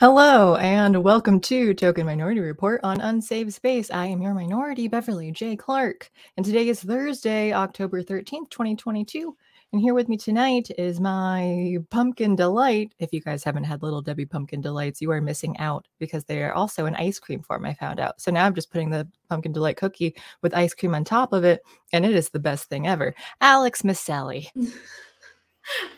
[0.00, 3.90] Hello, and welcome to Token Minority Report on Unsafe Space.
[3.90, 5.56] I am your minority, Beverly J.
[5.56, 9.36] Clark, and today is Thursday, October 13th, 2022.
[9.74, 12.94] And here with me tonight is my pumpkin delight.
[12.98, 16.42] If you guys haven't had Little Debbie pumpkin delights, you are missing out because they
[16.42, 18.22] are also an ice cream form, I found out.
[18.22, 21.44] So now I'm just putting the pumpkin delight cookie with ice cream on top of
[21.44, 21.60] it,
[21.92, 23.14] and it is the best thing ever.
[23.42, 24.50] Alex Miss Sally.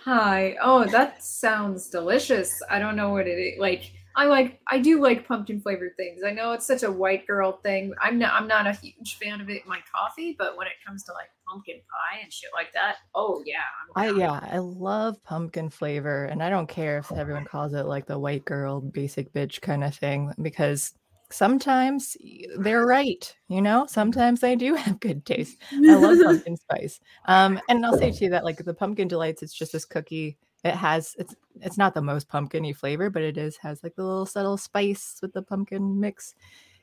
[0.04, 0.56] Hi.
[0.60, 2.60] Oh, that sounds delicious.
[2.70, 3.58] I don't know what it is.
[3.58, 6.22] Like I like I do like pumpkin flavored things.
[6.24, 7.94] I know it's such a white girl thing.
[8.00, 10.74] I'm not I'm not a huge fan of it in my coffee, but when it
[10.86, 13.58] comes to like pumpkin pie and shit like that, oh yeah.
[13.94, 18.06] I yeah, I love pumpkin flavor and I don't care if everyone calls it like
[18.06, 20.94] the white girl basic bitch kind of thing because
[21.32, 22.16] sometimes
[22.59, 23.86] they're right you know?
[23.86, 25.58] Sometimes they do have good taste.
[25.72, 27.00] I love pumpkin spice.
[27.27, 30.38] Um and i'll say to you that like the pumpkin delights it's just this cookie
[30.64, 34.05] it has it's it's not the most pumpkiny flavor but it is has like the
[34.05, 36.34] little subtle spice with the pumpkin mix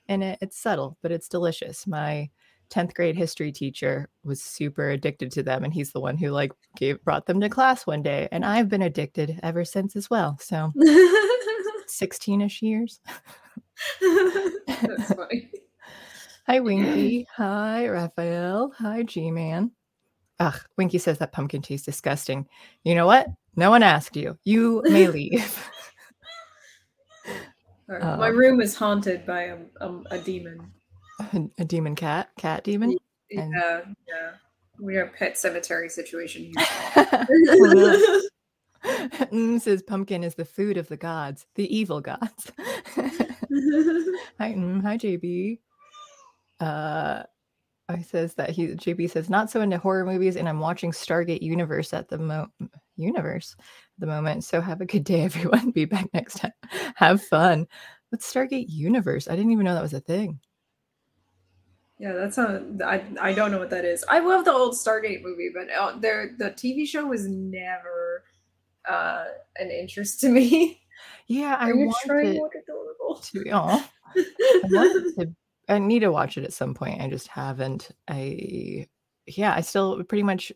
[0.07, 0.37] in it.
[0.41, 1.87] It's subtle but it's delicious.
[1.87, 2.29] My
[2.69, 6.51] 10th grade history teacher was super addicted to them and he's the one who like
[6.77, 10.37] gave brought them to class one day and i've been addicted ever since as well
[10.39, 10.71] so
[11.89, 12.99] 16ish years
[14.67, 15.51] That's funny.
[16.47, 17.27] Hi, Winky.
[17.35, 18.73] Hi, Raphael.
[18.79, 19.71] Hi, G Man.
[20.39, 22.47] Ugh, Winky says that pumpkin tastes disgusting.
[22.83, 23.27] You know what?
[23.55, 24.37] No one asked you.
[24.45, 25.69] You may leave.
[27.87, 30.71] My room is haunted by a, a, a demon.
[31.19, 32.29] A, a, demon cat?
[32.37, 32.95] Cat demon?
[33.29, 33.95] Yeah, and...
[34.07, 34.31] yeah.
[34.79, 36.53] We are a pet cemetery situation here.
[38.85, 42.51] mm, says pumpkin is the food of the gods, the evil gods.
[44.39, 45.59] hi, mm, hi, JB.
[46.59, 47.23] Uh,
[47.87, 51.41] I says that he JB says not so into horror movies, and I'm watching Stargate
[51.41, 52.47] Universe at the mo
[52.95, 53.65] universe at
[53.99, 54.43] the moment.
[54.43, 55.71] So have a good day, everyone.
[55.71, 56.53] Be back next time.
[56.95, 57.65] have fun.
[58.09, 59.27] What's Stargate Universe?
[59.27, 60.39] I didn't even know that was a thing.
[61.97, 62.63] Yeah, that's a.
[62.85, 64.05] I I don't know what that is.
[64.07, 68.23] I love the old Stargate movie, but uh, there the TV show was never
[68.87, 69.25] uh
[69.57, 70.81] an interest to me.
[71.29, 72.49] Yeah, I want to.
[73.51, 74.23] Oh, I,
[75.19, 75.35] to,
[75.69, 76.99] I need to watch it at some point.
[77.01, 77.91] I just haven't.
[78.07, 78.87] I
[79.27, 80.51] yeah, I still pretty much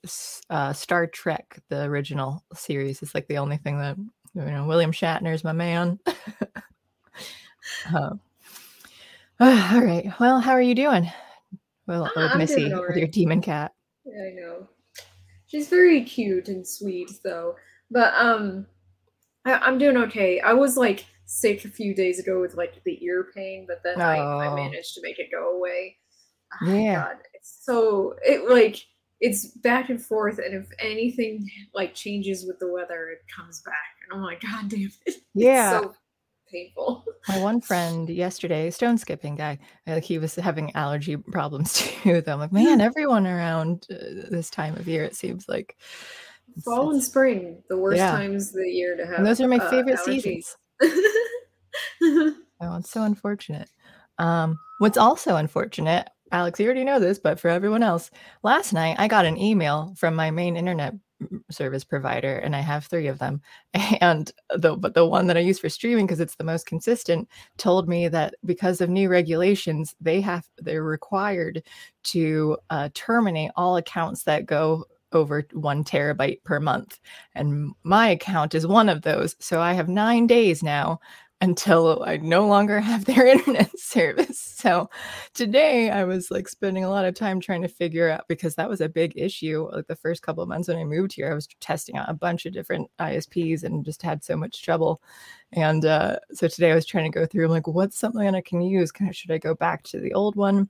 [0.49, 3.97] uh, Star Trek, the original series, is like the only thing that
[4.33, 4.65] you know.
[4.65, 5.99] William Shatner is my man.
[7.93, 8.09] uh,
[9.39, 10.11] all right.
[10.19, 11.07] Well, how are you doing?
[11.85, 12.81] Well, uh, Missy right.
[12.87, 13.73] with your demon cat.
[14.05, 14.67] Yeah, I know.
[15.45, 17.57] She's very cute and sweet, though.
[17.91, 18.65] But um,
[19.45, 20.39] I, am doing okay.
[20.39, 24.01] I was like sick a few days ago with like the ear pain, but then
[24.01, 24.05] oh.
[24.05, 25.97] I, I, managed to make it go away.
[26.61, 26.95] Oh, yeah.
[26.95, 28.77] God, it's so it like
[29.19, 33.73] it's back and forth, and if anything like changes with the weather, it comes back.
[34.03, 35.15] And I'm like, God damn it!
[35.33, 35.81] Yeah.
[35.81, 35.95] so
[36.53, 37.03] painful.
[37.27, 41.73] My one friend yesterday, stone skipping guy, like he was having allergy problems
[42.03, 42.21] too.
[42.21, 45.77] Though I'm like, man, everyone around uh, this time of year, it seems like
[46.63, 48.11] fall and spring, the worst yeah.
[48.11, 49.19] times of the year to have.
[49.19, 50.55] And those are my uh, favorite seasons.
[50.81, 52.35] oh,
[52.77, 53.69] it's so unfortunate.
[54.19, 58.11] Um, what's also unfortunate, Alex, you already know this, but for everyone else,
[58.43, 60.93] last night I got an email from my main internet
[61.49, 63.41] service provider and I have 3 of them
[63.73, 67.29] and the but the one that I use for streaming because it's the most consistent
[67.57, 71.63] told me that because of new regulations they have they're required
[72.03, 76.99] to uh, terminate all accounts that go over one terabyte per month.
[77.35, 79.35] And my account is one of those.
[79.39, 80.99] So I have nine days now
[81.43, 84.39] until I no longer have their internet service.
[84.39, 84.89] So
[85.33, 88.69] today I was like spending a lot of time trying to figure out because that
[88.69, 89.69] was a big issue.
[89.73, 92.13] Like the first couple of months when I moved here, I was testing out a
[92.13, 95.01] bunch of different ISPs and just had so much trouble.
[95.51, 98.41] And uh, so today I was trying to go through, I'm like, what's something I
[98.41, 98.93] can use?
[98.93, 100.69] Can I, should I go back to the old one?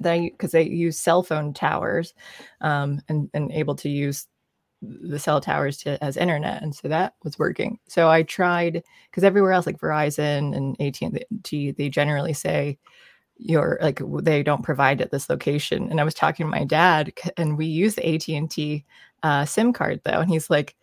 [0.00, 2.14] They because they use cell phone towers
[2.60, 4.26] um, and and able to use
[4.82, 7.78] the cell towers to, as internet and so that was working.
[7.88, 12.78] So i tried because everywhere else like verizon and at&t they generally say
[13.36, 15.90] you're like they don't provide at this location.
[15.90, 18.84] And i was talking to my dad and we use the at&t
[19.22, 20.76] uh, sim card though and he's like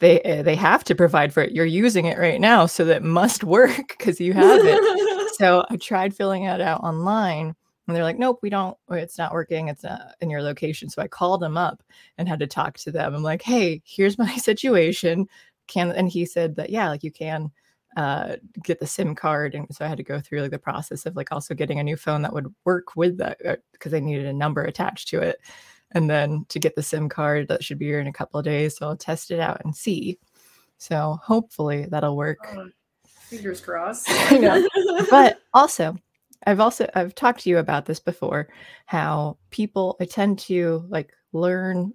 [0.00, 1.52] they eh, they have to provide for it.
[1.52, 5.10] You're using it right now so that must work because you have it.
[5.34, 7.56] So i tried filling it out online
[7.86, 9.68] and they're like, nope, we don't, it's not working.
[9.68, 10.88] It's not in your location.
[10.88, 11.82] So I called them up
[12.16, 13.14] and had to talk to them.
[13.14, 15.26] I'm like, hey, here's my situation.
[15.66, 17.50] Can, and he said that, yeah, like you can
[17.96, 19.54] uh, get the SIM card.
[19.54, 21.84] And so I had to go through like the process of like also getting a
[21.84, 23.38] new phone that would work with that
[23.72, 25.36] because uh, I needed a number attached to it.
[25.92, 28.44] And then to get the SIM card, that should be here in a couple of
[28.44, 28.76] days.
[28.76, 30.18] So I'll test it out and see.
[30.78, 32.38] So hopefully that'll work.
[33.06, 34.08] Fingers crossed.
[35.10, 35.96] But also,
[36.46, 38.48] I've also I've talked to you about this before.
[38.86, 41.92] How people I tend to like learn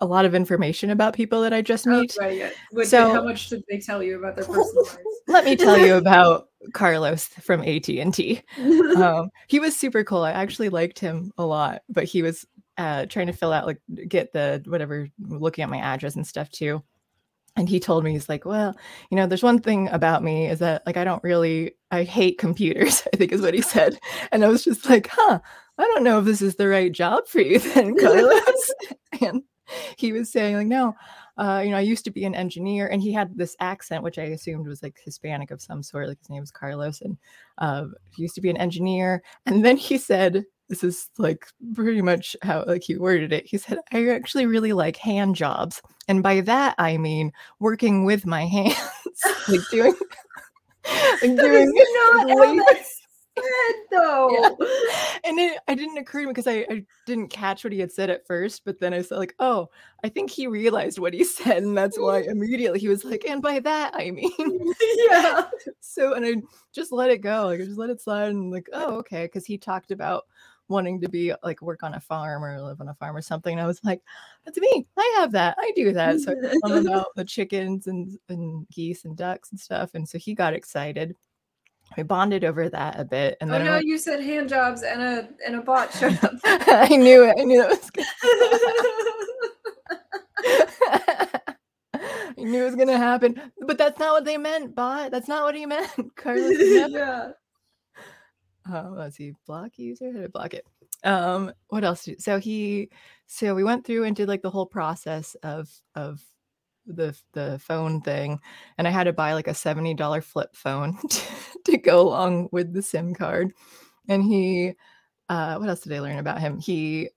[0.00, 2.16] a lot of information about people that I just Oh, meet.
[2.20, 2.84] right, yeah.
[2.84, 4.96] So- how much did they tell you about their personal lives?
[5.28, 8.42] Let me tell you about Carlos from AT and T.
[8.96, 10.22] um, he was super cool.
[10.22, 12.46] I actually liked him a lot, but he was
[12.78, 16.50] uh, trying to fill out like get the whatever, looking at my address and stuff
[16.50, 16.82] too.
[17.56, 18.76] And he told me he's like, well,
[19.10, 22.38] you know, there's one thing about me is that like I don't really, I hate
[22.38, 23.02] computers.
[23.12, 23.98] I think is what he said,
[24.32, 25.40] and I was just like, huh,
[25.78, 28.72] I don't know if this is the right job for you then, Carlos.
[29.20, 29.42] and
[29.96, 30.94] he was saying like, no,
[31.36, 34.18] uh, you know, I used to be an engineer, and he had this accent, which
[34.18, 36.08] I assumed was like Hispanic of some sort.
[36.08, 37.16] Like his name was Carlos, and
[37.58, 39.22] uh, he used to be an engineer.
[39.46, 43.58] And then he said, "This is like pretty much how like he worded it." He
[43.58, 48.46] said, "I actually really like hand jobs, and by that I mean working with my
[48.46, 48.76] hands,
[49.48, 49.94] like doing."
[51.20, 53.00] like That doing is not how labor." that's
[53.40, 54.28] said, though.
[55.24, 57.92] and it, it didn't occur to me because I, I didn't catch what he had
[57.92, 59.68] said at first, but then I said like, oh,
[60.04, 63.42] I think he realized what he said, and that's why immediately he was like, and
[63.42, 64.74] by that I mean,
[65.08, 65.44] yeah.
[65.80, 66.36] so and I
[66.72, 69.46] just let it go, like I just let it slide, and like, oh, okay, because
[69.46, 70.24] he talked about
[70.70, 73.52] wanting to be like work on a farm or live on a farm or something,
[73.52, 74.00] and I was like,
[74.44, 76.20] that's me, I have that, I do that.
[76.20, 76.32] So
[76.64, 80.54] I about the chickens and and geese and ducks and stuff, and so he got
[80.54, 81.14] excited.
[81.96, 84.48] We bonded over that a bit, and Oh then I no, went- you said hand
[84.48, 86.34] jobs and a and a bot shut up.
[86.44, 87.34] I knew it.
[87.38, 88.04] I knew that was good.
[91.92, 94.74] I knew it was gonna happen, but that's not what they meant.
[94.74, 95.10] Bot.
[95.10, 95.90] That's not what he meant.
[96.16, 96.56] Carlos.
[96.58, 97.30] never- yeah.
[98.70, 99.32] Oh, let's see.
[99.46, 100.12] Block user.
[100.12, 100.66] How to block it.
[101.04, 101.52] Um.
[101.68, 102.08] What else?
[102.18, 102.90] So he.
[103.26, 106.22] So we went through and did like the whole process of of
[106.86, 108.40] the the phone thing,
[108.78, 111.22] and I had to buy like a seventy dollar flip phone to,
[111.66, 113.52] to go along with the SIM card.
[114.08, 114.74] And he.
[115.28, 116.58] Uh, what else did I learn about him?
[116.58, 117.10] He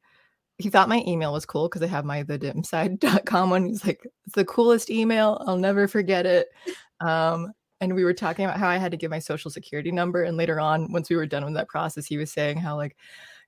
[0.57, 3.65] he thought my email was cool because I have my thedimside.com one.
[3.65, 5.43] He's like, it's the coolest email.
[5.47, 6.47] I'll never forget it.
[6.99, 7.53] Um,
[7.83, 10.23] and we were talking about how I had to give my social security number.
[10.23, 12.95] And later on, once we were done with that process, he was saying how like,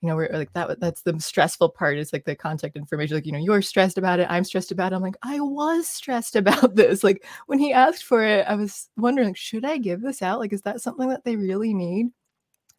[0.02, 0.80] you know, we're like that.
[0.80, 1.98] That's the stressful part.
[1.98, 3.16] Is like the contact information.
[3.16, 4.28] Like, you know, you're stressed about it.
[4.30, 4.96] I'm stressed about it.
[4.96, 7.04] I'm like, I was stressed about this.
[7.04, 10.40] Like when he asked for it, I was wondering, like, should I give this out?
[10.40, 12.08] Like, is that something that they really need?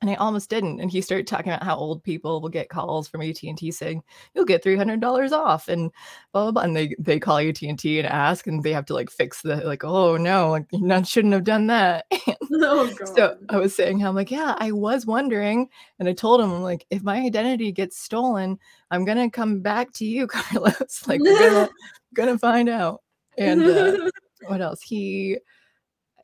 [0.03, 0.81] And I almost didn't.
[0.81, 3.71] And he started talking about how old people will get calls from AT and T
[3.71, 4.03] saying
[4.35, 5.91] you'll get three hundred dollars off, and
[6.33, 6.63] blah blah blah.
[6.65, 9.41] And they they call AT and T and ask, and they have to like fix
[9.41, 12.07] the like, oh no, like you not shouldn't have done that.
[12.59, 16.41] Oh so I was saying how I'm like, yeah, I was wondering, and I told
[16.41, 18.59] him I'm like, if my identity gets stolen,
[18.91, 21.03] I'm gonna come back to you, Carlos.
[21.07, 21.69] like we're gonna
[22.15, 23.03] gonna find out.
[23.37, 24.11] And uh,
[24.47, 24.81] what else?
[24.81, 25.39] He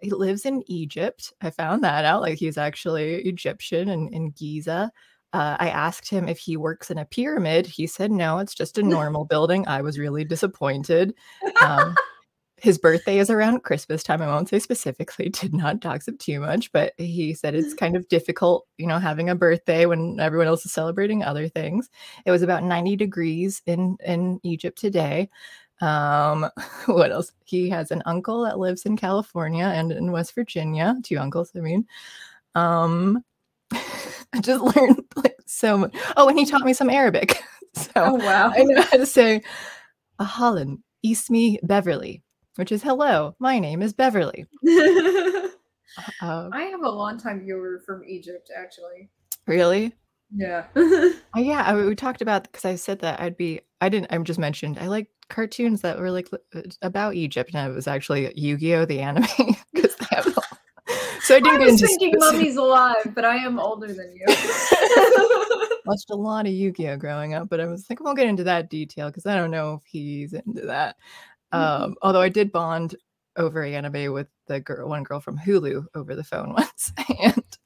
[0.02, 1.32] he lives in Egypt.
[1.40, 2.22] I found that out.
[2.22, 4.90] Like he's actually Egyptian and in Giza.
[5.32, 7.66] Uh, I asked him if he works in a pyramid.
[7.66, 9.66] He said no, it's just a normal building.
[9.66, 11.14] I was really disappointed.
[11.62, 11.94] Um,
[12.62, 14.22] his birthday is around Christmas time.
[14.22, 17.96] I won't say specifically, did not dox him too much, but he said it's kind
[17.96, 21.90] of difficult, you know, having a birthday when everyone else is celebrating other things.
[22.24, 25.28] It was about 90 degrees in in Egypt today.
[25.82, 26.48] Um,
[26.86, 27.32] what else?
[27.44, 30.96] He has an uncle that lives in California and in West Virginia.
[31.02, 31.86] Two uncles, I mean.
[32.54, 33.22] Um,
[33.72, 35.94] I just learned like so much.
[36.16, 37.42] Oh, and he taught me some Arabic.
[37.74, 38.52] So oh wow.
[38.54, 39.40] I know how to say
[40.20, 42.22] Holland, Ismi Beverly,
[42.56, 44.46] which is hello, my name is Beverly.
[46.20, 49.08] Uh, I have a longtime viewer from Egypt, actually.
[49.46, 49.94] really?
[50.34, 50.66] Yeah.
[50.76, 53.60] Oh, yeah, I, we talked about because I said that I'd be.
[53.80, 54.12] I didn't.
[54.12, 56.28] I'm just mentioned I like cartoons that were like
[56.82, 59.26] about Egypt, and it was actually Yu-Gi-Oh the anime
[59.74, 60.26] because they have.
[60.28, 60.44] all-
[61.22, 64.26] So I I didn't get was thinking Mummies Alive, but I am older than you.
[65.86, 68.44] watched a lot of Yu-Gi-Oh growing up, but I was like, I won't get into
[68.44, 70.96] that detail because I don't know if he's into that.
[71.54, 71.84] Mm-hmm.
[71.84, 72.96] Um, although I did bond
[73.36, 77.58] over anime with the girl, one girl from Hulu over the phone once, and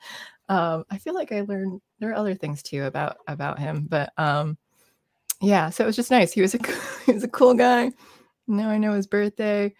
[0.48, 4.12] um, I feel like I learned there are other things too about about him, but
[4.18, 4.58] um,
[5.40, 6.32] yeah, so it was just nice.
[6.32, 6.58] He was a
[7.06, 7.92] he was a cool guy.
[8.46, 9.74] Now I know his birthday.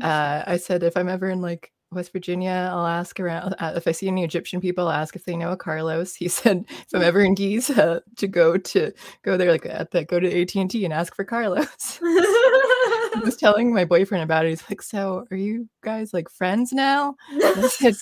[0.00, 3.54] Uh, I said if I'm ever in like West Virginia, I'll ask around.
[3.58, 6.14] Uh, if I see any Egyptian people, I'll ask if they know a Carlos.
[6.14, 10.04] He said if I'm ever in Giza, to go to go there like at the
[10.04, 11.98] go to AT and T and ask for Carlos.
[12.02, 14.50] I was telling my boyfriend about it.
[14.50, 17.94] He's like, "So are you guys like friends now?" And I said,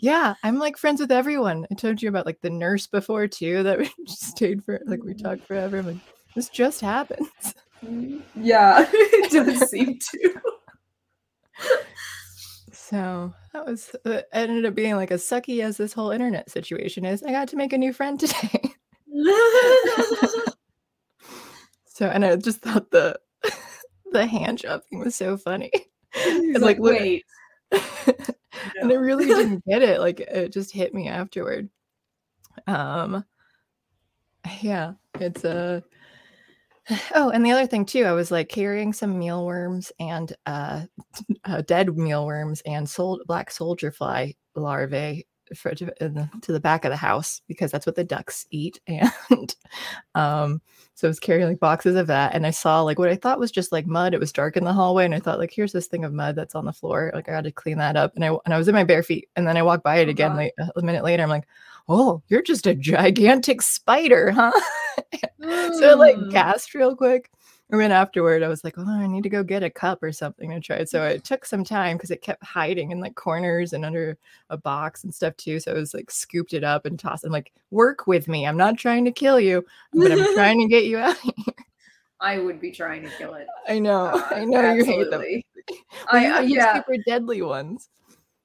[0.00, 3.62] "Yeah, I'm like friends with everyone." I told you about like the nurse before too
[3.62, 5.78] that we stayed for like we talked forever.
[5.78, 5.96] I'm like,
[6.34, 7.28] this just happens.
[8.36, 10.34] yeah, it doesn't seem to.
[12.72, 17.04] So that was uh, ended up being like as sucky as this whole internet situation
[17.04, 17.22] is.
[17.22, 18.72] I got to make a new friend today.
[21.86, 23.18] so, and I just thought the
[24.12, 25.70] the hand job thing was so funny.
[26.12, 27.24] He's like, look- wait.
[27.72, 30.00] and I really didn't get it.
[30.00, 31.68] Like it just hit me afterward.
[32.66, 33.24] Um
[34.60, 35.82] yeah, it's a
[37.14, 40.82] Oh, and the other thing too, I was like carrying some mealworms and uh,
[41.44, 45.26] uh dead mealworms and sol- black soldier fly larvae
[45.56, 48.80] for, to, the, to the back of the house because that's what the ducks eat
[48.86, 49.54] and
[50.14, 50.60] um
[50.94, 53.40] so I was carrying like boxes of that and I saw like what I thought
[53.40, 54.14] was just like mud.
[54.14, 56.36] It was dark in the hallway and I thought like here's this thing of mud
[56.36, 57.10] that's on the floor.
[57.14, 59.02] Like I had to clean that up and I and I was in my bare
[59.02, 61.22] feet and then I walked by it Oh, again like a minute later.
[61.24, 61.46] I'm like,
[61.88, 64.52] oh, you're just a gigantic spider, huh?
[65.40, 66.30] so I like Mm.
[66.30, 67.30] gasped real quick.
[67.70, 70.12] And then afterward, I was like, oh, I need to go get a cup or
[70.12, 70.90] something to try it.
[70.90, 74.18] So it took some time because it kept hiding in like corners and under
[74.50, 75.58] a box and stuff too.
[75.58, 77.24] So I was like scooped it up and tossed.
[77.24, 78.46] I'm like, work with me.
[78.46, 79.64] I'm not trying to kill you,
[79.94, 81.16] but I'm trying to get you out.
[81.22, 81.32] here.
[82.20, 83.46] I would be trying to kill it.
[83.68, 84.06] I know.
[84.06, 85.20] Uh, I know you hate them.
[85.22, 85.46] absolutely.
[86.12, 86.76] I, uh, yeah.
[86.76, 87.88] super deadly ones.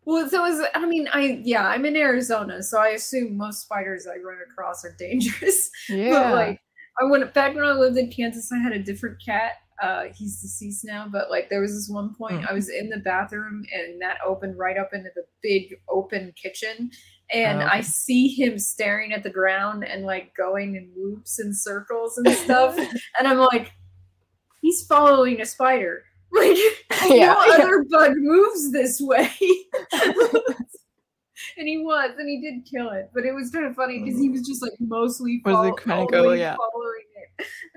[0.09, 4.07] Well, so is I mean, I yeah, I'm in Arizona, so I assume most spiders
[4.07, 5.69] I run across are dangerous.
[5.87, 6.09] Yeah.
[6.09, 6.61] But like,
[6.99, 8.51] I went back when I lived in Kansas.
[8.51, 9.53] I had a different cat.
[9.79, 12.49] Uh, he's deceased now, but like, there was this one point Mm.
[12.49, 16.89] I was in the bathroom and that opened right up into the big open kitchen,
[17.31, 21.55] and Oh, I see him staring at the ground and like going in loops and
[21.55, 22.75] circles and stuff,
[23.19, 23.73] and I'm like,
[24.59, 26.03] he's following a spider.
[26.33, 26.57] Like,
[27.09, 29.29] Yeah, no other bug moves this way.
[31.57, 33.09] and he was, and he did kill it.
[33.13, 35.53] But it was kind of funny because he was just like mostly Was
[35.85, 36.55] follow- go, yeah.
[36.55, 37.03] following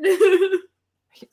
[0.02, 0.60] it.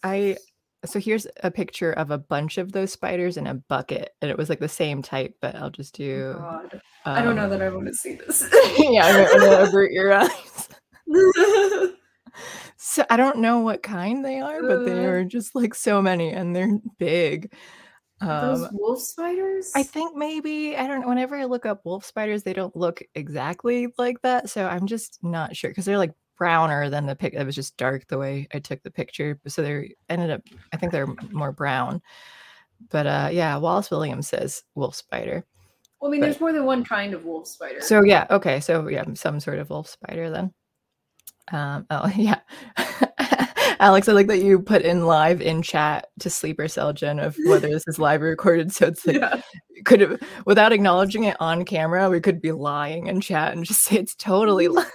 [0.04, 0.38] I
[0.86, 4.38] so here's a picture of a bunch of those spiders in a bucket, and it
[4.38, 6.36] was like the same type, but I'll just do.
[6.38, 6.82] God.
[7.06, 8.48] I don't um, know that I want to see this.
[8.80, 10.70] yeah, I'm gonna, I'm gonna avert your eyes.
[12.78, 15.10] So I don't know what kind they are, but they Uh.
[15.10, 17.54] are just like so many, and they're big.
[18.22, 19.72] Those Um, wolf spiders?
[19.76, 21.08] I think maybe I don't know.
[21.08, 25.20] Whenever I look up wolf spiders, they don't look exactly like that, so I'm just
[25.24, 27.34] not sure because they're like browner than the pic.
[27.34, 30.42] It was just dark the way I took the picture, so they ended up.
[30.74, 32.02] I think they're more brown.
[32.90, 35.46] But uh, yeah, Wallace Williams says wolf spider.
[36.02, 37.82] Well, I mean, but- there's more than one kind of wolf spider.
[37.82, 40.54] So yeah, okay, so yeah, some sort of wolf spider then.
[41.52, 42.40] Um, oh yeah,
[43.80, 47.38] Alex, I like that you put in live in chat to sleeper cell Jen of
[47.46, 48.74] whether this is live or recorded.
[48.74, 49.42] So it's like yeah.
[49.86, 53.84] could have without acknowledging it on camera, we could be lying in chat and just
[53.84, 54.92] say it's totally live.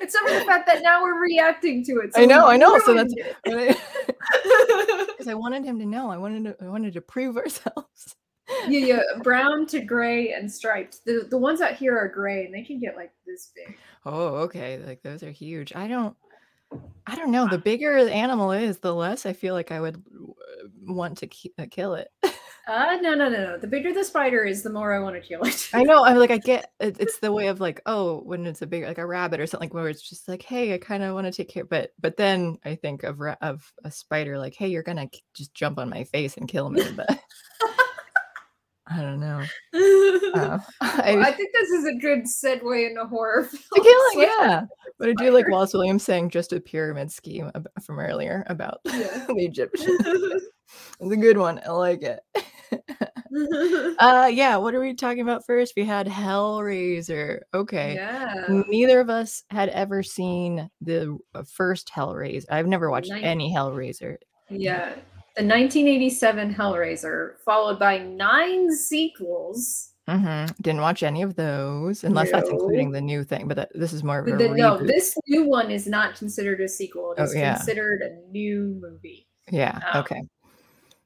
[0.00, 2.10] Except for the fact that now we're reacting to it.
[2.14, 3.14] I know, I know, so that's
[3.44, 3.76] Because
[5.22, 5.28] it.
[5.28, 6.10] I wanted him to know.
[6.10, 8.16] I wanted to I wanted to prove ourselves.
[8.68, 11.04] yeah, yeah, brown to gray and striped.
[11.04, 13.76] The the ones out here are gray, and they can get like this big.
[14.04, 14.78] Oh, okay.
[14.84, 15.74] Like those are huge.
[15.74, 16.16] I don't
[17.06, 17.48] I don't know.
[17.48, 21.28] The bigger the animal is, the less I feel like I would uh, want to
[21.58, 22.08] uh, kill it.
[22.68, 23.58] Uh no, no, no, no.
[23.58, 25.68] The bigger the spider is, the more I want to kill it.
[25.74, 26.04] I know.
[26.04, 28.84] I'm like, I get it, it's the way of like, oh, when it's a big
[28.84, 31.32] like a rabbit or something, where it's just like, hey, I kind of want to
[31.32, 31.64] take care.
[31.64, 35.78] But but then I think of of a spider, like, hey, you're gonna just jump
[35.78, 36.84] on my face and kill me.
[36.94, 37.08] But
[38.92, 39.42] I don't know.
[40.34, 43.62] Uh, I, Well, I think this is a good segue into horror films.
[43.74, 44.64] killing, yeah.
[44.98, 45.46] But I do like.
[45.48, 47.50] Wallace Williams saying just a pyramid scheme
[47.82, 49.26] from earlier about Yeah.
[49.26, 50.00] the Egyptians.
[51.00, 51.60] It's a good one.
[51.66, 52.20] I like it.
[53.98, 55.74] Uh yeah, what are we talking about first?
[55.76, 57.40] We had Hellraiser.
[57.52, 57.94] Okay.
[57.94, 58.44] yeah.
[58.48, 62.44] Neither of us had ever seen the uh, first Hellraiser.
[62.50, 64.16] I've never watched Nin- any Hellraiser.
[64.48, 64.94] Yeah.
[65.36, 69.92] The 1987 Hellraiser, followed by nine sequels.
[70.06, 73.48] hmm Didn't watch any of those, unless that's including the new thing.
[73.48, 76.60] But that, this is more of a the- no, this new one is not considered
[76.60, 77.12] a sequel.
[77.16, 77.54] It is Oh, yeah.
[77.56, 79.26] considered a new movie.
[79.50, 79.80] yeah.
[79.94, 80.22] um, okay.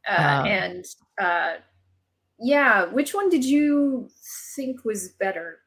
[0.08, 0.84] Uh, Um, and
[1.20, 1.54] uh,
[2.40, 4.08] yeah, which one did you
[4.56, 5.58] think was better?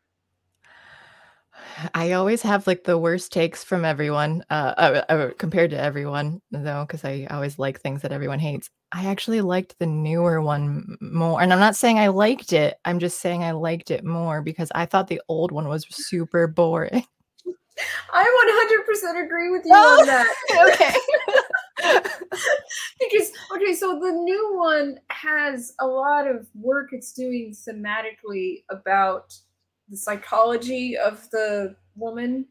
[1.93, 6.41] I always have like the worst takes from everyone, uh, uh, uh, compared to everyone,
[6.51, 8.69] though, because I always like things that everyone hates.
[8.91, 11.41] I actually liked the newer one more.
[11.41, 14.71] And I'm not saying I liked it, I'm just saying I liked it more because
[14.75, 17.05] I thought the old one was super boring.
[18.11, 20.27] I 100% agree with you Oh, on that.
[20.73, 20.95] okay.
[22.99, 29.33] because okay, so the new one has a lot of work it's doing thematically about
[29.89, 32.45] the psychology of the woman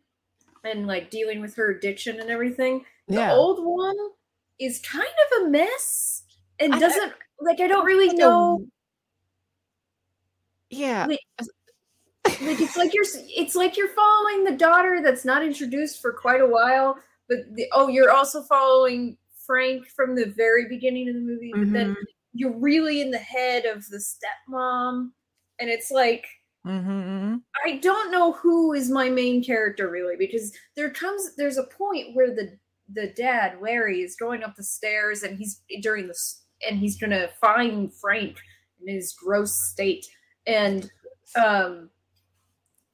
[0.65, 2.85] and like dealing with her addiction and everything.
[3.07, 3.29] Yeah.
[3.29, 3.97] The old one
[4.59, 6.25] is kind of a mess
[6.59, 8.67] and I- doesn't like I don't really know
[10.71, 11.07] Yeah.
[11.07, 11.21] Like,
[12.43, 16.41] like it's like you're it's like you're following the daughter that's not introduced for quite
[16.41, 19.17] a while, but the, oh, you're also following
[19.47, 22.05] Frank from the very beginning of the movie, but then Mhm.
[22.35, 25.13] you're really in the head of the stepmom,
[25.59, 26.27] and it's like
[26.69, 27.43] Mhm.
[27.65, 32.15] I don't know who is my main character really because there comes there's a point
[32.15, 32.59] where the
[32.93, 37.29] the dad Larry is going up the stairs and he's during this and he's gonna
[37.41, 38.37] find Frank
[38.81, 40.07] in his gross state
[40.47, 40.91] and
[41.37, 41.89] um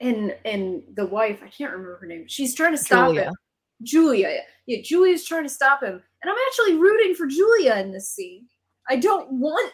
[0.00, 3.24] and and the wife I can't remember her name she's trying to stop Julia.
[3.24, 3.34] him
[3.82, 8.10] Julia yeah Julia's trying to stop him and I'm actually rooting for Julia in this
[8.12, 8.46] scene
[8.88, 9.72] I don't want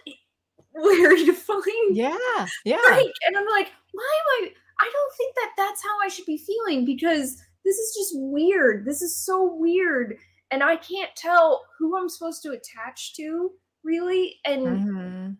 [0.75, 1.63] Larry to find
[1.97, 2.47] Yeah.
[2.65, 2.79] Yeah.
[3.27, 4.53] And I'm like, why am I?
[4.81, 8.85] I don't think that that's how I should be feeling because this is just weird.
[8.87, 10.17] This is so weird.
[10.51, 13.51] And I can't tell who I'm supposed to attach to
[13.85, 14.37] really.
[14.45, 15.37] And Mhm.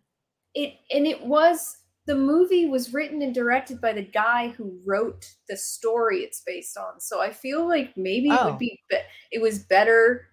[0.53, 5.25] it, and it was, the movie was written and directed by the guy who wrote
[5.49, 6.99] the story it's based on.
[6.99, 8.49] So I feel like maybe it Oh.
[8.51, 8.97] would be, be
[9.31, 10.27] it was better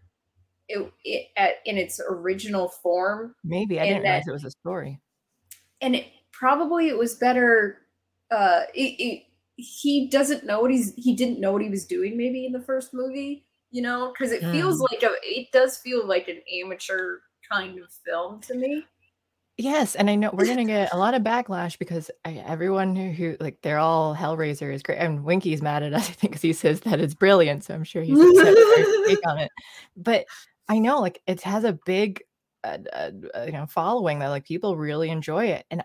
[0.68, 5.00] it, it, at, in its original form Maybe I didn't realize it was a story.
[5.80, 7.78] and it, probably it was better
[8.30, 9.22] uh it, it,
[9.56, 12.60] he doesn't know what he's he didn't know what he was doing maybe in the
[12.60, 17.18] first movie you know because it feels like a it does feel like an amateur
[17.50, 18.84] kind of film to me
[19.60, 23.10] Yes, and I know we're gonna get a lot of backlash because I, everyone who,
[23.10, 26.08] who like they're all Hellraiser is great, and Winky's mad at us.
[26.08, 29.06] I think because he says that it's brilliant, so I'm sure he's upset with our
[29.08, 29.50] take on it.
[29.96, 30.26] But
[30.68, 32.22] I know like it has a big,
[32.64, 35.82] uh, uh, uh, you know, following that like people really enjoy it, and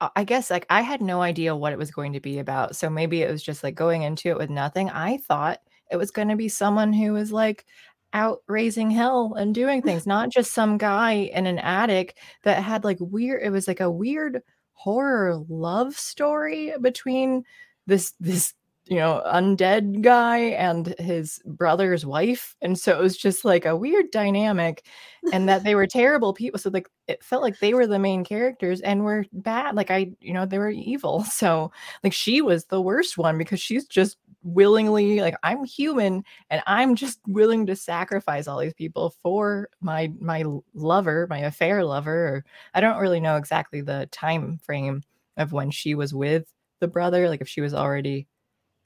[0.00, 2.76] I, I guess like I had no idea what it was going to be about,
[2.76, 4.90] so maybe it was just like going into it with nothing.
[4.90, 5.60] I thought
[5.90, 7.66] it was going to be someone who was like
[8.12, 12.84] out raising hell and doing things, not just some guy in an attic that had
[12.84, 14.42] like weird it was like a weird
[14.74, 17.44] horror love story between
[17.86, 18.54] this this
[18.90, 22.56] you know undead guy and his brother's wife.
[22.60, 24.84] And so it was just like a weird dynamic
[25.32, 26.58] and that they were terrible people.
[26.58, 29.76] So like it felt like they were the main characters and were bad.
[29.76, 31.24] Like i you know they were evil.
[31.30, 31.72] So
[32.04, 36.94] like she was the worst one because she's just willingly like i'm human and i'm
[36.94, 40.42] just willing to sacrifice all these people for my my
[40.74, 45.02] lover my affair lover or i don't really know exactly the time frame
[45.36, 46.50] of when she was with
[46.80, 48.26] the brother like if she was already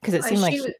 [0.04, 0.72] because it seemed like she was-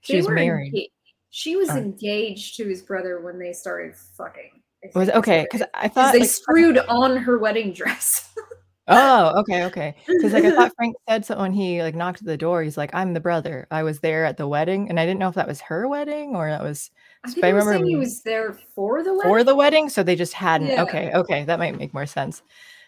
[0.00, 0.90] she was married enga-
[1.30, 1.76] she was Oh.
[1.76, 4.62] engaged to his brother when they started fucking
[4.94, 8.32] was okay because I thought they like, screwed on her wedding dress
[8.88, 12.26] oh okay okay because like i thought frank said so when he like knocked at
[12.26, 15.06] the door he's like i'm the brother i was there at the wedding and i
[15.06, 16.90] didn't know if that was her wedding or that was
[17.24, 19.30] I think I remember he was there for the wedding.
[19.30, 20.82] for the wedding so they just hadn't Yeah.
[20.82, 22.42] okay okay that might make more sense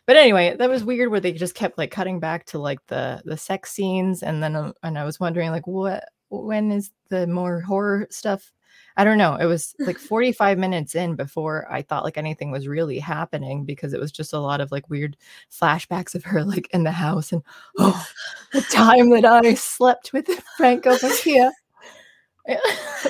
[0.07, 3.21] but anyway that was weird where they just kept like cutting back to like the
[3.25, 7.27] the sex scenes and then uh, and i was wondering like what when is the
[7.27, 8.53] more horror stuff
[8.97, 12.69] i don't know it was like 45 minutes in before i thought like anything was
[12.69, 15.17] really happening because it was just a lot of like weird
[15.53, 17.43] flashbacks of her like in the house and
[17.79, 18.07] oh
[18.53, 21.53] the time that i slept with frank over here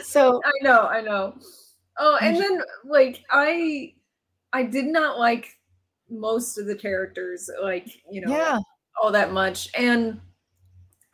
[0.03, 1.35] so I know, I know.
[1.99, 3.95] Oh, and then like I
[4.53, 5.56] I did not like
[6.11, 8.59] most of the characters, like, you know, yeah
[9.01, 9.69] all that much.
[9.77, 10.21] And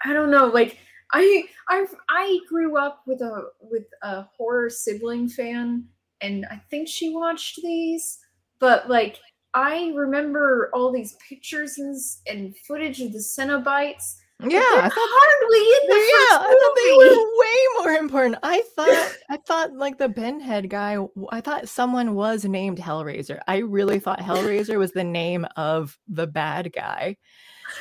[0.05, 0.79] I don't know, like
[1.13, 5.85] I I I grew up with a with a horror sibling fan
[6.21, 8.19] and I think she watched these,
[8.59, 9.19] but like
[9.55, 14.17] I remember all these pictures and, and footage of the Cenobites.
[14.49, 18.37] Yeah i thought hardly in the yeah, I thought they were way more important.
[18.43, 20.99] I thought, I thought like the Pinhead guy.
[21.31, 23.41] I thought someone was named Hellraiser.
[23.47, 27.17] I really thought Hellraiser was the name of the bad guy.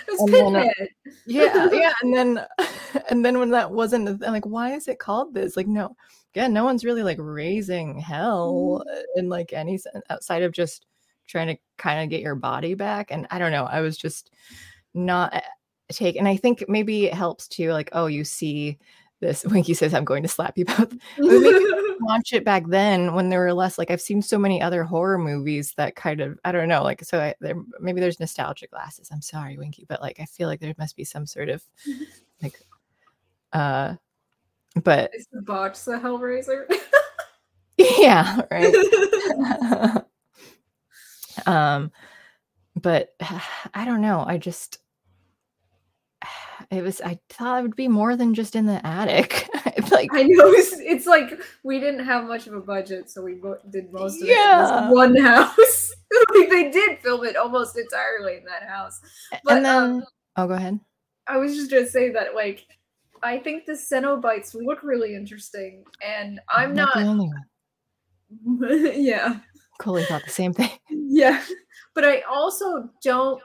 [0.07, 0.89] It was uh, Pinhead.
[1.25, 1.93] Yeah, yeah.
[2.01, 2.45] And then,
[3.09, 5.55] and then when that wasn't, I'm like, why is it called this?
[5.57, 5.95] Like, no,
[6.33, 10.85] yeah, no one's really like raising hell uh, in like any sense outside of just
[11.27, 13.11] trying to kind of get your body back.
[13.11, 13.65] And I don't know.
[13.65, 14.31] I was just
[14.93, 15.41] not
[15.91, 18.77] take and i think maybe it helps too like oh you see
[19.19, 20.93] this winky says i'm going to slap you both
[22.01, 25.17] watch it back then when there were less like i've seen so many other horror
[25.17, 29.09] movies that kind of i don't know like so I, there maybe there's nostalgic glasses
[29.11, 31.63] i'm sorry winky but like i feel like there must be some sort of
[32.41, 32.59] like
[33.53, 33.95] uh
[34.83, 36.65] but Is the box the Hellraiser?
[37.77, 40.03] yeah right
[41.45, 41.91] um
[42.81, 43.15] but
[43.73, 44.79] i don't know i just
[46.71, 50.09] it was i thought it would be more than just in the attic It's like
[50.13, 53.91] I know it's, it's like we didn't have much of a budget, so we did
[53.91, 55.93] most of it in this one house.
[56.35, 58.99] like they did film it almost entirely in that house.
[59.43, 60.03] But and then um,
[60.37, 60.79] Oh, go ahead.
[61.27, 62.65] I was just gonna say that like
[63.23, 66.95] I think the Cenobites look really interesting, and I'm not.
[66.95, 67.29] not
[68.95, 69.39] yeah.
[69.79, 70.69] Coley thought the same thing.
[70.89, 71.43] Yeah,
[71.93, 73.41] but I also don't.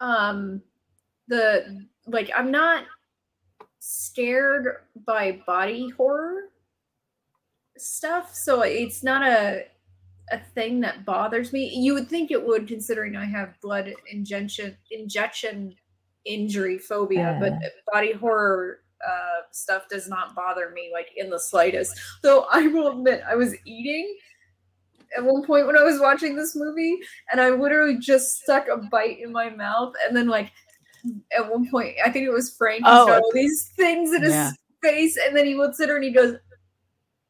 [0.00, 0.62] Um,
[1.28, 2.84] the like I'm not
[3.78, 6.50] scared by body horror
[7.76, 9.64] stuff, so it's not a
[10.32, 11.68] a thing that bothers me.
[11.68, 15.74] You would think it would, considering I have blood injection injection
[16.24, 17.52] injury phobia, but
[17.92, 21.98] body horror uh, stuff does not bother me like in the slightest.
[22.22, 24.16] Though I will admit, I was eating
[25.16, 26.98] at one point when I was watching this movie,
[27.30, 30.52] and I literally just stuck a bite in my mouth, and then like
[31.36, 33.06] at one point, I think it was Frank, he's Oh.
[33.06, 34.50] got all these things in his Yeah.
[34.82, 36.36] face, and then he looks at her and he goes.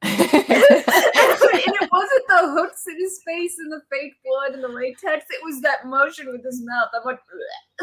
[0.07, 5.27] And it wasn't the hooks in his face and the fake blood and the latex.
[5.31, 6.89] It was that motion with his mouth.
[6.95, 7.21] I'm like,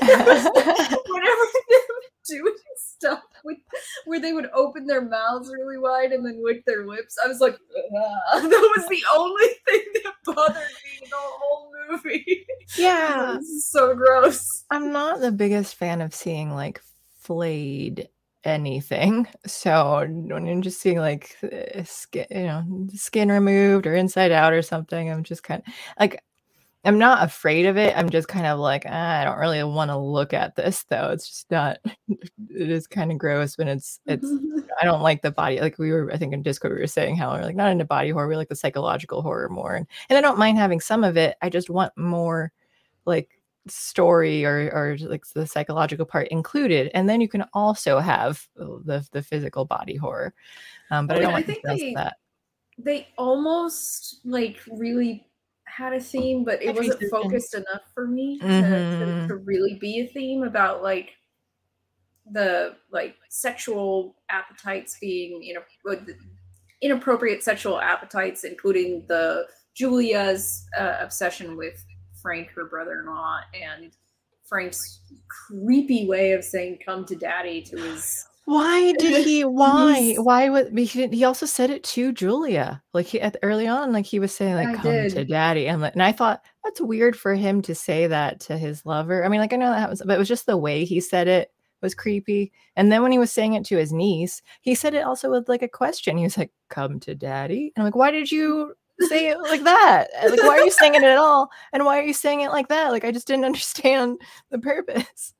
[0.00, 3.58] whenever they were doing stuff with
[4.04, 7.40] where they would open their mouths really wide and then lick their lips, I was
[7.40, 7.56] like,
[7.96, 12.46] "Ah." that was the only thing that bothered me in the whole movie.
[12.76, 13.34] yeah.
[13.38, 14.64] this is so gross.
[14.70, 16.80] I'm not the biggest fan of seeing like
[17.20, 18.08] flayed
[18.46, 19.26] anything.
[19.46, 24.52] So when you're just seeing like uh, skin, you know, skin removed or inside out
[24.52, 26.22] or something, I'm just kind of like,
[26.84, 27.96] I'm not afraid of it.
[27.96, 31.10] I'm just kind of like, ah, I don't really want to look at this though.
[31.10, 31.78] It's just not.
[32.58, 34.26] It is kind of gross when it's it's.
[34.80, 35.60] I don't like the body.
[35.60, 37.84] Like we were, I think in Discord we were saying how we're like not into
[37.84, 38.28] body horror.
[38.28, 41.36] We like the psychological horror more, and and I don't mind having some of it.
[41.42, 42.52] I just want more,
[43.04, 48.46] like story or or like the psychological part included and then you can also have
[48.56, 50.32] the the physical body horror
[50.90, 52.16] um but i Oh, don't I think they- that
[52.78, 55.26] they almost like really
[55.64, 57.10] had a theme, but it Every wasn't season.
[57.10, 59.28] focused enough for me to, to, Mhm.
[59.28, 61.10] to really be a theme about like
[62.32, 65.96] the like sexual appetites being you know
[66.82, 71.84] inappropriate sexual appetites, including the Julia's uh, obsession with
[72.26, 73.92] Frank, her brother-in-law, and
[74.48, 80.48] Frank's creepy way of saying "come to daddy" to his why did he why why
[80.48, 84.06] would he, didn't- he also said it to julia like he at early on like
[84.06, 87.16] he was saying like I come to daddy and, like- and i thought that's weird
[87.16, 89.24] for him to say that to his lover.
[89.24, 91.26] I mean like i know that happens but it was just the way he said
[91.28, 94.94] it was creepy and then when he was saying it to his niece he said
[94.94, 96.16] it also with like a question.
[96.16, 99.62] He was like come to daddy and i'm like why did you say it like
[99.62, 102.50] that like why are you saying it at all and why are you saying it
[102.50, 104.18] like that like i just didn't understand
[104.50, 105.34] the purpose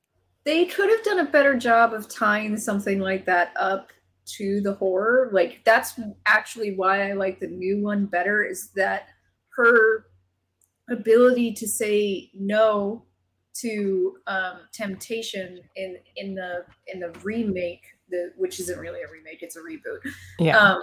[0.47, 3.91] they could have done a better job of tying something like that up
[4.27, 5.29] to the horror.
[5.31, 9.09] Like that's actually why I like the new one better is that
[9.55, 10.05] her
[10.89, 13.03] ability to say no
[13.55, 19.41] to um, temptation in in the in the remake, the which isn't really a remake,
[19.41, 19.99] it's a reboot,
[20.39, 20.81] yeah um,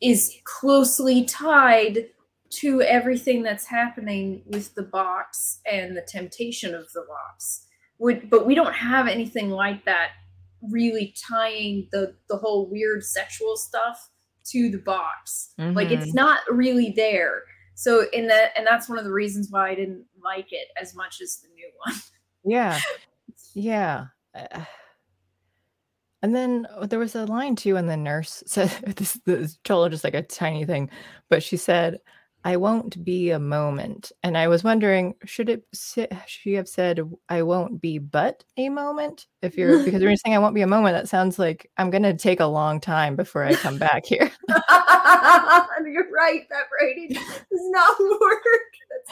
[0.00, 2.06] is closely tied
[2.50, 7.66] to everything that's happening with the box and the temptation of the box.
[7.98, 10.10] Would, but we don't have anything like that
[10.62, 14.10] really tying the the whole weird sexual stuff
[14.46, 15.52] to the box.
[15.58, 17.42] Like it's not really there.
[17.74, 20.94] So in that and that's one of the reasons why I didn't like it as
[20.94, 21.96] much as the new one.
[22.44, 22.78] Yeah.
[23.54, 24.06] Yeah.
[24.34, 24.64] Uh,
[26.22, 29.90] and then uh, there was a line too, and the nurse said this, this told
[29.92, 30.90] just like a tiny thing,
[31.28, 31.98] but she said,
[32.42, 34.12] I won't be a moment.
[34.22, 35.64] And I was wondering, should it
[36.26, 39.26] she have said I won't be but a moment?
[39.42, 41.90] If you're because when you're saying I won't be a moment, that sounds like I'm
[41.90, 44.30] gonna take a long time before I come back here.
[45.84, 48.42] You're right, that writing does not work.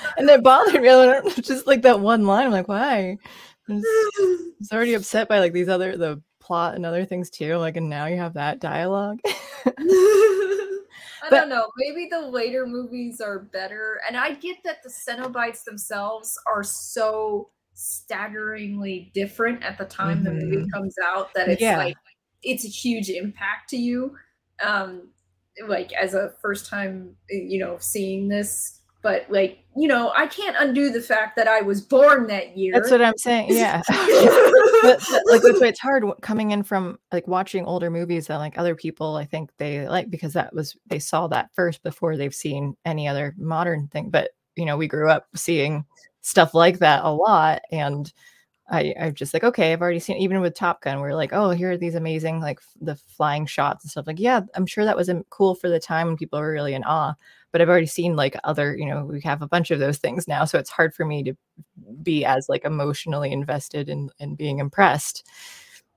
[0.03, 0.89] Not and it bothered me.
[0.89, 3.19] I don't- Just like that one line, I'm like, why?
[3.69, 3.85] I was,
[4.21, 7.57] I was already upset by like these other the plot and other things too.
[7.59, 9.21] Like, and now you have that dialogue.
[9.67, 11.69] I But- don't know.
[11.77, 14.01] Maybe the later movies are better.
[14.07, 20.33] And I get that the Cenobites themselves are so staggeringly different at the time the
[20.33, 21.77] movie comes out that it's Yeah.
[21.77, 21.97] like
[22.43, 24.17] it's a huge impact to you.
[24.61, 25.11] Um
[25.67, 30.57] like as a first time you know seeing this but like you know i can't
[30.59, 33.49] undo the fact that i was born that year That's what I'm saying.
[33.55, 33.83] Yeah.
[33.89, 38.59] but, like that's why it's hard coming in from like watching older movies that like
[38.59, 42.35] other people I think they like because that was they saw that first before they've
[42.35, 44.11] seen any other modern thing.
[44.11, 45.85] But you know, we grew up seeing
[46.21, 48.13] stuff like that a lot and
[48.71, 51.51] I I'm just like okay, I've already seen even with Top Gun, we're like, oh,
[51.51, 54.07] here are these amazing like the flying shots and stuff.
[54.07, 56.75] Like, yeah, I'm sure that was um, cool for the time when people were really
[56.75, 57.15] in awe.
[57.53, 60.29] But I've already seen like other, you know, we have a bunch of those things
[60.29, 61.35] now, so it's hard for me to
[62.03, 65.27] be as like emotionally invested in in being impressed,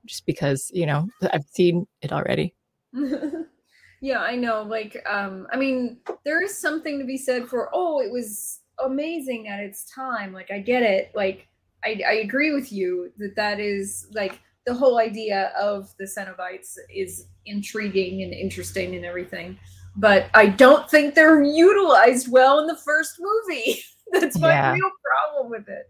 [0.06, 2.54] just because you know I've seen it already.
[4.02, 4.64] yeah, I know.
[4.64, 9.48] Like, um, I mean, there is something to be said for oh, it was amazing
[9.48, 10.34] at its time.
[10.34, 11.12] Like, I get it.
[11.16, 11.48] Like
[11.84, 16.78] I, I agree with you that that is like the whole idea of the Cenobites
[16.94, 19.58] is intriguing and interesting and everything.
[19.96, 23.80] But I don't think they're utilized well in the first movie.
[24.12, 24.74] That's my yeah.
[24.74, 25.86] real problem with it.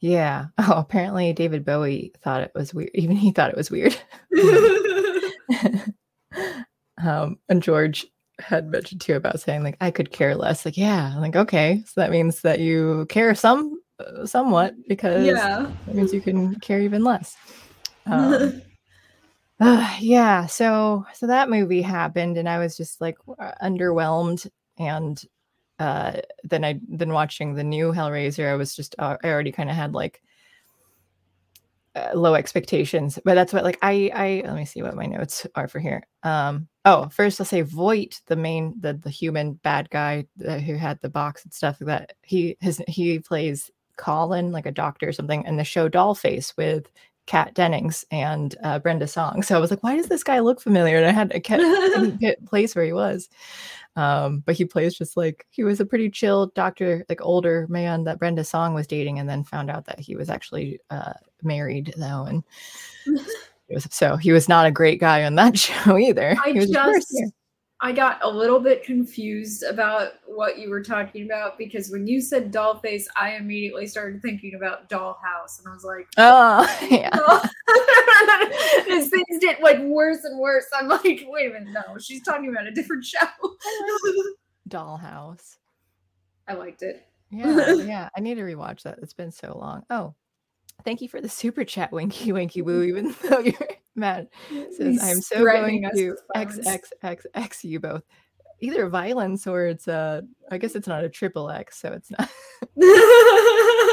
[0.00, 0.46] Yeah.
[0.58, 2.90] Oh, apparently David Bowie thought it was weird.
[2.94, 3.96] Even he thought it was weird.
[7.02, 8.06] um, and George
[8.38, 10.64] had mentioned too about saying like I could care less.
[10.64, 13.80] Like, yeah, I'm like okay, so that means that you care some
[14.24, 15.70] somewhat because yeah.
[15.88, 17.36] it means you can care even less.
[18.06, 18.62] Um,
[19.60, 23.16] uh, yeah, so so that movie happened, and I was just like
[23.62, 25.22] underwhelmed, and
[25.78, 29.70] uh, then I then watching the new Hellraiser, I was just uh, I already kind
[29.70, 30.22] of had like
[31.94, 35.46] uh, low expectations, but that's what like I I let me see what my notes
[35.54, 36.06] are for here.
[36.22, 41.00] Um, oh, first I'll say Voight, the main the the human bad guy who had
[41.00, 45.44] the box and stuff that he his he plays Colin, like a doctor or something,
[45.44, 46.90] in the show Dollface with
[47.30, 49.44] Kat Dennings and uh, Brenda Song.
[49.44, 50.96] So I was like, why does this guy look familiar?
[50.96, 53.28] And I had a place where he was.
[53.94, 58.02] Um, but he plays just like he was a pretty chill doctor, like older man
[58.02, 61.94] that Brenda Song was dating, and then found out that he was actually uh, married
[61.96, 62.42] though, and
[63.68, 66.36] was, so he was not a great guy on that show either.
[66.44, 66.72] I just
[67.82, 72.20] I got a little bit confused about what you were talking about because when you
[72.20, 77.08] said Dollface, I immediately started thinking about Dollhouse, and I was like, "Oh, yeah."
[78.96, 82.50] As things get like worse and worse, I'm like, "Wait a minute, no, she's talking
[82.50, 83.26] about a different show."
[84.68, 85.56] Dollhouse.
[86.46, 87.06] I liked it.
[87.30, 88.08] Yeah, yeah.
[88.14, 88.98] I need to rewatch that.
[89.00, 89.84] It's been so long.
[89.88, 90.14] Oh,
[90.84, 92.82] thank you for the super chat, Winky Winky Woo.
[92.82, 93.54] Even though you're
[93.94, 94.28] mad,
[94.76, 98.02] says I'm so going to X X X X you both.
[98.60, 100.22] Either violence or it's a.
[100.50, 102.28] I guess it's not a triple X, so it's not.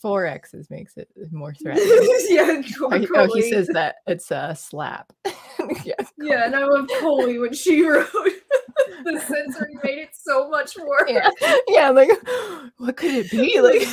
[0.00, 1.88] Four X's makes it more threatening.
[2.28, 5.12] yeah, oh, oh, he says that it's a slap.
[5.84, 8.08] yeah, yeah, and I love Coley when she wrote
[9.04, 11.10] the censoring made it so much worse.
[11.10, 11.28] Yeah,
[11.68, 12.10] yeah, like
[12.78, 13.60] what could it be?
[13.60, 13.86] Like,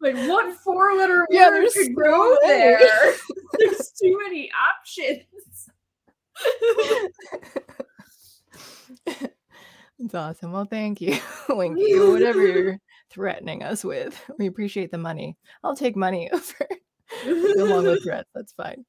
[0.00, 2.80] like what four letter yeah, word could so go there?
[3.58, 5.22] there's too many options.
[9.98, 10.52] It's awesome.
[10.52, 11.18] Well, thank you,
[11.48, 11.98] Winky.
[11.98, 12.80] Whatever you're
[13.16, 15.36] threatening us with, we appreciate the money.
[15.64, 16.68] I'll take money over
[17.58, 18.28] along with threats.
[18.34, 18.84] That's fine.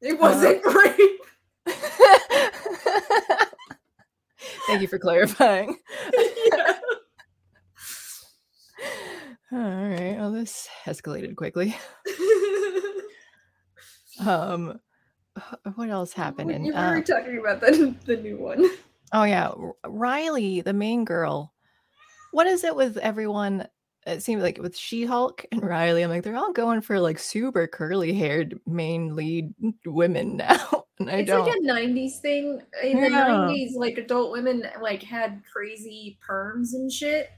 [0.00, 1.20] It wasn't uh, rape.
[4.68, 5.76] Thank you for clarifying.
[6.46, 6.78] Yeah.
[9.50, 10.16] All right.
[10.18, 11.76] Well, this escalated quickly.
[14.20, 14.78] um,
[15.74, 16.64] what else happened?
[16.64, 18.70] You were uh, talking about the the new one.
[19.12, 19.50] Oh yeah,
[19.84, 21.54] Riley, the main girl.
[22.38, 23.66] What is it with everyone?
[24.06, 27.66] It seems like with She-Hulk and Riley, I'm like they're all going for like super
[27.66, 29.52] curly haired main lead
[29.84, 30.84] women now.
[31.00, 31.48] And I it's don't.
[31.48, 32.62] like a '90s thing.
[32.80, 33.08] In yeah.
[33.08, 37.32] the '90s, like adult women like had crazy perms and shit,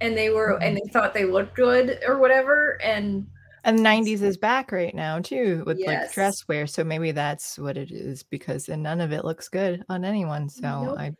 [0.00, 0.86] and they were and mm-hmm.
[0.86, 2.80] they thought they looked good or whatever.
[2.80, 3.26] And
[3.64, 5.88] and 90s is back right now too with yes.
[5.88, 6.68] like dress wear.
[6.68, 10.48] So maybe that's what it is because and none of it looks good on anyone.
[10.48, 10.96] So nope.
[10.96, 11.12] I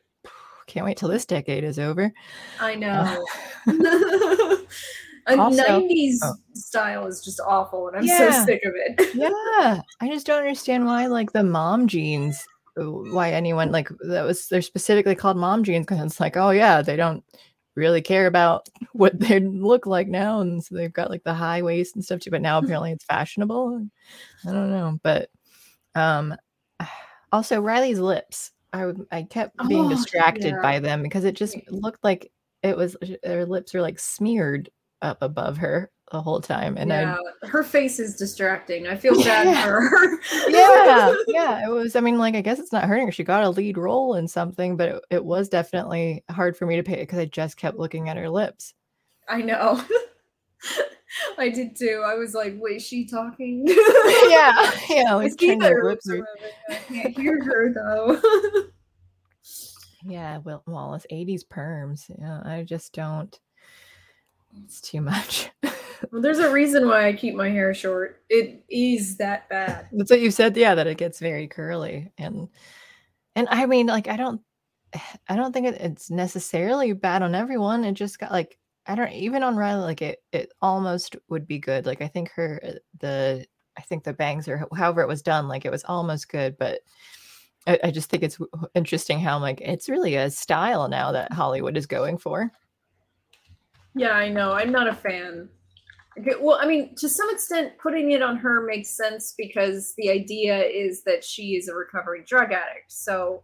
[0.66, 2.12] can't wait till this decade is over.
[2.60, 3.24] I know.
[3.66, 4.56] Uh,
[5.26, 6.34] A also, 90s oh.
[6.52, 8.30] style is just awful and I'm yeah.
[8.30, 9.14] so sick of it.
[9.14, 9.80] yeah.
[10.00, 12.44] I just don't understand why like the mom jeans
[12.78, 16.50] uh, why anyone like that was they're specifically called mom jeans because it's like, oh
[16.50, 17.24] yeah, they don't
[17.74, 20.40] really care about what they look like now.
[20.40, 22.30] And so they've got like the high waist and stuff too.
[22.30, 23.86] But now apparently it's fashionable.
[24.46, 24.98] I don't know.
[25.02, 25.30] But
[25.94, 26.34] um
[27.32, 28.52] also Riley's lips.
[28.74, 30.62] I I kept being oh, distracted yeah.
[30.62, 32.32] by them because it just looked like
[32.62, 34.70] it was her lips are like smeared
[35.02, 36.76] up above her the whole time.
[36.76, 38.86] And yeah, I, her face is distracting.
[38.86, 39.64] I feel bad yeah.
[39.64, 40.18] for her.
[40.48, 41.66] yeah, yeah.
[41.66, 41.96] It was.
[41.96, 43.12] I mean, like, I guess it's not hurting her.
[43.12, 46.76] She got a lead role in something, but it, it was definitely hard for me
[46.76, 48.74] to pay because I just kept looking at her lips.
[49.28, 49.82] I know.
[51.38, 52.02] I did too.
[52.04, 53.64] I was like, "Wait, she talking?"
[54.28, 55.14] yeah, yeah.
[55.14, 58.20] Like to lips I can't hear her though.
[60.04, 62.10] yeah, well, Wallace, '80s perms.
[62.18, 63.38] Yeah, I just don't.
[64.64, 65.50] It's too much.
[66.12, 68.22] well, there's a reason why I keep my hair short.
[68.28, 69.88] It is that bad.
[69.92, 70.56] That's what you said.
[70.56, 72.48] Yeah, that it gets very curly, and
[73.36, 74.40] and I mean, like, I don't,
[75.28, 77.84] I don't think it, it's necessarily bad on everyone.
[77.84, 81.58] It just got like, I don't even on Riley, like it, it almost would be
[81.58, 81.86] good.
[81.86, 85.48] Like, I think her uh, the, I think the bangs or however it was done,
[85.48, 86.80] like it was almost good, but.
[87.66, 88.38] I, I just think it's
[88.74, 92.52] interesting how like it's really a style now that Hollywood is going for.
[93.94, 94.52] Yeah, I know.
[94.52, 95.48] I'm not a fan.
[96.18, 100.10] Okay, well, I mean, to some extent, putting it on her makes sense because the
[100.10, 102.92] idea is that she is a recovering drug addict.
[102.92, 103.42] So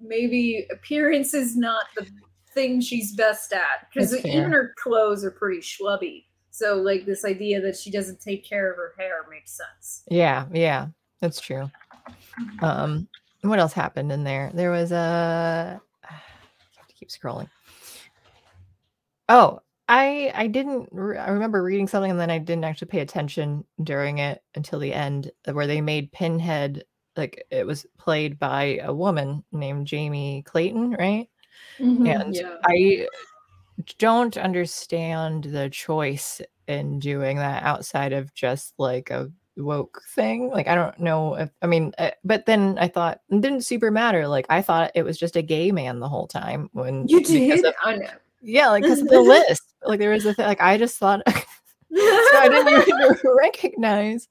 [0.00, 2.06] maybe appearance is not the
[2.58, 6.24] thing she's best at because even her clothes are pretty schlubby.
[6.50, 10.02] So, like, this idea that she doesn't take care of her hair makes sense.
[10.10, 10.88] Yeah, yeah,
[11.20, 11.70] that's true.
[12.60, 13.06] Um,
[13.42, 14.50] what else happened in there?
[14.52, 15.80] There was a.
[16.04, 16.12] I
[16.76, 17.48] have to keep scrolling.
[19.28, 23.00] Oh, I I didn't re- I remember reading something and then I didn't actually pay
[23.00, 26.84] attention during it until the end uh, where they made Pinhead
[27.16, 31.28] like it was played by a woman named Jamie Clayton, right?
[31.78, 32.56] Mm-hmm, and yeah.
[32.64, 33.06] I
[33.98, 40.50] don't understand the choice in doing that outside of just like a woke thing.
[40.50, 43.90] Like I don't know if I mean, uh, but then I thought it didn't super
[43.90, 44.26] matter.
[44.28, 47.64] Like I thought it was just a gay man the whole time when you did.
[47.64, 48.08] Of, I know.
[48.42, 51.34] Yeah, like because the list, like there was a thing, like I just thought, so
[51.92, 54.28] I didn't even recognize.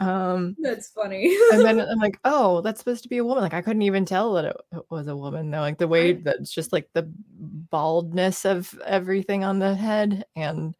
[0.00, 1.36] Um, that's funny.
[1.52, 3.42] and then I'm like, oh, that's supposed to be a woman.
[3.42, 5.60] Like I couldn't even tell that it, it was a woman though.
[5.60, 10.74] Like the way that's just like the baldness of everything on the head and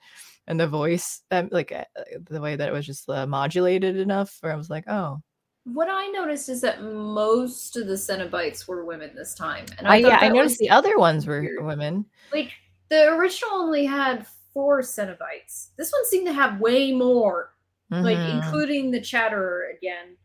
[0.46, 1.84] and the voice that like uh,
[2.28, 5.22] the way that it was just uh, modulated enough where I was like, oh,
[5.64, 9.96] what I noticed is that most of the Cenobites were women this time, and I,
[9.96, 11.64] yeah, I noticed the other ones were weird.
[11.64, 12.04] women.
[12.32, 12.52] Like
[12.88, 15.68] the original only had four Cenobites.
[15.76, 17.51] This one seemed to have way more,
[17.92, 18.04] mm-hmm.
[18.04, 20.16] like including the Chatterer again.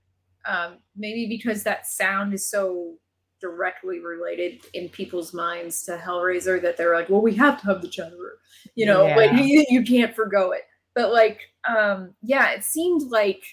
[0.46, 2.96] Um, maybe because that sound is so
[3.42, 7.82] directly related in people's minds to Hellraiser that they're like, well, we have to have
[7.82, 8.38] the Chatterer.
[8.76, 9.16] You know, yeah.
[9.16, 10.64] like you, you can't forego it.
[10.96, 13.44] But like, um, yeah, it seemed like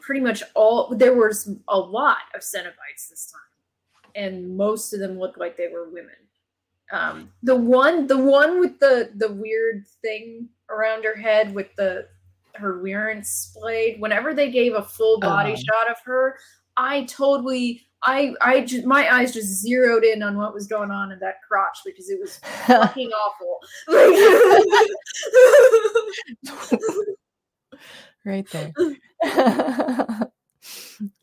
[0.00, 5.18] pretty much all there was a lot of Cenobites this time, and most of them
[5.18, 6.14] looked like they were women.
[6.92, 12.06] Um, the one, the one with the the weird thing around her head with the
[12.54, 14.00] her Wierance blade.
[14.00, 15.62] Whenever they gave a full body uh-huh.
[15.62, 16.36] shot of her,
[16.76, 21.12] I totally, I, I just my eyes just zeroed in on what was going on
[21.12, 23.58] in that crotch because it was fucking awful.
[28.24, 28.72] right there.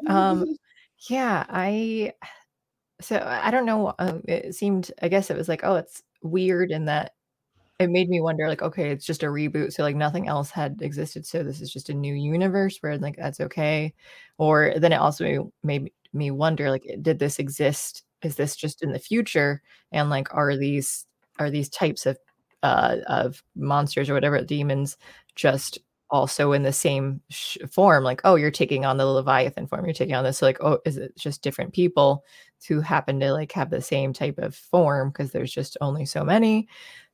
[0.08, 0.46] um,
[1.10, 2.13] yeah, I.
[3.02, 3.94] So I don't know.
[3.98, 4.92] Uh, it seemed.
[5.02, 7.13] I guess it was like, oh, it's weird in that
[7.80, 10.82] it made me wonder like okay it's just a reboot so like nothing else had
[10.82, 13.94] existed so this is just a new universe where like that's okay.
[14.38, 18.92] Or then it also made me wonder like did this exist is this just in
[18.92, 19.62] the future?
[19.92, 21.06] And like are these
[21.39, 22.18] are these types of
[22.63, 24.98] uh of monsters or whatever demons
[25.36, 25.80] just
[26.12, 28.04] also in the same sh- form?
[28.04, 30.80] Like oh you're taking on the leviathan form you're taking on this so like oh
[30.86, 32.26] is it just different people
[32.68, 36.24] who happen to like have the same type of form because there's just only so
[36.26, 36.68] many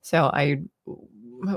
[0.06, 0.60] so i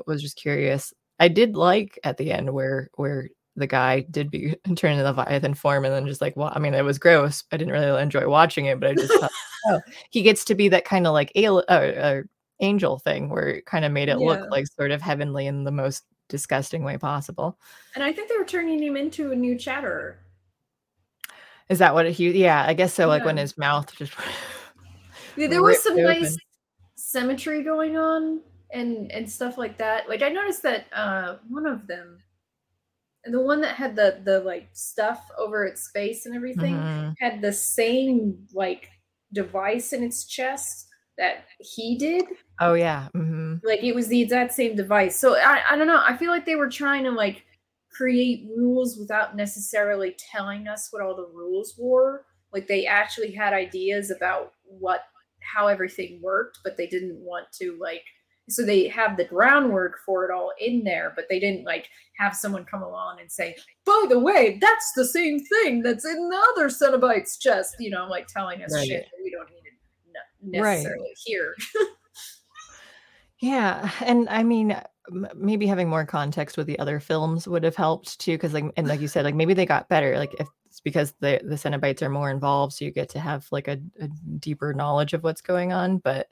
[0.07, 4.55] was just curious i did like at the end where where the guy did be
[4.77, 7.45] turn into the leviathan form and then just like well i mean it was gross
[7.53, 9.31] i didn't really enjoy watching it but i just thought
[9.67, 9.81] oh
[10.11, 12.23] he gets to be that kind of like uh, uh,
[12.61, 14.27] angel thing where it kind of made it yeah.
[14.27, 17.59] look like sort of heavenly in the most disgusting way possible.
[17.95, 20.19] And I think they were turning him into a new chatterer.
[21.69, 22.31] Is that what he?
[22.33, 23.03] Yeah, I guess so.
[23.05, 23.07] Yeah.
[23.07, 24.13] Like when his mouth just.
[25.37, 26.37] yeah, there was some nice
[27.09, 28.39] symmetry going on
[28.71, 30.09] and and stuff like that.
[30.11, 32.19] Like I noticed that uh one of them,
[33.25, 37.13] the one that had the the like stuff over its face and everything, mm-hmm.
[37.19, 38.91] had the same like
[39.33, 42.27] device in its chest that he did.
[42.61, 43.09] Oh yeah.
[43.17, 43.67] Mm-hmm.
[43.67, 45.19] Like it was the exact same device.
[45.19, 46.03] So I, I don't know.
[46.05, 47.43] I feel like they were trying to like
[47.91, 52.27] create rules without necessarily telling us what all the rules were.
[52.53, 55.05] Like they actually had ideas about what
[55.53, 58.05] how everything worked, but they didn't want to like
[58.51, 61.89] so they have the groundwork for it all in there, but they didn't like
[62.19, 66.29] have someone come along and say, by the way, that's the same thing that's in
[66.31, 68.87] the other Cenobites chest, you know, like telling us right.
[68.87, 71.17] shit that we don't need to necessarily right.
[71.25, 71.55] here.
[73.41, 74.81] yeah, and I mean,
[75.35, 78.89] maybe having more context with the other films would have helped too, because like, and
[78.89, 80.19] like you said, like maybe they got better.
[80.19, 83.47] Like if it's because the the Cenobites are more involved, so you get to have
[83.51, 84.09] like a, a
[84.39, 85.99] deeper knowledge of what's going on.
[85.99, 86.29] But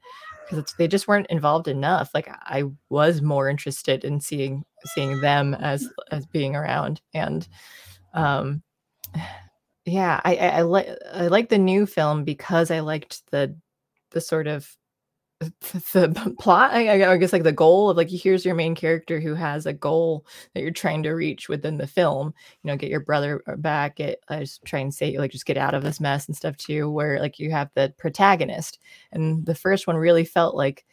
[0.49, 2.11] because they just weren't involved enough.
[2.15, 7.47] Like I was more interested in seeing seeing them as as being around, and
[8.15, 8.63] um,
[9.85, 13.57] yeah, I I, I like I like the new film because I liked the
[14.11, 14.77] the sort of
[15.41, 19.67] the plot I, guess like the goal of like here's your main character who has
[19.67, 20.25] a goal
[20.55, 22.33] that you're trying to reach within the film
[22.63, 25.45] you know get your brother uh, back get i just try and say like just
[25.45, 28.79] get out of this mess and stuff too where like you have the protagonist.
[29.13, 30.85] And the first one really felt like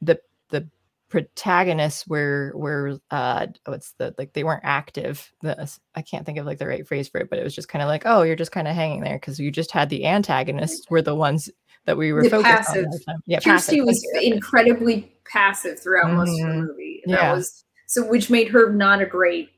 [0.00, 0.68] the the
[1.08, 6.46] protagonists were were uh what's the like they weren't active the i can't think of
[6.46, 8.36] like the right phrase for it but it was just kind of like oh you're
[8.36, 11.50] just kind of hanging there because you just had the antagonists were the ones
[11.86, 12.86] that we were the focused passive.
[13.08, 13.22] on.
[13.26, 13.86] Yeah, Kirsty passive.
[13.86, 16.16] was incredibly passive throughout mm-hmm.
[16.16, 16.66] most of the mm-hmm.
[16.66, 17.00] movie.
[17.04, 17.32] And yeah.
[17.32, 19.50] was so which made her not a great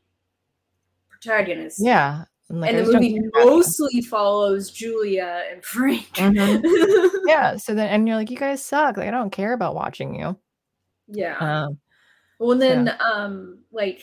[1.11, 1.79] protagonist.
[1.81, 2.25] Yeah.
[2.49, 6.09] And, like, and the movie mostly follows Julia and Frank.
[6.15, 7.17] Mm-hmm.
[7.29, 7.57] yeah.
[7.57, 8.97] So then and you're like, you guys suck.
[8.97, 10.39] Like I don't care about watching you.
[11.09, 11.37] Yeah.
[11.39, 11.79] Um,
[12.39, 12.97] well and then yeah.
[13.07, 14.03] um like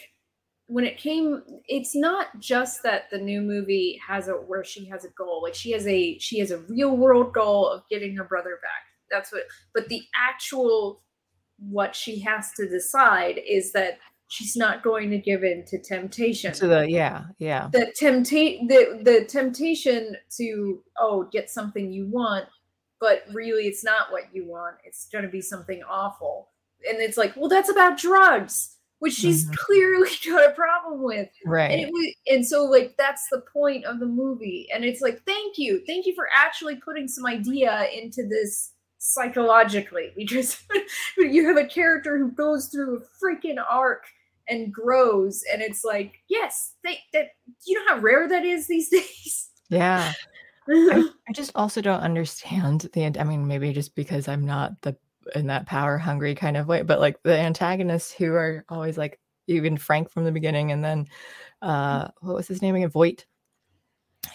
[0.70, 5.03] when it came it's not just that the new movie has a where she has
[5.03, 8.24] a goal like she has a she has a real world goal of getting her
[8.24, 8.84] brother back.
[9.11, 9.43] That's what
[9.74, 11.01] but the actual
[11.57, 13.97] what she has to decide is that
[14.28, 16.53] she's not going to give in to temptation.
[16.53, 17.70] To the yeah yeah.
[17.74, 22.45] The temptate the the temptation to oh get something you want
[23.01, 24.76] but really it's not what you want.
[24.84, 26.49] It's going to be something awful.
[26.88, 29.54] And it's like well that's about drugs which she's mm-hmm.
[29.58, 31.30] clearly got a problem with.
[31.45, 31.84] Right.
[31.84, 34.68] And, was, and so like that's the point of the movie.
[34.74, 35.82] And it's like, thank you.
[35.88, 40.62] Thank you for actually putting some idea into this psychologically because
[41.18, 44.06] you have a character who goes through a freaking arc
[44.50, 47.28] and grows and it's like yes they that
[47.66, 50.12] you know how rare that is these days yeah
[50.68, 54.97] I, I just also don't understand the i mean maybe just because i'm not the
[55.36, 59.19] in that power hungry kind of way but like the antagonists who are always like
[59.47, 61.09] even frank from the beginning and then mm.
[61.61, 62.89] uh what was his name again?
[62.89, 63.25] Voight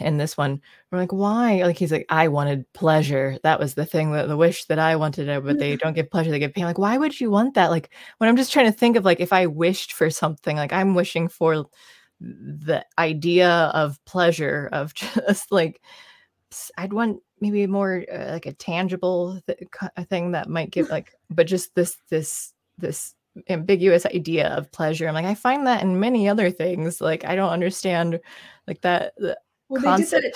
[0.00, 0.60] in this one.
[0.90, 1.62] We're like why?
[1.62, 3.38] Like he's like i wanted pleasure.
[3.42, 6.30] That was the thing that the wish that i wanted but they don't give pleasure
[6.30, 6.64] they give pain.
[6.64, 7.70] Like why would you want that?
[7.70, 10.72] Like when i'm just trying to think of like if i wished for something like
[10.72, 11.66] i'm wishing for
[12.20, 15.80] the idea of pleasure of just like
[16.78, 19.58] i'd want maybe more uh, like a tangible th-
[20.08, 23.14] thing that might give like but just this this this
[23.50, 27.34] ambiguous idea of pleasure i'm like i find that in many other things like i
[27.34, 28.18] don't understand
[28.66, 29.12] like that
[29.68, 30.22] well, concept.
[30.22, 30.34] they did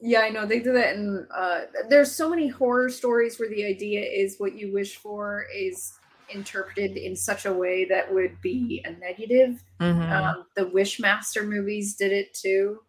[0.00, 3.64] yeah i know they do that and uh there's so many horror stories where the
[3.64, 5.92] idea is what you wish for is
[6.30, 10.12] interpreted in such a way that would be a negative mm-hmm.
[10.12, 12.80] um, the wishmaster movies did it too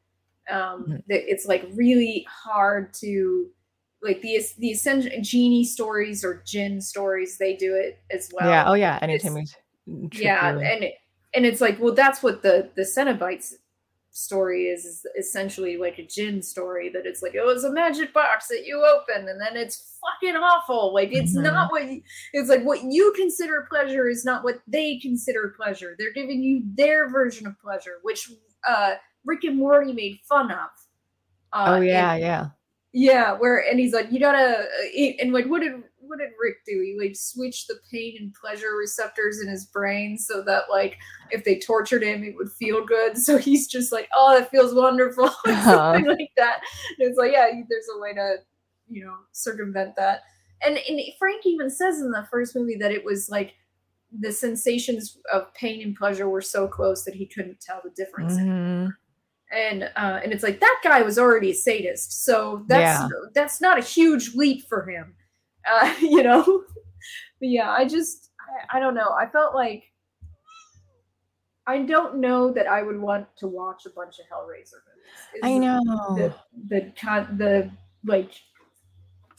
[0.49, 0.97] um mm-hmm.
[1.07, 3.47] it's like really hard to
[4.01, 8.65] like the the essential genie stories or jinn stories they do it as well yeah
[8.67, 9.55] oh yeah anytime it's,
[10.19, 10.95] yeah and it,
[11.33, 13.53] and it's like well that's what the the cenobites
[14.15, 18.13] story is, is essentially like a jinn story that it's like it was a magic
[18.13, 21.43] box that you open and then it's fucking awful like it's mm-hmm.
[21.43, 21.99] not what you,
[22.31, 26.61] it's like what you consider pleasure is not what they consider pleasure they're giving you
[26.75, 28.31] their version of pleasure which
[28.67, 28.93] uh
[29.26, 30.69] Rick and Morty made fun of.
[31.51, 32.49] Uh, oh yeah, and, yeah,
[32.91, 33.34] yeah.
[33.34, 36.82] Where and he's like, you gotta eat, and like, what did what did Rick do?
[36.82, 40.97] He like switched the pain and pleasure receptors in his brain so that like
[41.32, 43.17] if they tortured him, it would feel good.
[43.17, 45.63] So he's just like, oh, that feels wonderful, uh-huh.
[45.63, 46.61] something like that.
[46.99, 48.38] And it's like, yeah, there's a way to
[48.89, 50.21] you know circumvent that.
[50.65, 53.53] And, and Frank even says in the first movie that it was like
[54.17, 58.34] the sensations of pain and pleasure were so close that he couldn't tell the difference
[58.34, 58.89] mm-hmm.
[59.53, 63.07] And uh, and it's like that guy was already a sadist, so that's yeah.
[63.33, 65.13] that's not a huge leap for him,
[65.71, 66.63] uh, you know.
[67.39, 69.09] but yeah, I just I, I, don't know.
[69.09, 69.83] I felt like
[71.67, 75.41] I don't know that I would want to watch a bunch of Hellraiser movies.
[75.43, 75.79] I know
[76.15, 76.33] the
[76.67, 77.71] the the, the
[78.05, 78.31] like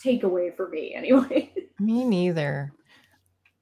[0.03, 1.53] takeaway for me anyway.
[1.79, 2.73] me neither.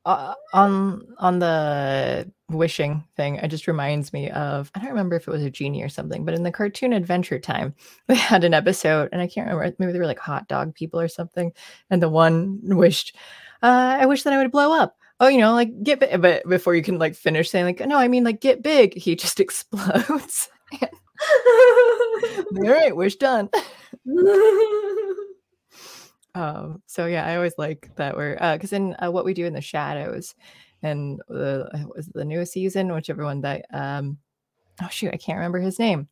[0.04, 5.28] Uh, on on the wishing thing, it just reminds me of I don't remember if
[5.28, 7.74] it was a genie or something, but in the cartoon Adventure Time,
[8.08, 9.74] they had an episode, and I can't remember.
[9.78, 11.52] Maybe they were like hot dog people or something,
[11.90, 13.16] and the one wished,
[13.62, 16.48] uh, "I wish that I would blow up." Oh, you know, like get big, but
[16.48, 19.38] before you can like finish saying like, "No, I mean like get big," he just
[19.44, 20.48] explodes.
[22.56, 23.50] All right, wish done.
[26.34, 29.46] Um, so yeah, I always like that we're because uh, in uh, what we do
[29.46, 30.34] in the shadows
[30.82, 34.18] and the was the newest season, whichever one that um
[34.82, 36.08] oh shoot, I can't remember his name.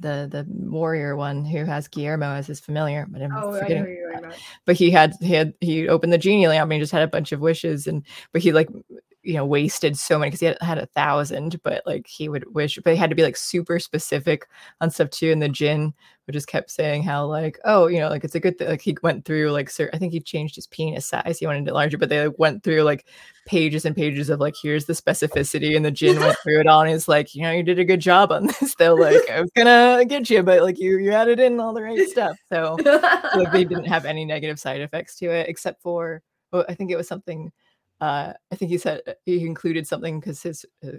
[0.00, 3.58] the the warrior one who has Guillermo as his familiar, but I'm Oh, I know
[3.60, 4.32] forgetting.
[4.66, 7.08] But he had he had he opened the genie lamp and he just had a
[7.08, 8.68] bunch of wishes and but he like
[9.28, 12.54] you know wasted so many because he had, had a thousand, but like he would
[12.54, 14.48] wish, but he had to be like super specific
[14.80, 15.30] on stuff too.
[15.30, 15.92] And the jinn
[16.26, 18.80] would just kept saying how like oh you know like it's a good thing like
[18.80, 21.74] he went through like sir I think he changed his penis size he wanted it
[21.74, 23.06] larger, but they like, went through like
[23.44, 26.80] pages and pages of like here's the specificity and the jinn went through it all
[26.80, 29.42] and he's like you know you did a good job on this though like I
[29.42, 32.78] was gonna get you but like you you added in all the right stuff so
[33.36, 36.90] like they didn't have any negative side effects to it except for well, I think
[36.90, 37.52] it was something
[38.00, 40.92] uh I think he said uh, he included something because his uh,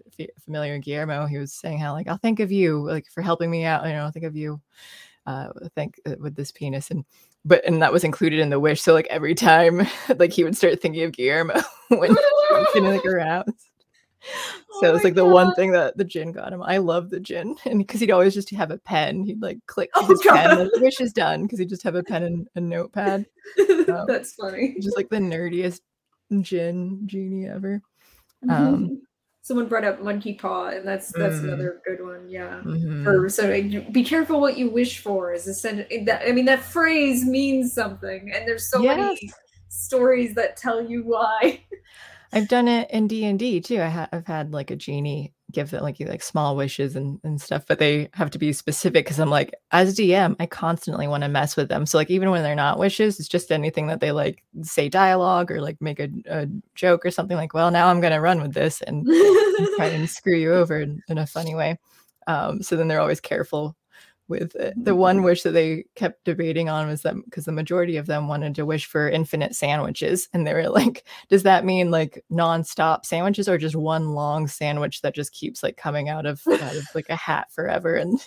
[0.43, 3.63] familiar Guillermo he was saying how like I'll think of you like for helping me
[3.65, 4.59] out you know I'll think of you
[5.25, 7.05] uh think uh, with this penis and
[7.45, 9.87] but and that was included in the wish so like every time
[10.17, 12.15] like he would start thinking of Guillermo when he
[12.51, 13.69] was feeling like aroused
[14.71, 16.61] Oh so it's my like the one thing that the jinn got him.
[16.61, 19.89] I love the jinn, and because he'd always just have a pen, he'd like click
[19.95, 20.59] Oh, his pen, God.
[20.59, 23.25] like, the wish is done, because he'd just have a pen and a notepad.
[23.87, 24.75] Um, That's funny.
[24.79, 25.79] Just like the nerdiest
[26.41, 27.81] gin genie ever.
[28.49, 29.01] Um,
[29.41, 31.45] Someone brought up monkey paw, and that's that's Mm.
[31.45, 32.29] another good one.
[32.29, 32.61] Yeah.
[32.63, 33.03] mhm.
[33.03, 33.49] For so
[33.91, 35.87] be careful what you wish for is a sentence.
[36.05, 39.31] That, I mean, that phrase means something, and there's so many
[39.69, 41.61] stories that tell you why.
[42.31, 43.81] I've done it in D and D too.
[43.81, 47.41] I ha- I've had like a genie give it like like small wishes and, and
[47.41, 51.23] stuff, but they have to be specific because I'm like as DM, I constantly want
[51.23, 51.85] to mess with them.
[51.85, 55.51] So like even when they're not wishes, it's just anything that they like say dialogue
[55.51, 58.53] or like make a, a joke or something like, well, now I'm gonna run with
[58.53, 59.05] this and
[59.75, 61.79] try and screw you over in, in a funny way.
[62.27, 63.75] Um, so then they're always careful
[64.29, 64.73] with it.
[64.81, 68.27] The one wish that they kept debating on was that because the majority of them
[68.27, 70.29] wanted to wish for infinite sandwiches.
[70.33, 75.01] And they were like, does that mean like nonstop sandwiches or just one long sandwich
[75.01, 77.95] that just keeps like coming out of, out of like a hat forever?
[77.95, 78.13] And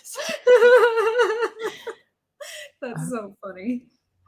[2.81, 3.09] That's Uh.
[3.09, 3.85] so funny.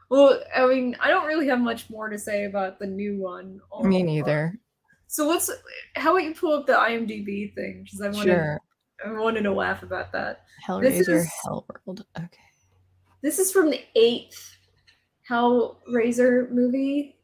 [0.09, 3.59] Well, I mean, I don't really have much more to say about the new one.
[3.83, 4.57] me neither.
[5.07, 5.49] So let's.
[5.95, 7.83] How about you pull up the IMDb thing?
[7.83, 8.59] Because I wanted, Sure.
[9.03, 10.43] I wanted to laugh about that.
[10.65, 12.03] Hellraiser, is- Hellworld.
[12.17, 12.29] Okay.
[13.21, 14.57] This is from the eighth
[15.29, 17.17] Hellraiser movie.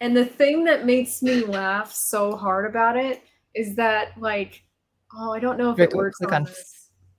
[0.00, 3.22] And the thing that makes me laugh so hard about it
[3.54, 4.64] is that, like,
[5.16, 6.52] oh, I don't know if it works click on, on.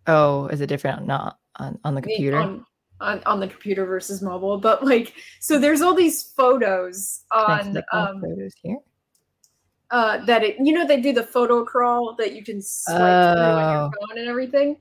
[0.07, 1.05] Oh, is it different?
[1.05, 2.38] Not on, on the computer?
[2.38, 2.65] on,
[2.99, 8.07] on, on the computer versus mobile, but like, so there's all these photos on on
[8.07, 8.77] um, photos here.
[9.95, 13.43] Uh, that it, you know, they do the photo crawl that you can swipe through
[13.61, 13.91] on your Oh.
[13.99, 14.75] phone and everything.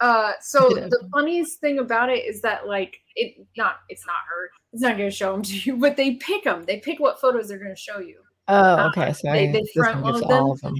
[0.00, 4.50] Uh, so the funniest thing about it is that like it not it's not her
[4.72, 7.20] it's not going to show them to you but they pick them they pick what
[7.20, 8.18] photos they're going to show you
[8.48, 9.12] Oh, uh, okay.
[9.14, 10.30] So they- they front load them.
[10.32, 10.74] all of them.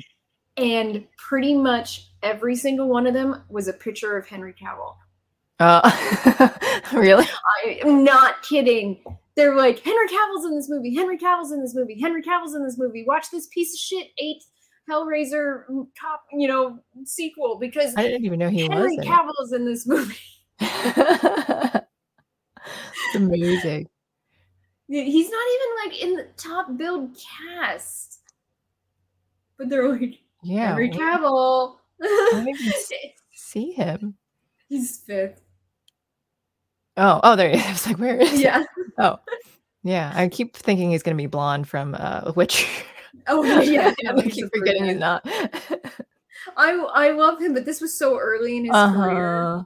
[0.58, 4.96] and pretty much every single one of them was a picture of henry cavill
[5.60, 5.88] Uh,
[6.92, 7.26] really?
[7.64, 9.02] i am not kidding
[9.36, 12.64] they're like henry cavill's in this movie henry cavill's in this movie henry cavill's in
[12.64, 14.46] this movie watch this piece of shit eighth
[14.90, 19.06] hellraiser mm, top you know sequel because I didn't even know he henry was.
[19.06, 20.16] Henry cavill's in this movie
[22.66, 23.88] it's amazing.
[24.88, 28.20] He's not even like in the top build cast.
[29.58, 30.68] But they're like Yeah.
[30.68, 31.76] Henry Cavill.
[32.00, 32.72] don't even
[33.34, 34.14] see him.
[34.68, 35.40] He's fifth.
[36.96, 37.64] Oh, oh, there he is.
[37.66, 38.42] I was like, where is he?
[38.44, 38.64] Yeah.
[38.96, 39.16] Oh,
[39.82, 40.12] yeah.
[40.14, 42.68] I keep thinking he's gonna be blonde from uh, Witcher.
[43.26, 43.92] Oh yeah.
[44.08, 45.22] I keep forgetting he's not.
[46.56, 49.44] I I love him, but this was so early in his career.
[49.44, 49.62] uh-huh.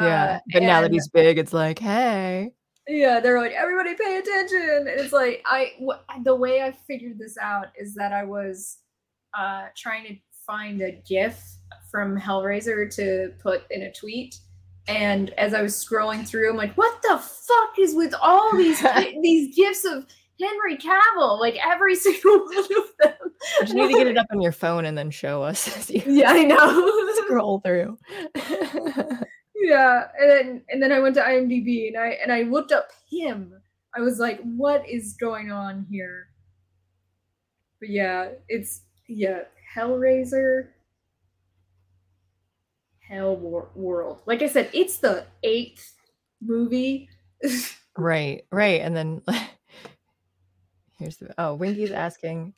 [0.00, 0.24] Yeah.
[0.24, 2.52] Uh, but now that he's big, it's like, hey.
[2.88, 4.62] Yeah, they're like, everybody pay attention.
[4.62, 8.78] And it's like I wh- the way I figured this out is that I was
[9.38, 10.16] uh trying to
[10.46, 11.38] find a GIF
[11.90, 14.36] from Hellraiser to put in a tweet.
[14.90, 18.80] And as I was scrolling through, I'm like, what the fuck is with all these
[19.22, 20.04] these gifs of
[20.40, 21.38] Henry Cavill?
[21.38, 22.68] Like every single one of
[23.00, 23.12] them.
[23.22, 26.30] You just need to get it up on your phone and then show us Yeah,
[26.32, 27.14] I know.
[27.24, 27.98] scroll through.
[29.62, 32.88] yeah and then and then i went to imdb and i and i looked up
[33.10, 33.52] him
[33.94, 36.28] i was like what is going on here
[37.78, 39.40] but yeah it's yeah
[39.76, 40.68] hellraiser
[43.10, 45.94] hell Wor- world like i said it's the eighth
[46.40, 47.08] movie
[47.96, 48.80] Right, right.
[48.80, 49.20] And then
[50.98, 52.54] here's the oh, Winky's asking,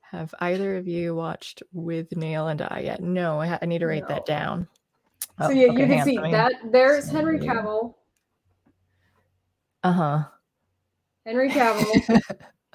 [0.00, 3.00] have either of you watched Withnail and I yet?
[3.00, 4.34] No, I, ha- I need to write that No.
[4.34, 4.68] down.
[5.38, 7.94] so Oh, yeah okay, you can see me- that there's send henry cavill
[9.84, 10.24] Uh-huh.
[11.24, 12.20] henry cavill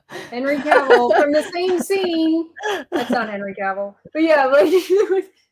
[0.31, 2.49] henry cavill from the same scene
[2.91, 3.95] That's not Henry Cavill.
[4.13, 4.71] But yeah, like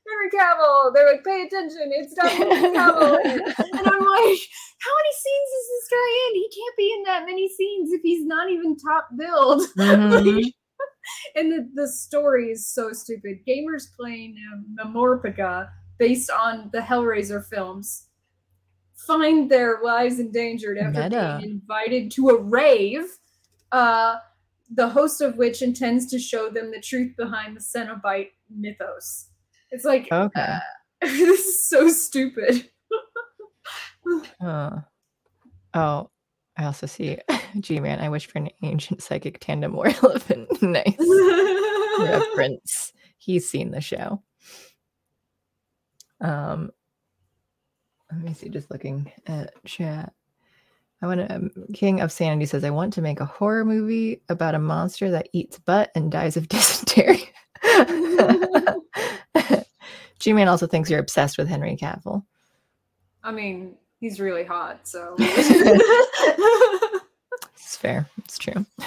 [0.08, 0.94] Henry Cavill.
[0.94, 3.20] They're like, pay attention, it's not Henry Cavill.
[3.26, 4.40] and I'm like,
[4.80, 6.36] how many scenes is this guy in?
[6.36, 9.64] He can't be in that many scenes if he's not even top billed.
[9.76, 10.28] Mm-hmm.
[10.28, 10.54] like,
[11.36, 13.40] and the, the story is so stupid.
[13.48, 18.08] Gamers playing um, MMORPG based on the Hellraiser films
[18.96, 21.38] find their lives endangered after Meta.
[21.40, 23.06] being invited to a rave,
[23.72, 24.16] uh,
[24.74, 29.30] the host of which intends to show them the truth behind the Cenobite mythos.
[29.76, 30.42] It's like, okay.
[30.42, 30.60] Uh,
[31.02, 32.70] this is so stupid.
[34.42, 34.80] uh,
[35.74, 36.10] oh,
[36.58, 37.18] I also see
[37.60, 38.00] G Man.
[38.00, 40.62] I wish for an ancient psychic tandem war elephant.
[40.62, 40.96] nice
[42.00, 42.94] reference.
[43.18, 44.24] He's seen the show.
[46.22, 46.72] Um,
[48.10, 48.48] let me see.
[48.48, 50.14] Just looking at chat.
[51.02, 51.36] I want to.
[51.36, 55.12] Um, King of Sanity says, "I want to make a horror movie about a monster
[55.12, 57.30] that eats butt and dies of dysentery."
[60.20, 62.24] G Man also thinks you're obsessed with Henry Cavill.
[63.24, 65.78] I mean, he's really hot, so it's
[67.78, 68.08] fair.
[68.20, 68.66] It's true.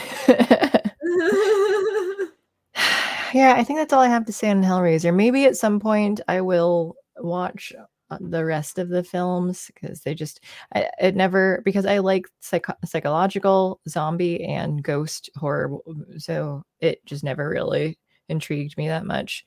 [3.35, 5.15] yeah, I think that's all I have to say on Hellraiser.
[5.15, 7.73] Maybe at some point I will watch
[8.11, 10.41] uh, the rest of the films because they just
[10.75, 15.77] I, it never because I like psycho- psychological zombie and ghost horror,
[16.17, 17.99] so it just never really
[18.29, 19.45] intrigued me that much.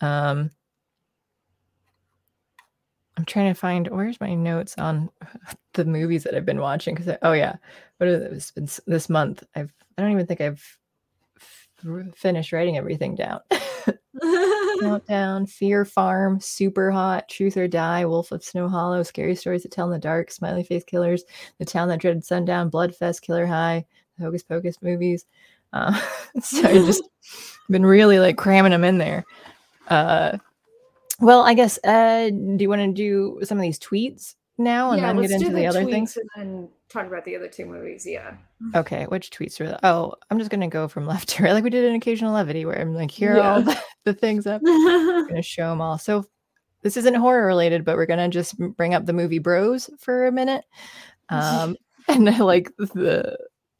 [0.00, 0.50] Um,
[3.16, 5.10] I'm trying to find where's my notes on
[5.74, 7.56] the movies that I've been watching because oh yeah,
[7.98, 9.42] what has been this month?
[9.54, 10.78] I've I don't even think I've
[11.36, 11.68] f-
[12.14, 13.40] finished writing everything down.
[14.80, 19.68] Countdown, Fear Farm, Super Hot, Truth or Die, Wolf of Snow Hollow, Scary Stories to
[19.68, 21.24] Tell in the Dark, Smiley Face Killers,
[21.58, 23.84] The Town That Dreaded Sundown, Bloodfest, Killer High,
[24.18, 25.26] the Hocus Pocus movies.
[25.72, 25.98] Uh,
[26.40, 27.02] so I just
[27.68, 29.24] been really like cramming them in there.
[29.88, 30.38] Uh,
[31.20, 31.78] well, I guess.
[31.84, 35.30] Uh, do you want to do some of these tweets now and yeah, then get
[35.30, 36.16] into the, the other things?
[36.16, 38.06] And then talk about the other two movies.
[38.06, 38.34] Yeah.
[38.74, 39.04] Okay.
[39.04, 39.68] Which tweets are?
[39.68, 42.32] The, oh, I'm just gonna go from left to right, like we did an occasional
[42.32, 43.52] levity, where I'm like, here are yeah.
[43.54, 44.62] all the, the things up.
[44.66, 45.98] I'm gonna show them all.
[45.98, 46.24] So
[46.82, 50.32] this isn't horror related, but we're gonna just bring up the movie Bros for a
[50.32, 50.64] minute.
[51.28, 51.76] Um,
[52.08, 53.36] and I like the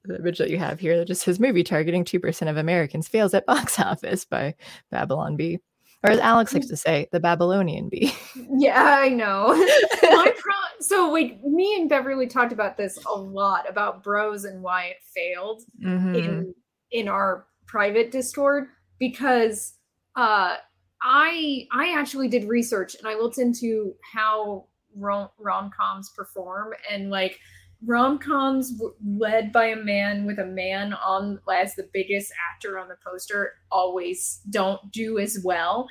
[0.06, 3.34] the image that you have here that just says movie targeting 2% of Americans fails
[3.34, 4.54] at box office by
[4.90, 5.58] Babylon Bee.
[6.02, 8.14] Or as Alex likes to say, the Babylonian bee.
[8.58, 9.48] Yeah, I know.
[10.02, 14.62] My pro- so like me and Beverly talked about this a lot about bros and
[14.62, 16.14] why it failed mm-hmm.
[16.14, 16.54] in
[16.92, 18.68] in our private Discord
[18.98, 19.74] because
[20.16, 20.56] uh
[21.02, 27.38] I I actually did research and I looked into how rom coms perform and like
[27.84, 32.96] rom-coms led by a man with a man on as the biggest actor on the
[33.06, 35.86] poster always don't do as well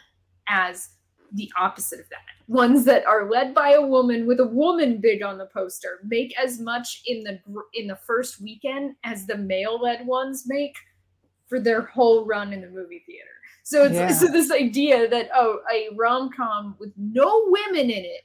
[0.47, 0.89] as
[1.33, 5.21] the opposite of that ones that are led by a woman with a woman big
[5.21, 7.39] on the poster make as much in the
[7.73, 10.75] in the first weekend as the male led ones make
[11.47, 13.29] for their whole run in the movie theater
[13.63, 14.11] so it's yeah.
[14.11, 18.21] so this idea that oh a rom-com with no women in it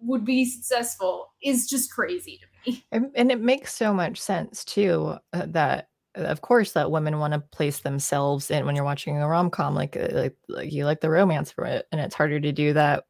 [0.00, 2.49] would be successful is just crazy to me.
[2.92, 7.32] And, and it makes so much sense too uh, that of course that women want
[7.32, 11.00] to place themselves in when you're watching a rom-com like, uh, like like you like
[11.00, 13.04] the romance for it and it's harder to do that.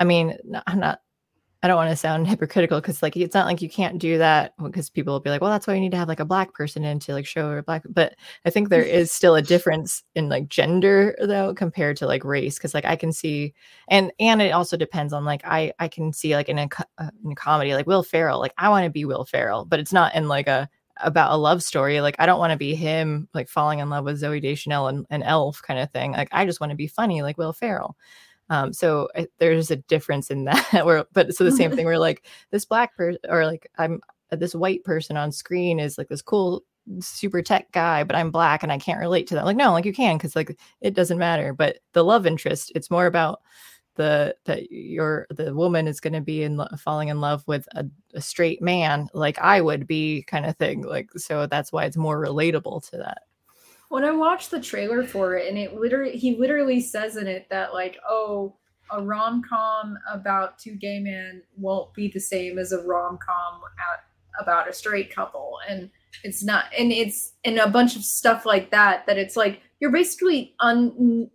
[0.00, 1.01] I mean, I'm not
[1.62, 4.54] I don't want to sound hypocritical because like it's not like you can't do that
[4.62, 6.52] because people will be like, well, that's why you need to have like a black
[6.54, 7.84] person in to like show a black.
[7.88, 12.24] But I think there is still a difference in like gender though compared to like
[12.24, 13.54] race because like I can see
[13.88, 17.10] and and it also depends on like I I can see like in a, uh,
[17.24, 19.92] in a comedy like Will Ferrell like I want to be Will Ferrell but it's
[19.92, 23.28] not in like a about a love story like I don't want to be him
[23.34, 26.44] like falling in love with Zooey Deschanel and an elf kind of thing like I
[26.44, 27.96] just want to be funny like Will Ferrell.
[28.50, 30.84] Um, so I, there's a difference in that.
[30.84, 31.86] where, but so the same thing.
[31.86, 35.98] We're like this black person, or like I'm uh, this white person on screen is
[35.98, 36.62] like this cool
[37.00, 39.44] super tech guy, but I'm black and I can't relate to that.
[39.44, 41.52] Like no, like you can because like it doesn't matter.
[41.52, 43.40] But the love interest, it's more about
[43.96, 47.84] the that your the woman is going to be in falling in love with a,
[48.14, 50.82] a straight man like I would be kind of thing.
[50.82, 53.22] Like so that's why it's more relatable to that
[53.92, 57.46] when I watched the trailer for it, and it literally, he literally says in it
[57.50, 58.56] that, like, oh,
[58.90, 63.60] a rom com about two gay men won't be the same as a rom com
[64.40, 65.58] about a straight couple.
[65.68, 65.90] And
[66.24, 69.92] it's not, and it's, and a bunch of stuff like that, that it's like, you're
[69.92, 71.30] basically un,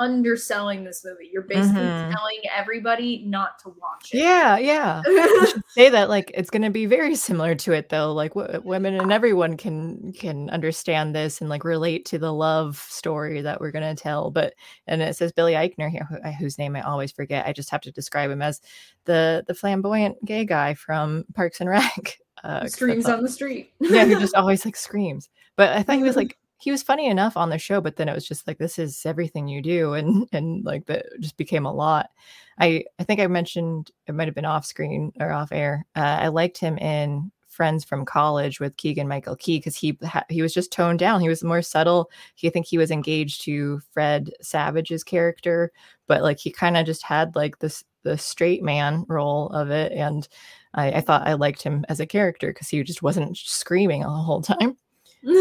[0.00, 1.30] underselling this movie.
[1.32, 2.12] You're basically Mhm.
[2.12, 4.18] telling everybody not to watch it.
[4.18, 5.02] Yeah, yeah.
[5.68, 8.12] Say that like it's going to be very similar to it though.
[8.12, 12.78] Like w- women and everyone can can understand this and like relate to the love
[12.88, 14.30] story that we're going to tell.
[14.30, 14.54] But
[14.88, 17.46] and it says Billy Eichner here, who, whose name I always forget.
[17.46, 18.60] I just have to describe him as
[19.04, 22.18] the the flamboyant gay guy from Parks and Rec.
[22.42, 23.70] Uh, Screams on the street.
[23.80, 25.28] yeah, who just always like screams.
[25.56, 28.08] But I thought he was like he was funny enough on the show, but then
[28.08, 31.66] it was just like this is everything you do, and and like that just became
[31.66, 32.10] a lot.
[32.58, 35.86] I I think I mentioned it might have been off screen or off air.
[35.96, 40.24] Uh, I liked him in Friends from College with Keegan Michael Key because he ha-
[40.28, 41.20] he was just toned down.
[41.20, 42.10] He was more subtle.
[42.34, 45.72] He I think he was engaged to Fred Savage's character,
[46.06, 49.92] but like he kind of just had like this the straight man role of it,
[49.92, 50.28] and
[50.74, 54.08] I, I thought I liked him as a character because he just wasn't screaming the
[54.08, 54.76] whole time.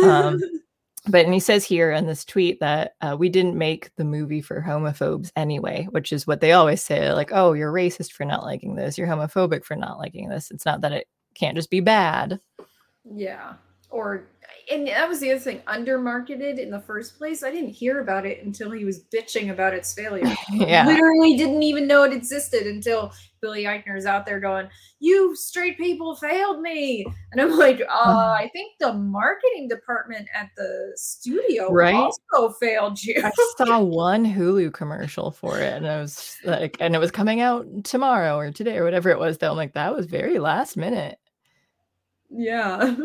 [0.03, 0.41] Um,
[1.07, 4.41] But and he says here in this tweet that uh, we didn't make the movie
[4.41, 7.11] for homophobes anyway, which is what they always say.
[7.13, 8.97] Like, oh, you're racist for not liking this.
[8.97, 10.51] You're homophobic for not liking this.
[10.51, 12.39] It's not that it can't just be bad.
[13.15, 13.53] yeah.
[13.89, 14.27] Or
[14.71, 17.43] and that was the other thing, undermarketed in the first place.
[17.43, 20.31] I didn't hear about it until he was bitching about its failure.
[20.51, 20.85] yeah.
[20.85, 23.11] Literally didn't even know it existed until
[23.41, 24.67] Billy Eichner's out there going,
[24.99, 30.49] "You straight people failed me," and I'm like, uh, "I think the marketing department at
[30.57, 31.93] the studio Right?
[31.95, 36.95] also failed you." I saw one Hulu commercial for it, and I was like, and
[36.95, 39.37] it was coming out tomorrow or today or whatever it was.
[39.37, 41.19] Though I'm like, that was very last minute.
[42.29, 42.95] yeah,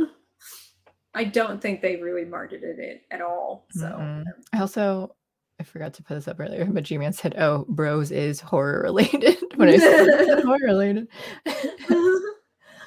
[1.15, 3.67] I don't think they really marketed it at all.
[3.71, 4.25] So Mm-mm.
[4.53, 5.15] I also
[5.61, 8.83] I forgot to put this up earlier, but G Man said, "Oh, Bros is horror
[8.83, 11.09] related." when I said horror related,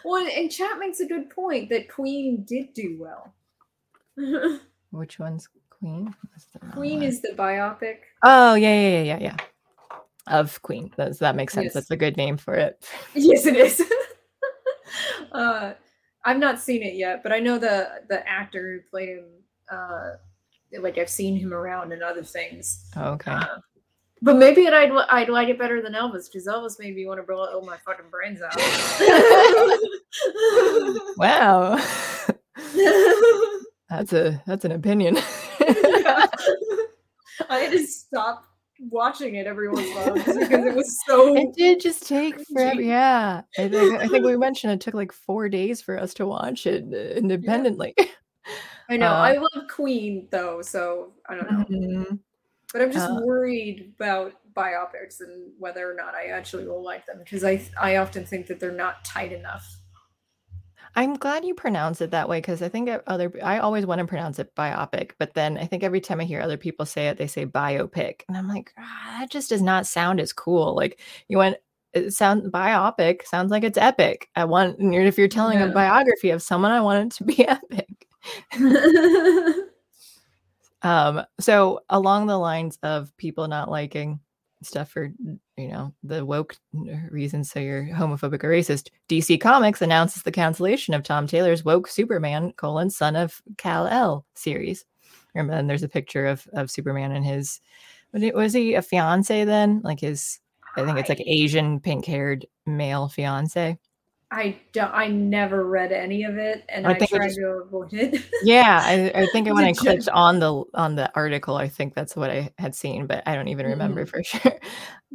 [0.03, 3.33] well, and chat makes a good point that Queen did do well.
[4.91, 6.13] which one's Queen?
[6.31, 7.03] That's the wrong Queen one.
[7.03, 7.99] is the biopic.
[8.23, 9.37] Oh yeah, yeah, yeah, yeah, yeah.
[10.27, 10.91] Of Queen.
[10.97, 11.65] Does that make sense.
[11.65, 11.73] Yes.
[11.73, 12.85] That's a good name for it.
[13.13, 13.81] Yes, it is.
[15.31, 15.73] uh,
[16.25, 19.25] I've not seen it yet, but I know the the actor who played him.
[19.71, 20.11] Uh,
[20.79, 22.89] like I've seen him around in other things.
[22.95, 23.31] Oh, okay.
[23.31, 23.45] Uh,
[24.21, 27.23] but maybe I'd I'd like it better than Elvis because Elvis made me want to
[27.23, 28.55] blow all my fucking brains out.
[31.17, 31.75] Wow.
[33.89, 35.17] that's a that's an opinion.
[37.49, 38.45] I had to stop
[38.79, 41.35] watching it every once in a while because it was so.
[41.35, 42.81] it did just take forever.
[42.81, 43.41] Yeah.
[43.57, 46.65] I think I think we mentioned it took like four days for us to watch
[46.67, 47.95] it uh, independently.
[48.89, 51.65] I know uh, I love Queen though, so I don't know.
[51.65, 52.19] Mhm.
[52.73, 57.05] But I'm just Uh, worried about biopics and whether or not I actually will like
[57.05, 59.77] them because I I often think that they're not tight enough.
[60.95, 64.05] I'm glad you pronounce it that way because I think other I always want to
[64.07, 67.17] pronounce it biopic, but then I think every time I hear other people say it,
[67.17, 70.75] they say biopic, and I'm like, ah, that just does not sound as cool.
[70.75, 71.57] Like you went,
[71.93, 74.29] it sound biopic sounds like it's epic.
[74.35, 77.96] I want if you're telling a biography of someone, I want it to be epic.
[80.83, 84.19] Um, so along the lines of people not liking
[84.63, 85.11] stuff for
[85.57, 86.55] you know the woke
[87.09, 88.89] reasons, so you're homophobic or racist.
[89.09, 94.25] DC Comics announces the cancellation of Tom Taylor's woke Superman colon son of Kal El
[94.35, 94.85] series.
[95.35, 97.59] And then there's a picture of of Superman and his
[98.13, 99.81] was he, a fiance then?
[99.83, 100.39] Like his
[100.75, 103.77] I think it's like Asian pink haired male fiance.
[104.29, 104.91] I don't.
[104.93, 108.21] I never read any of it, and I I, think tried just- to avoid it.
[108.43, 112.15] Yeah, I, I think when I clicked on the on the article, I think that's
[112.15, 114.09] what I had seen, but I don't even remember Mhm.
[114.09, 114.59] for sure.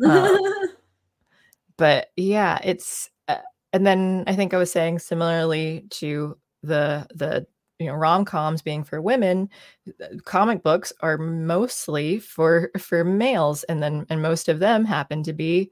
[0.04, 0.38] Uh,
[1.76, 3.38] but yeah, it's uh,
[3.72, 7.46] and then I think I was saying similarly to the the
[7.78, 9.48] you know rom-coms being for women,
[10.02, 15.22] uh, comic books are mostly for for males, and then and most of them happen
[15.24, 15.70] to be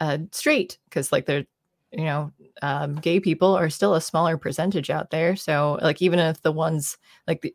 [0.00, 1.44] uh, straight because like they're
[1.92, 2.32] you know
[2.62, 5.36] um, gay people are still a smaller percentage out there.
[5.36, 7.54] So like even if the ones like the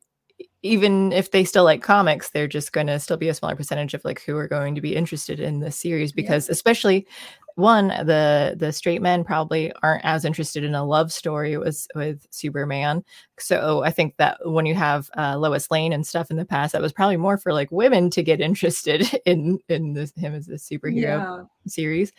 [0.64, 3.94] even if they still like comics, they're just going to still be a smaller percentage
[3.94, 7.08] of like who are going to be interested in this series because especially
[7.56, 12.28] one the the straight men probably aren't as interested in a love story with with
[12.30, 13.04] Superman.
[13.40, 16.74] So I think that when you have uh, Lois Lane and stuff in the past,
[16.74, 20.48] that was probably more for like women to get interested in in this, him as
[20.50, 22.12] a superhero yeah, series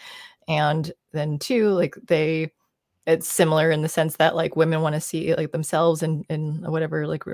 [0.49, 2.51] and then two like they
[3.07, 6.63] it's similar in the sense that like women want to see like themselves in in
[6.71, 7.25] whatever like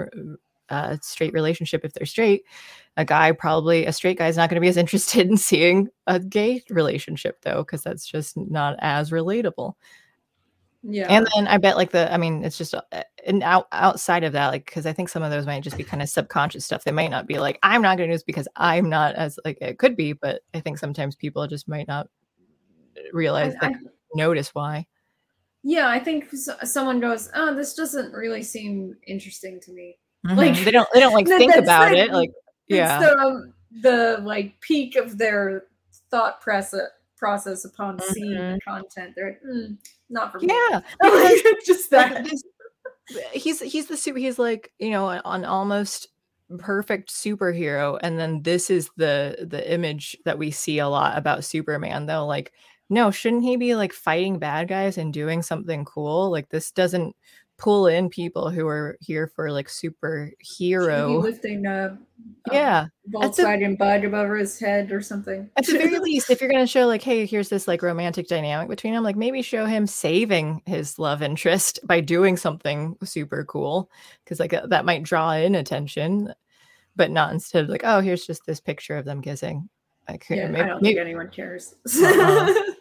[0.71, 2.45] uh straight relationship if they're straight
[2.97, 5.89] a guy probably a straight guy is not going to be as interested in seeing
[6.07, 9.75] a gay relationship though because that's just not as relatable
[10.87, 11.07] Yeah.
[11.09, 12.83] And then I bet like the, I mean, it's just uh,
[13.27, 15.83] and out outside of that, like because I think some of those might just be
[15.83, 16.85] kind of subconscious stuff.
[16.85, 19.39] They might not be like, I'm not going to do this because I'm not as
[19.47, 22.09] like it could be, but I think sometimes people just might not
[23.12, 23.74] realize, I- I-
[24.14, 24.86] notice why.
[25.62, 26.30] yeah, I think
[26.64, 30.36] someone goes, "Oh, this doesn't really seem interesting to me." Mhm.
[30.36, 32.12] Like, they don't, they don't like think about like- it.
[32.12, 32.30] Like,
[32.68, 33.52] yeah, the
[33.82, 35.64] the like peak of their
[36.11, 39.14] thought process process upon seeing the content.
[39.16, 39.74] They're like, "Hmm,
[40.11, 40.48] not for me.
[40.48, 40.80] yeah.
[41.66, 42.26] Just that.
[43.32, 46.09] he's he's the super he's like you know an almost
[46.59, 51.44] perfect superhero and then this is the the image that we see a lot about
[51.44, 52.52] superman though like
[52.91, 57.14] no shouldn't he be like fighting bad guys and doing something cool like this doesn't
[57.57, 61.97] pull in people who are here for like Should he be superhero lifting a,
[62.51, 65.49] a yeah Volkswagen bug above his head or something.
[65.57, 68.26] at the very least if you're going to show like hey here's this like romantic
[68.26, 73.45] dynamic between them like maybe show him saving his love interest by doing something super
[73.45, 73.89] cool
[74.24, 76.35] because like uh, that might draw in attention
[76.97, 79.68] but not instead of like oh here's just this picture of them kissing
[80.09, 81.76] like yeah, maybe, I don't maybe- think anyone cares.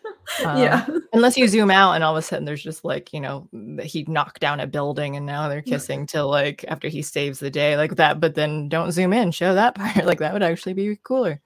[0.44, 0.58] Uh-uh.
[0.58, 0.86] yeah.
[1.14, 3.48] unless you zoom out and all of a sudden there's just like you know
[3.84, 7.50] he knocked down a building and now they're kissing till like after he saves the
[7.52, 10.74] day like that but then don't zoom in show that part like that would actually
[10.74, 11.40] be cooler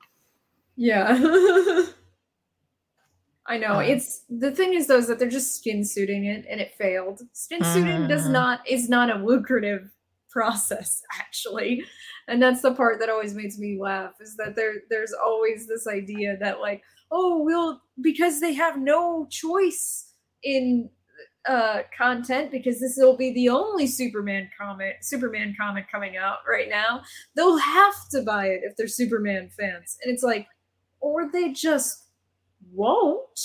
[0.75, 1.17] Yeah.
[3.49, 3.75] I know.
[3.75, 3.79] Uh.
[3.79, 7.21] it's the thing is though is that they're just skin suiting it and it failed.
[7.33, 8.31] Skin suiting does Mhm.
[8.31, 9.89] not is not a lucrative
[10.29, 11.83] process actually.
[12.27, 15.87] And that's the part that always makes me laugh is that there there's always this
[15.87, 20.89] idea that like, oh, we'll because they have no choice in
[21.47, 26.69] uh content because this will be the only Superman comic Superman comic coming out right
[26.69, 27.01] now.
[27.35, 29.97] They'll have to buy it if they're Superman fans.
[30.03, 30.47] And it's like
[30.99, 32.05] or they just
[32.73, 33.39] won't.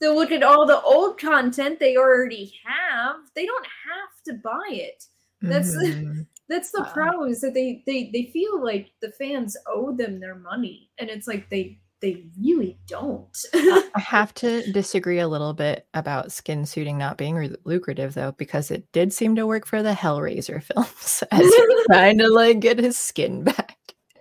[0.00, 3.16] They'll look at all the old content they already have.
[3.34, 5.04] They don't have to buy it.
[5.42, 6.26] That's- Mhm.
[6.48, 10.34] That's the problem is that they, they they feel like the fans owe them their
[10.36, 13.36] money, and it's like they they really don't.
[13.54, 18.32] I have to disagree a little bit about skin suiting not being re- lucrative, though,
[18.32, 22.60] because it did seem to work for the Hellraiser films as he's trying to like
[22.60, 23.76] get his skin back.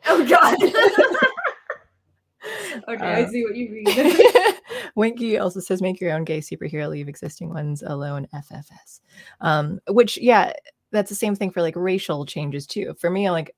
[0.08, 0.58] oh God.
[2.88, 4.54] okay, I Uh, see what you mean.
[4.96, 9.02] Winky also says, "Make your own gay superhero, leave existing ones alone." FFS,
[9.42, 10.54] um, which yeah,
[10.92, 12.96] that's the same thing for like racial changes too.
[13.00, 13.56] For me, like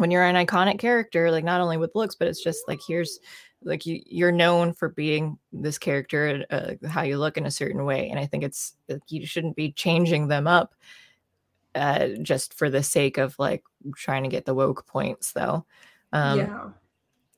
[0.00, 3.20] when you're an iconic character, like not only with looks, but it's just like here's
[3.62, 7.84] like you you're known for being this character, uh, how you look in a certain
[7.84, 10.74] way, and I think it's like, you shouldn't be changing them up
[11.74, 13.62] uh, just for the sake of like
[13.94, 15.66] trying to get the woke points, though.
[16.12, 16.68] Um, yeah.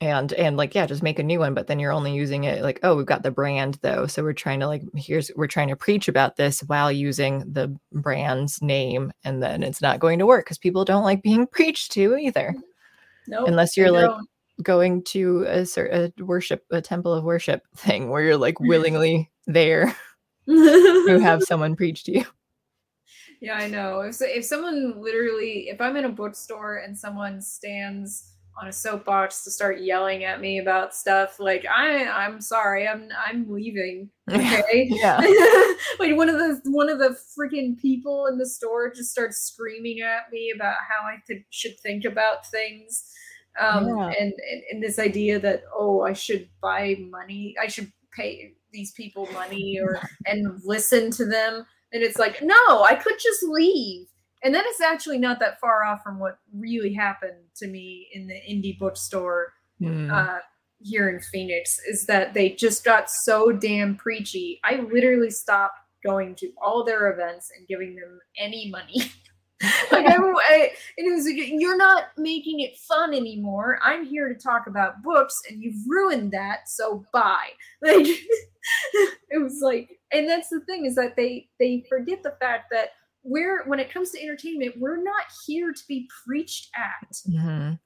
[0.02, 2.60] And and like yeah just make a new one but then you're only using it
[2.62, 4.06] like oh we've got the brand though.
[4.06, 7.74] So we're trying to like here's we're trying to preach about this while using the
[7.92, 11.92] brand's name and then it's not going to work because people don't like being preached
[11.92, 12.48] to either.
[12.50, 12.60] Mm-hmm.
[13.28, 13.44] No.
[13.44, 14.10] unless you're like
[14.64, 19.96] going to a, a worship a temple of worship thing where you're like willingly there
[20.48, 22.24] to have someone preach to you.
[23.40, 24.00] Yeah, I know.
[24.00, 28.72] If so- if someone literally, if I'm in a bookstore and someone stands on a
[28.72, 34.10] soapbox to start yelling at me about stuff, like I, I'm sorry, I'm I'm leaving.
[34.32, 34.86] Okay.
[34.88, 35.16] yeah
[35.98, 40.00] like one of the one of the freaking people in the store just starts screaming
[40.00, 41.16] at me about how I
[41.50, 43.04] should think about things.
[43.60, 44.06] Um, Yeah.
[44.18, 48.92] and, and and this idea that oh I should buy money I should pay these
[48.92, 54.06] people money or and listen to them and it's like no I could just leave
[54.42, 58.26] and then it's actually not that far off from what really happened to me in
[58.26, 60.10] the indie bookstore Hmm.
[60.10, 60.38] uh,
[60.80, 64.60] here in Phoenix is that they just got so damn preachy.
[64.64, 69.12] I literally stopped going to all their events and giving them any money.
[69.92, 73.78] like I, I, and it was like, you're not making it fun anymore.
[73.82, 76.68] I'm here to talk about books, and you've ruined that.
[76.68, 77.50] So bye.
[77.82, 78.06] Like
[79.30, 82.90] it was like, and that's the thing is that they they forget the fact that
[83.22, 87.12] we're when it comes to entertainment, we're not here to be preached at.
[87.30, 87.78] Mhm.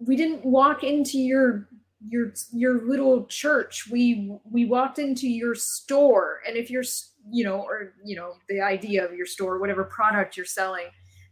[0.00, 1.68] we didn't walk into your
[2.06, 3.88] your your little church.
[3.90, 6.40] We we walked into your store.
[6.46, 6.84] And if you're
[7.30, 10.88] you know or you know the idea of your store whatever product you're selling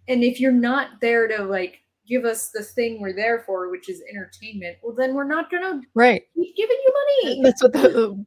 [0.08, 3.90] and if you're not there to like give us the thing we're there for which
[3.90, 6.22] is entertainment well then we're not gonna right.
[6.34, 6.94] keep giving you
[7.24, 7.42] money.
[7.42, 8.24] That's what the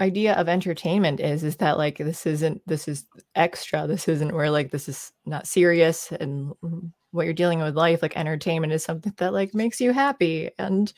[0.00, 4.50] idea of entertainment is is that like this isn't this is extra this isn't where
[4.50, 6.52] like this is not serious and
[7.12, 10.92] what you're dealing with life like entertainment is something that like makes you happy and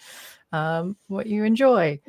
[0.52, 2.00] um what you enjoy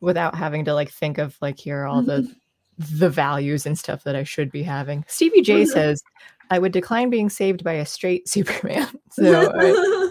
[0.00, 2.30] without having to like think of like here are all the
[2.78, 5.04] the values and stuff that I should be having.
[5.08, 6.02] Stevie J says,
[6.50, 8.88] I would decline being saved by a straight Superman.
[9.10, 10.10] So I,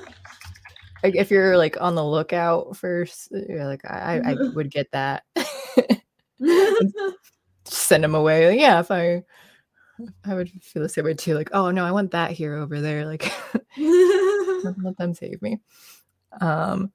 [1.07, 5.23] like, if you're like on the lookout first, like I, I would get that.
[7.65, 8.49] Send him away.
[8.49, 9.23] Like, yeah, if I
[10.25, 11.33] I would feel the same way too.
[11.35, 13.05] Like, oh no, I want that here over there.
[13.05, 13.31] Like
[13.77, 15.59] let them save me.
[16.41, 16.91] Um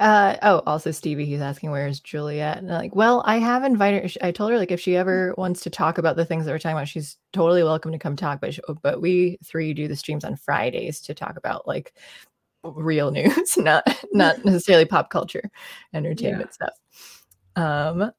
[0.00, 2.58] uh oh, also Stevie, he's asking where's Juliet?
[2.58, 4.26] And I'm like, well, I have invited her.
[4.26, 6.58] I told her like if she ever wants to talk about the things that we're
[6.58, 8.40] talking about, she's totally welcome to come talk.
[8.40, 11.94] But she, but we three do the streams on Fridays to talk about like
[12.64, 15.50] real news, not not necessarily pop culture,
[15.92, 16.68] entertainment yeah.
[16.68, 16.74] stuff.
[17.56, 18.12] Um,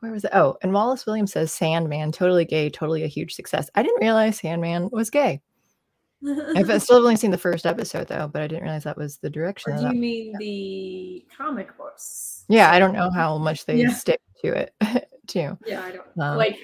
[0.00, 0.30] where was it?
[0.34, 3.70] Oh, and Wallace Williams says Sandman, totally gay, totally a huge success.
[3.74, 5.40] I didn't realize Sandman was gay.
[6.56, 9.30] I've still only seen the first episode though, but I didn't realize that was the
[9.30, 9.72] direction.
[9.72, 10.38] Or do you mean yeah.
[10.38, 12.44] the comic books?
[12.48, 13.92] Yeah, I don't know how much they yeah.
[13.92, 14.74] stick to it
[15.26, 15.56] too.
[15.66, 16.58] Yeah, I don't um, like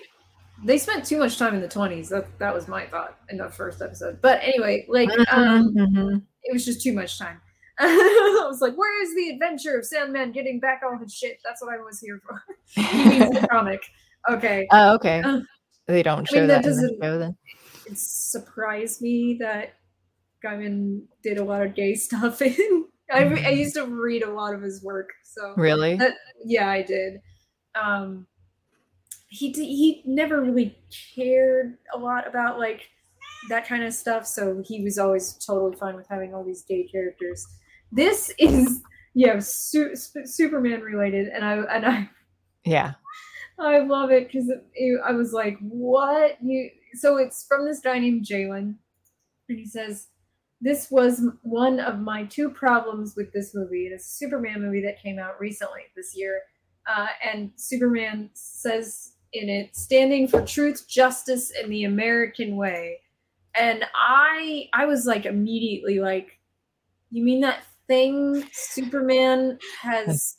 [0.65, 2.09] they spent too much time in the 20s.
[2.09, 4.21] That that was my thought in the first episode.
[4.21, 6.17] But anyway, like mm-hmm, um mm-hmm.
[6.43, 7.41] it was just too much time.
[7.81, 11.39] I was like, where is the adventure of Sandman getting back all his shit?
[11.45, 12.43] That's what I was here for.
[12.75, 13.81] he means the comic.
[14.29, 14.67] Okay.
[14.73, 15.23] Oh, okay.
[15.25, 15.41] Uh,
[15.87, 17.37] they don't show I mean, that, that doesn't, show then.
[17.87, 19.75] It surprised me that
[20.45, 23.57] Gaiman did a lot of gay stuff in I, I mm-hmm.
[23.57, 25.11] used to read a lot of his work.
[25.25, 25.97] So Really?
[25.97, 27.21] That, yeah, I did.
[27.81, 28.27] Um
[29.29, 30.77] he he never really
[31.15, 32.89] cared a lot about like
[33.49, 36.87] that kind of stuff so he was always totally fine with having all these gay
[36.91, 37.47] characters.
[37.93, 38.83] This is
[39.15, 42.11] yeah su- superman related and i and i
[42.65, 42.95] yeah.
[43.59, 44.51] I love it because
[45.07, 46.37] i was like what?
[46.43, 48.77] You so it's from this guy named jalen
[49.49, 50.09] and he says
[50.61, 55.03] this was one of my two problems with this movie it's a superman movie that
[55.03, 56.43] came out recently this year
[56.87, 63.01] uh, and superman says in it standing for truth justice and the american way.
[63.55, 66.39] And i i was like immediately like
[67.11, 70.37] you mean that thing superman has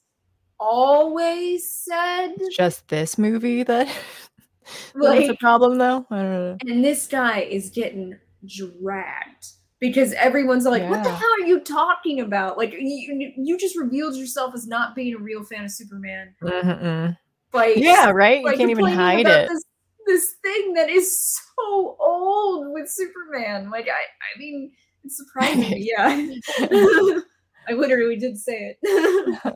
[0.59, 2.33] always said?
[2.51, 3.87] Just this movie that
[4.95, 6.05] like, that's a problem though?
[6.09, 6.57] I don't know.
[6.67, 9.47] and this guy is getting dragged
[9.79, 10.89] because everyone's like yeah.
[10.89, 12.57] what the hell are you talking about?
[12.57, 16.35] Like you, you just revealed yourself as not being a real fan of superman.
[16.41, 17.17] Mm
[17.53, 19.63] like yeah right you can't even hide it this,
[20.05, 24.71] this thing that is so old with superman like i i mean
[25.03, 26.27] it's surprising yeah
[27.69, 29.55] I literally did say it.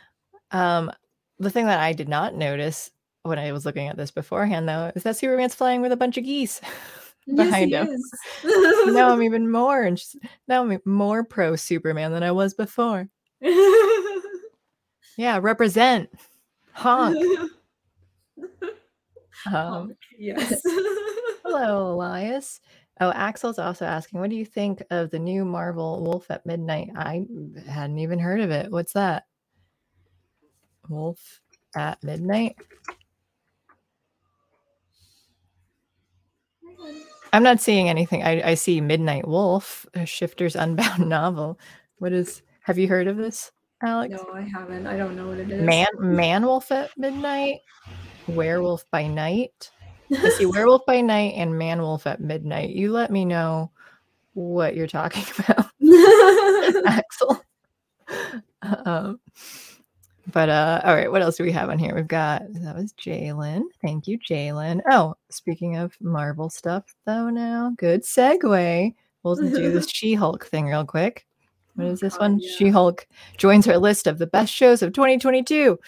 [0.50, 0.90] um,
[1.38, 2.90] the thing that I did not notice
[3.22, 6.18] when I was looking at this beforehand, though, is that Superman's flying with a bunch
[6.18, 6.60] of geese
[7.34, 7.88] behind yes,
[8.42, 8.94] him.
[8.94, 10.02] now I'm even more and
[10.46, 13.08] now I'm more pro Superman than I was before.
[15.16, 16.10] yeah, represent
[16.76, 17.16] honk.
[19.52, 20.62] Um, yes.
[21.44, 22.60] hello, Elias.
[23.00, 26.90] Oh, Axel's also asking, what do you think of the new Marvel Wolf at Midnight?
[26.96, 27.26] I
[27.66, 28.70] hadn't even heard of it.
[28.70, 29.24] What's that?
[30.88, 31.40] Wolf
[31.74, 32.56] at Midnight?
[37.32, 38.22] I'm not seeing anything.
[38.22, 41.58] I, I see Midnight Wolf, a Shifter's Unbound novel.
[41.98, 43.50] What is, have you heard of this,
[43.84, 44.14] Alex?
[44.14, 44.86] No, I haven't.
[44.86, 45.62] I don't know what it is.
[45.62, 47.60] Man, Man Wolf at Midnight,
[48.26, 49.70] Werewolf by Night.
[50.10, 52.70] I see Werewolf by Night and Man Wolf at Midnight.
[52.70, 53.70] You let me know
[54.34, 55.66] what you're talking about,
[56.86, 57.44] Axel.
[58.62, 59.20] Um,
[60.32, 61.94] but uh, all right, what else do we have on here?
[61.94, 63.62] We've got that was Jalen.
[63.82, 64.80] Thank you, Jalen.
[64.90, 68.94] Oh, speaking of Marvel stuff, though, now good segue.
[69.22, 71.26] We'll do this She-Hulk thing real quick.
[71.74, 72.38] What is this one?
[72.38, 72.50] Yeah.
[72.56, 73.06] She-Hulk
[73.36, 75.78] joins our list of the best shows of 2022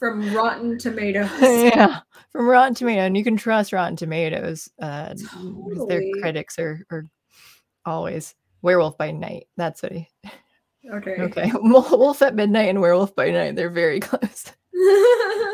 [0.00, 1.30] from Rotten Tomatoes.
[1.40, 2.00] yeah,
[2.32, 5.86] from Rotten Tomato, and you can trust Rotten Tomatoes uh, totally.
[5.88, 7.04] their critics are, are
[7.84, 9.46] always Werewolf by Night.
[9.58, 10.08] That's what he.
[10.90, 11.16] Okay.
[11.20, 11.52] Okay.
[11.54, 13.54] Wolf at Midnight and Werewolf by Night.
[13.54, 14.46] They're very close.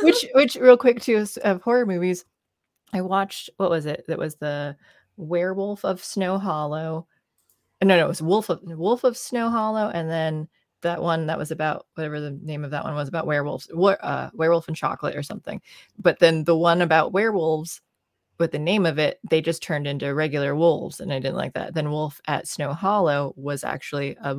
[0.03, 2.25] which, which, real quick too, of horror movies,
[2.93, 3.51] I watched.
[3.57, 4.05] What was it?
[4.07, 4.77] That was the
[5.17, 7.09] Werewolf of Snow Hollow.
[7.83, 10.49] No, no, it was Wolf of Wolf of Snow Hollow, and then
[10.83, 14.31] that one that was about whatever the name of that one was about werewolves, uh,
[14.35, 15.61] werewolf and chocolate or something.
[15.99, 17.81] But then the one about werewolves
[18.39, 21.55] with the name of it, they just turned into regular wolves, and I didn't like
[21.55, 21.75] that.
[21.75, 24.37] Then Wolf at Snow Hollow was actually a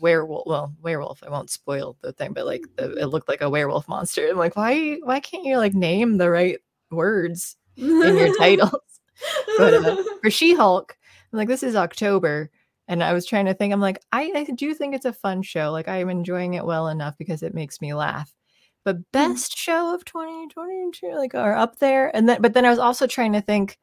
[0.00, 0.46] werewolf.
[0.46, 1.22] Well, werewolf.
[1.24, 4.28] I won't spoil the thing, but like the, it looked like a werewolf monster.
[4.28, 4.98] I'm like, why?
[5.02, 6.58] Why can't you like name the right
[6.90, 8.80] words in your titles?
[9.58, 10.96] but uh, for She Hulk,
[11.32, 12.50] I'm like, this is October
[12.90, 15.42] and I was trying to think, I'm like, I, I do think it's a fun
[15.42, 15.70] show.
[15.70, 18.34] Like I'm enjoying it well enough because it makes me laugh.
[18.82, 19.04] but mm.
[19.12, 22.14] best show of 2022 like are up there.
[22.14, 23.78] And then but then I was also trying to think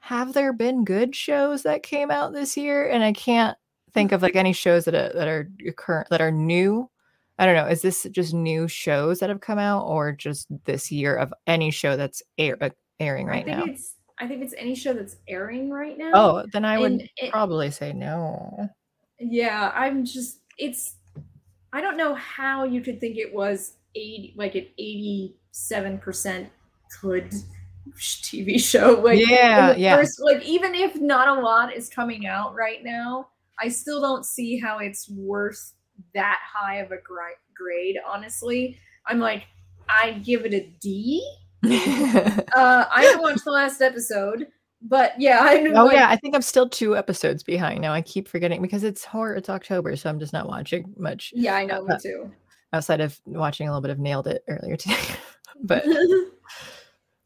[0.00, 3.56] have there been good shows that came out this year and I can't
[3.94, 6.90] think of like any shows that are, that are current that are new.
[7.38, 7.66] I don't know.
[7.66, 11.70] Is this just new shows that have come out or just this year of any
[11.70, 13.64] show that's air, uh, airing right I now?
[13.66, 16.10] It's, I think it's any show that's airing right now.
[16.14, 18.68] Oh, then I would it, probably say no.
[19.20, 20.96] Yeah, I'm just it's
[21.72, 26.50] I don't know how you could think it was 80 like an 87%
[27.00, 27.32] good
[27.96, 29.00] TV show.
[29.04, 29.96] Like yeah, yeah.
[29.96, 33.28] First, like even if not a lot is coming out right now,
[33.60, 35.74] I still don't see how it's worth
[36.14, 36.98] that high of a
[37.54, 37.96] grade.
[38.06, 39.44] Honestly, I'm like,
[39.88, 41.26] I give it a D.
[41.64, 44.46] uh, I haven't watched the last episode,
[44.82, 45.66] but yeah, I.
[45.74, 47.92] Oh like, yeah, I think I'm still two episodes behind now.
[47.92, 49.34] I keep forgetting because it's horror.
[49.34, 51.32] It's October, so I'm just not watching much.
[51.34, 51.84] Yeah, I know.
[51.84, 52.30] Uh, me too.
[52.72, 54.96] Outside of watching a little bit of Nailed It earlier today,
[55.62, 55.84] but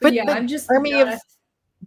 [0.01, 1.19] but yeah, I'm just Army of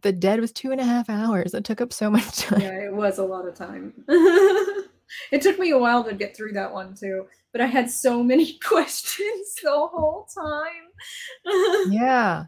[0.02, 1.54] the Dead was two and a half hours.
[1.54, 2.62] It took up so much time.
[2.62, 3.94] Yeah, it was a lot of time.
[4.08, 8.22] it took me a while to get through that one too, but I had so
[8.22, 11.88] many questions the whole time.
[11.90, 12.48] yeah.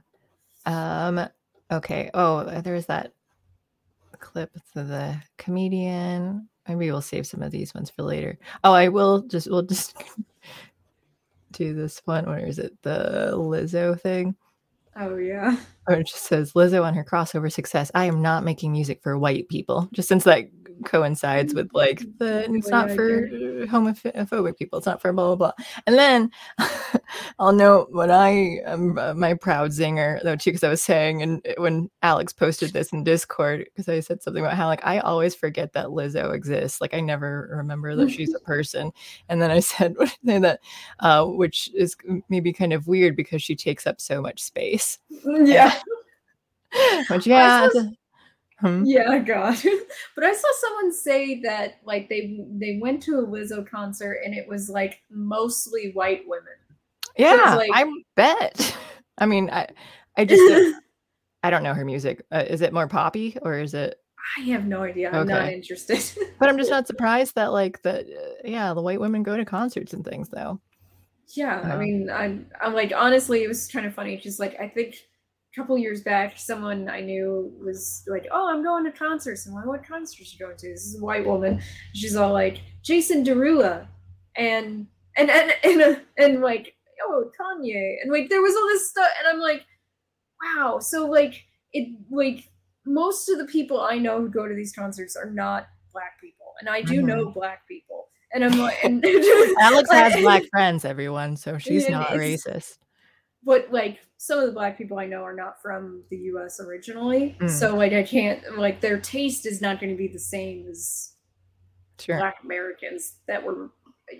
[0.66, 1.30] Um.
[1.72, 2.12] Okay.
[2.14, 3.14] Oh, there's that
[4.20, 6.50] clip of the comedian.
[6.68, 8.38] Maybe we'll save some of these ones for later.
[8.66, 9.96] Oh, I will just we'll just
[11.54, 12.26] do this one.
[12.26, 12.74] Where is it?
[12.82, 14.36] The Lizzo thing.
[14.98, 15.56] Oh yeah.
[15.88, 17.92] Or just says Lizzo on her crossover success.
[17.96, 19.88] I am not making music for white people.
[19.94, 20.50] Just since that
[20.86, 23.28] coincides with like the it's not for
[23.68, 24.78] homophobic people.
[24.78, 25.66] It's not for blah blah blah.
[25.86, 26.32] And then
[27.40, 31.22] I'll note when I am uh, my proud zinger though too because I was saying
[31.22, 35.00] and when Alex posted this in Discord because I said something about how like I
[35.00, 36.82] always forget that Lizzo exists.
[36.82, 38.92] Like I never remember that she's a person.
[39.30, 40.60] And then I said that
[41.00, 41.96] uh, which is
[42.30, 45.00] maybe kind of weird because she takes up so much space.
[45.48, 45.77] Yeah.
[47.10, 47.68] Which yeah.
[48.60, 48.84] Hmm?
[48.86, 49.56] Yeah, God.
[50.16, 54.34] but I saw someone say that like they they went to a Lizzo concert and
[54.34, 56.54] it was like mostly white women.
[57.18, 58.76] Yeah, so like, I bet.
[59.18, 59.68] I mean, I
[60.16, 60.76] I just
[61.44, 62.26] I don't know her music.
[62.32, 63.96] Uh, is it more poppy or is it?
[64.38, 65.10] I have no idea.
[65.10, 65.34] I'm okay.
[65.34, 66.04] not interested.
[66.40, 69.46] but I'm just not surprised that like the uh, yeah the white women go to
[69.46, 70.60] concerts and things though.
[71.36, 74.20] Yeah, I mean, I'm I'm like honestly, it was kind of funny.
[74.20, 75.07] She's like I think
[75.58, 79.66] couple years back, someone I knew was like, "Oh, I'm going to concerts." I'm like,
[79.66, 81.62] "What concerts are you going to?" This is a white woman.
[81.94, 83.88] She's all like, "Jason Derulo,"
[84.36, 84.88] and
[85.18, 89.10] and and and, and, and like, "Oh, Kanye," and like there was all this stuff,
[89.20, 89.66] and I'm like,
[90.42, 91.44] "Wow!" So like
[91.74, 92.48] it like
[92.86, 96.54] most of the people I know who go to these concerts are not black people,
[96.60, 97.08] and I do mm-hmm.
[97.08, 98.10] know black people.
[98.34, 99.04] And I'm like, and
[99.62, 102.78] Alex has black friends, everyone, so she's not racist
[103.48, 107.38] but like some of the black people I know are not from the US originally.
[107.40, 107.50] Mm.
[107.50, 111.14] So like I can't like their taste is not going to be the same as
[112.00, 112.18] sure.
[112.18, 113.72] black Americans that were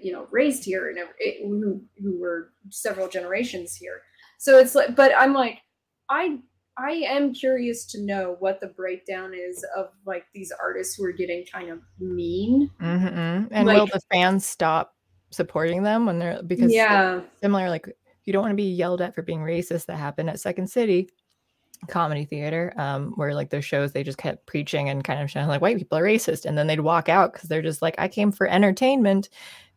[0.02, 4.02] you know raised here and it, who who were several generations here.
[4.38, 5.60] So it's like but I'm like
[6.10, 6.40] I
[6.78, 11.12] I am curious to know what the breakdown is of like these artists who are
[11.12, 12.70] getting kind of mean.
[12.80, 13.48] Mm-hmm.
[13.50, 14.94] And like, will the fans stop
[15.32, 17.86] supporting them when they're because yeah similar like
[18.28, 21.10] you don't want to be yelled at for being racist that happened at Second City
[21.88, 25.48] comedy theater um where like those shows they just kept preaching and kind of showing
[25.48, 28.08] like white people are racist and then they'd walk out because they're just like i
[28.08, 29.30] came for entertainment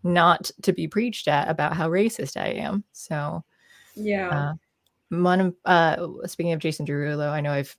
[0.02, 2.82] not to be preached at about how racist i am.
[2.92, 3.44] So
[3.94, 4.28] yeah.
[4.30, 4.54] uh,
[5.10, 7.76] one uh speaking of jason derulo i know i've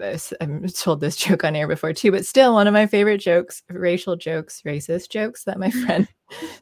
[0.00, 3.62] I've told this joke on air before too, but still one of my favorite jokes,
[3.68, 6.06] racial jokes, racist jokes that my friend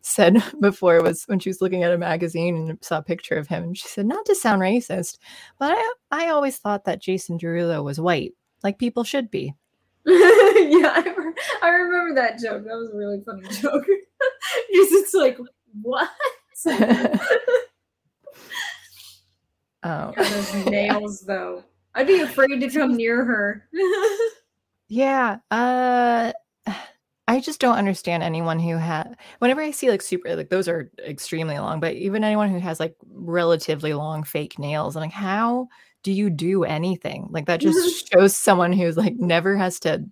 [0.00, 3.48] said before was when she was looking at a magazine and saw a picture of
[3.48, 3.64] him.
[3.64, 5.18] And she said, not to sound racist,
[5.58, 8.32] but I, I always thought that Jason Derulo was white,
[8.62, 9.54] like people should be.
[10.06, 11.32] yeah, I,
[11.62, 12.64] I remember that joke.
[12.64, 13.84] That was a really funny joke.
[13.84, 15.38] because it's like,
[15.82, 16.08] what?
[19.82, 20.12] oh.
[20.12, 21.62] God, those nails, though.
[21.98, 23.68] I'd be afraid to come near her.
[24.88, 25.38] yeah.
[25.50, 26.32] Uh
[27.26, 29.06] I just don't understand anyone who has
[29.40, 32.78] whenever I see like super like those are extremely long, but even anyone who has
[32.78, 35.68] like relatively long fake nails, I'm like, how
[36.04, 37.28] do you do anything?
[37.32, 40.04] Like that just shows someone who's like never has to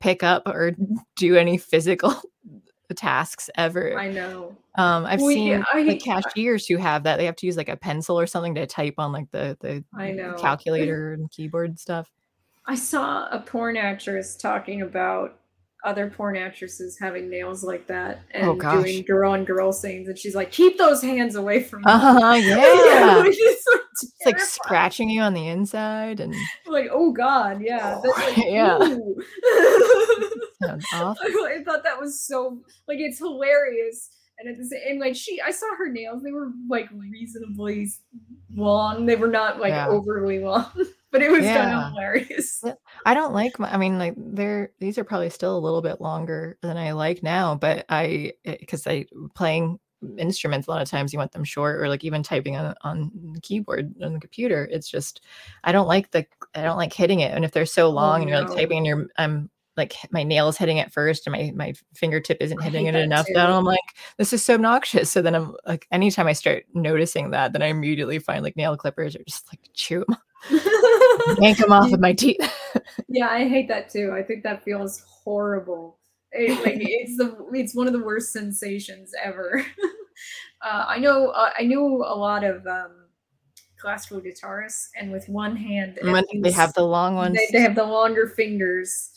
[0.00, 0.76] pick up or
[1.16, 2.14] do any physical
[2.94, 3.98] tasks ever.
[3.98, 4.56] I know.
[4.74, 7.18] Um, I've well, seen yeah, I, like cashiers who have that.
[7.18, 9.84] They have to use like a pencil or something to type on like the the
[9.94, 12.10] I know calculator and keyboard stuff.
[12.66, 15.38] I saw a porn actress talking about
[15.84, 18.84] other porn actresses having nails like that Oh, and gosh.
[18.84, 22.32] doing girl on girl scenes, and she's like, "Keep those hands away from me." Uh-huh,
[22.34, 23.22] yeah.
[23.22, 26.34] which is, like, It's like scratching you on the inside and
[26.66, 28.78] Like, oh god, yeah, like, Yeah.
[30.62, 34.08] I thought that was so like it's hilarious.
[34.42, 37.88] And at the same, like she, I saw her nails; they were like reasonably
[38.54, 39.06] long.
[39.06, 39.88] They were not like Yeah.
[39.88, 40.66] overly long,
[41.12, 42.64] but it was kind of hilarious.
[43.06, 46.00] I don't like my I mean like they're these are probably still a little bit
[46.00, 49.78] longer than I like now, but I eh, because I playing
[50.18, 53.12] instruments a lot of times you want them short or like even typing on on
[53.32, 54.68] the keyboard on the computer.
[54.70, 55.20] It's just
[55.62, 57.32] I don't like the I don't like hitting it.
[57.32, 60.22] And if they're so long and you're like oh, typing and you're I'm like my
[60.22, 63.32] nails hitting it first and my my fingertip isn't hitting it enough too.
[63.34, 63.80] then I'm like
[64.18, 65.10] this is so obnoxious.
[65.10, 68.76] So then I'm like anytime I start noticing that then I immediately find like nail
[68.76, 70.16] clippers or just like chew them
[71.38, 72.40] yank them off with my teeth.
[73.08, 74.12] yeah, I hate that too.
[74.12, 75.98] I think that feels horrible.
[76.32, 79.64] It, like it's the it's one of the worst sensations ever.
[80.62, 83.06] uh, I know uh, I knew a lot of um,
[83.78, 85.98] classical guitarists, and with one hand,
[86.42, 87.36] they have the long ones.
[87.36, 89.10] they, they have the longer fingers,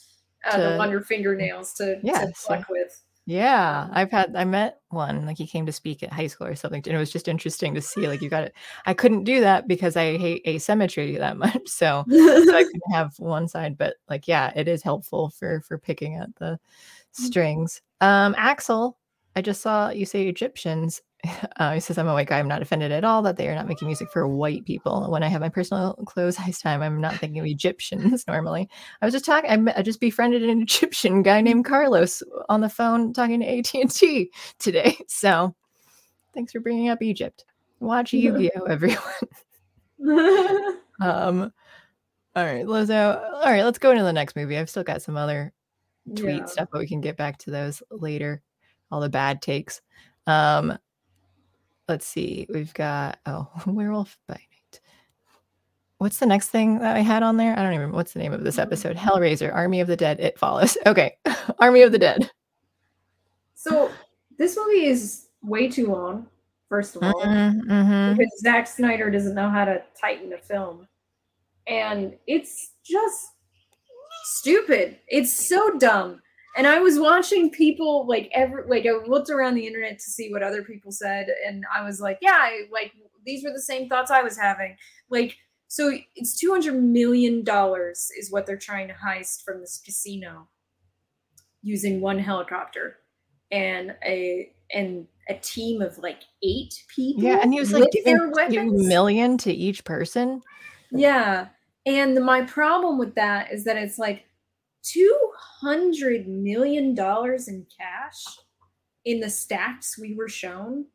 [0.50, 3.02] uh, the To- longer fingernails to, Yeah, to so- with.
[3.26, 6.56] yeah, I've had I met one like he came to speak at high school or
[6.56, 8.54] something, and it was just interesting to see like you got it.
[8.86, 13.18] I couldn't do that because I hate asymmetry that much, so so I couldn't have
[13.20, 13.78] one side.
[13.78, 16.60] But like, yeah, it is helpful for for picking at the
[17.18, 17.26] Mm.
[17.28, 17.82] strings.
[18.02, 18.98] Um, Axel,
[19.38, 21.02] I just saw you say Egyptians.
[21.58, 22.38] Uh, he says, I'm a white guy.
[22.40, 25.10] I'm not offended at all that they are not making music for white people.
[25.10, 28.70] When I have my personal clothes ice time, I'm not thinking of Egyptians normally.
[29.02, 32.60] I was just talking, I, met- I just befriended an Egyptian guy named Carlos on
[32.60, 34.98] the phone talking to AT&T today.
[35.08, 35.56] So
[36.34, 37.46] thanks for bringing up Egypt.
[37.80, 39.00] Watch Yu-Gi-Oh, everyone.
[41.02, 41.54] Um,
[42.36, 43.22] all right, Lizzo.
[43.34, 44.58] All right, let's go into the next movie.
[44.58, 45.54] I've still got some other
[46.16, 46.46] tweet Yeah.
[46.46, 48.42] stuff, but we can get back to those later.
[48.92, 49.82] All the bad takes.
[50.28, 50.78] Um,
[51.88, 52.48] let's see.
[52.54, 54.80] We've got oh, Werewolf by Night.
[55.98, 57.54] What's the next thing that I had on there?
[57.54, 57.80] I don't even.
[57.80, 58.98] Remember what's the name of this episode?
[58.98, 60.20] Hellraiser, Army of the Dead.
[60.20, 60.78] It follows.
[60.86, 61.18] Okay,
[61.60, 62.30] Army of the Dead.
[63.54, 63.90] So
[64.38, 66.28] this movie is way too long.
[66.70, 68.18] First of all, Mhm.
[68.18, 70.88] because Zack Snyder doesn't know how to tighten a film.
[71.68, 73.28] And it's just
[74.26, 74.98] stupid.
[75.08, 76.22] It's so dumb.
[76.56, 80.32] And I was watching people like every like I looked around the internet to see
[80.32, 82.94] what other people said, and I was like, yeah, I, like
[83.26, 84.78] these were the same thoughts I was having.
[85.10, 85.36] Like,
[85.68, 90.48] so it's two hundred million dollars is what they're trying to heist from this casino
[91.62, 92.98] using one helicopter
[93.52, 97.24] and a and a team of like eight people.
[97.24, 100.42] Yeah, and he was like giving two million to each person.
[100.92, 101.48] Yeah.
[101.86, 104.26] And my problem with that is that it's like
[105.64, 108.24] $200 million in cash
[109.06, 110.86] in the stacks we were shown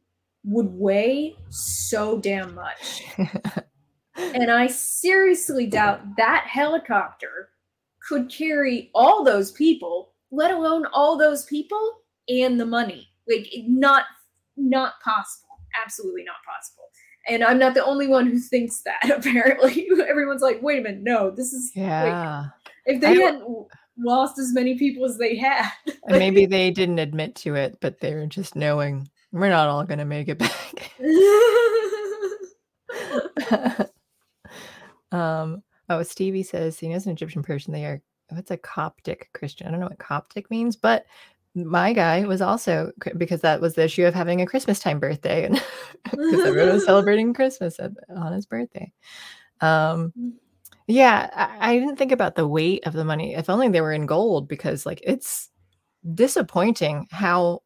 [0.44, 3.02] would weigh so damn much.
[4.16, 7.50] and I seriously doubt that helicopter
[8.06, 13.08] could carry all those people, let alone all those people and the money.
[13.28, 14.04] Like not
[14.56, 15.48] not possible.
[15.80, 16.84] Absolutely not possible.
[17.28, 19.88] And I'm not the only one who thinks that apparently.
[20.08, 22.46] Everyone's like, "Wait a minute, no, this is like, yeah.
[22.86, 23.68] if they I- hadn't w-
[24.00, 25.70] lost as many people as they had."
[26.06, 29.84] And maybe they didn't admit to it, but they were just knowing we're not all
[29.84, 30.92] going to make it back.
[35.12, 37.72] um, oh, Stevie says he knows an Egyptian person.
[37.72, 39.66] They are what's a Coptic Christian?
[39.66, 41.06] I don't know what Coptic means, but
[41.54, 45.46] my guy was also because that was the issue of having a Christmas time birthday,
[45.46, 45.54] and
[46.04, 48.92] because everyone was celebrating Christmas at, on his birthday.
[49.60, 50.12] Um,
[50.90, 53.34] yeah, I, I didn't think about the weight of the money.
[53.34, 55.50] If only they were in gold, because like it's
[56.14, 57.62] disappointing how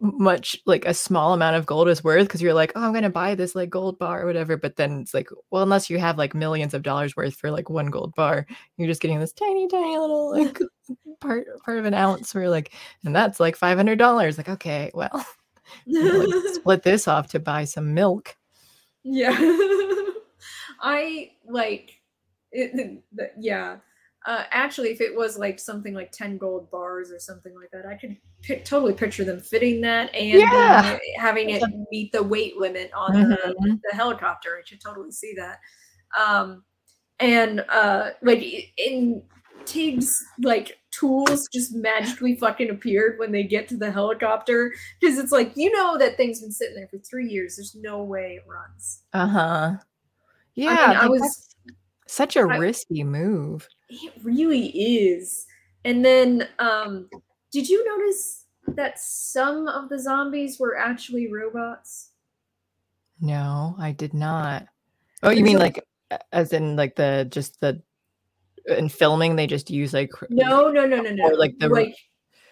[0.00, 3.10] much like a small amount of gold is worth because you're like oh i'm gonna
[3.10, 6.16] buy this like gold bar or whatever but then it's like well unless you have
[6.16, 8.46] like millions of dollars worth for like one gold bar
[8.76, 10.56] you're just getting this tiny tiny little like
[11.20, 12.72] part part of an ounce where you're like
[13.04, 15.26] and that's like $500 like okay well
[15.86, 18.36] know, like, split this off to buy some milk
[19.02, 19.36] Yeah.
[20.80, 22.01] I like
[22.52, 23.76] it, the, the- yeah.
[24.24, 27.84] Uh, actually, if it was like something like 10 gold bars or something like that,
[27.86, 28.16] I could
[28.46, 30.82] pi- totally picture them fitting that and Yeah.
[30.94, 31.60] uh, having it
[31.90, 33.28] meet the weight limit on Mhm.
[33.30, 34.50] the, the helicopter.
[34.60, 35.58] I should totally see that.
[36.16, 36.62] Um,
[37.18, 38.44] and uh, like
[38.76, 39.22] in
[39.64, 45.32] Tig's like tools just magically fucking appeared when they get to the helicopter because it's
[45.32, 47.56] like you know that thing's been sitting there for three years.
[47.56, 49.02] There's no way it runs.
[49.12, 49.76] uh-huh
[50.54, 51.51] yeah I mean, I was
[52.12, 55.46] such a I- risky move it really is.
[55.84, 57.08] And then um
[57.52, 62.10] did you notice that some of the zombies were actually robots?
[63.20, 64.66] No, I did not.
[65.22, 65.84] Oh, you mean like
[66.32, 67.82] as in like the just the
[68.66, 71.96] in filming they just use like no no no no no like the like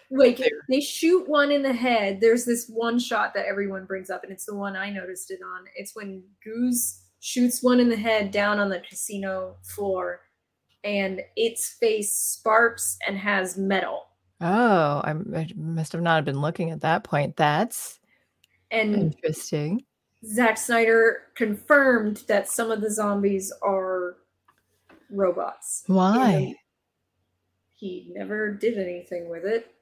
[0.09, 4.23] like they shoot one in the head there's this one shot that everyone brings up
[4.23, 7.95] and it's the one i noticed it on it's when goose shoots one in the
[7.95, 10.21] head down on the casino floor
[10.83, 14.07] and its face sparks and has metal
[14.41, 17.99] oh i, I must have not been looking at that point that's
[18.71, 19.85] and interesting
[20.25, 24.17] Zack Snyder confirmed that some of the zombies are
[25.09, 25.83] robots.
[25.87, 26.55] Why?
[27.75, 29.73] He never did anything with it.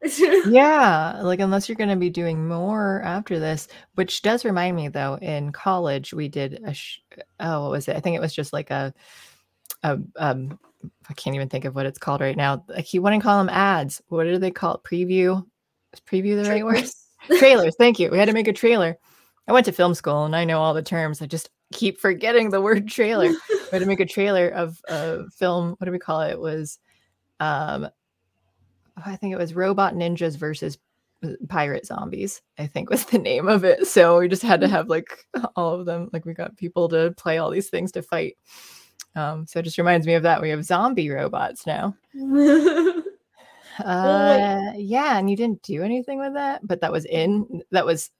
[0.48, 4.88] yeah, like unless you're going to be doing more after this, which does remind me
[4.88, 7.00] though, in college we did a sh-
[7.40, 7.96] oh, what was it?
[7.96, 8.94] I think it was just like a
[9.82, 10.58] a um
[11.08, 12.64] I can't even think of what it's called right now.
[12.68, 14.00] Like you wouldn't call them ads.
[14.08, 14.84] What do they call it?
[14.84, 15.44] Preview?
[15.92, 16.84] Is preview the right word?
[17.38, 17.74] Trailers.
[17.76, 18.10] Thank you.
[18.10, 18.98] We had to make a trailer
[19.48, 21.22] I went to film school and I know all the terms.
[21.22, 23.28] I just keep forgetting the word trailer.
[23.28, 25.70] we had to make a trailer of a film.
[25.70, 26.32] What do we call it?
[26.32, 26.78] It was,
[27.40, 27.88] um,
[29.04, 30.78] I think it was Robot Ninjas versus
[31.22, 32.42] uh, Pirate Zombies.
[32.58, 33.86] I think was the name of it.
[33.86, 34.70] So we just had to mm.
[34.70, 35.26] have like
[35.56, 36.10] all of them.
[36.12, 38.36] Like we got people to play all these things to fight.
[39.14, 40.40] Um, so it just reminds me of that.
[40.40, 41.96] We have zombie robots now.
[43.84, 48.10] uh, yeah, and you didn't do anything with that, but that was in that was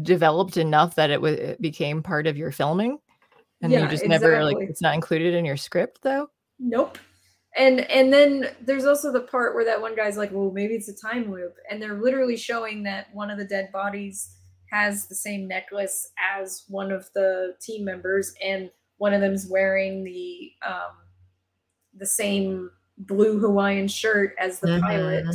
[0.00, 2.98] developed enough that it was it became part of your filming
[3.60, 4.30] and yeah, you just exactly.
[4.30, 6.98] never like it's not included in your script though nope
[7.56, 10.88] and and then there's also the part where that one guy's like well maybe it's
[10.88, 11.54] a time loop.
[11.70, 14.36] And they're literally showing that one of the dead bodies
[14.70, 20.02] has the same necklace as one of the team members and one of them's wearing
[20.02, 20.96] the um
[21.98, 24.86] the same blue hawaiian shirt as the mm-hmm.
[24.86, 25.26] pilot.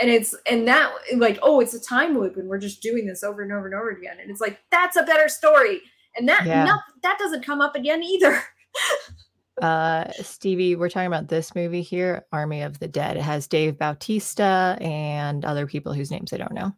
[0.00, 3.22] And it's and that like oh it's a time loop and we're just doing this
[3.22, 4.16] over and over and over again.
[4.20, 5.82] And it's like that's a better story.
[6.16, 6.64] And that yeah.
[6.64, 8.42] not, that doesn't come up again either
[9.62, 13.78] uh stevie we're talking about this movie here army of the dead it has dave
[13.78, 16.72] bautista and other people whose names i don't know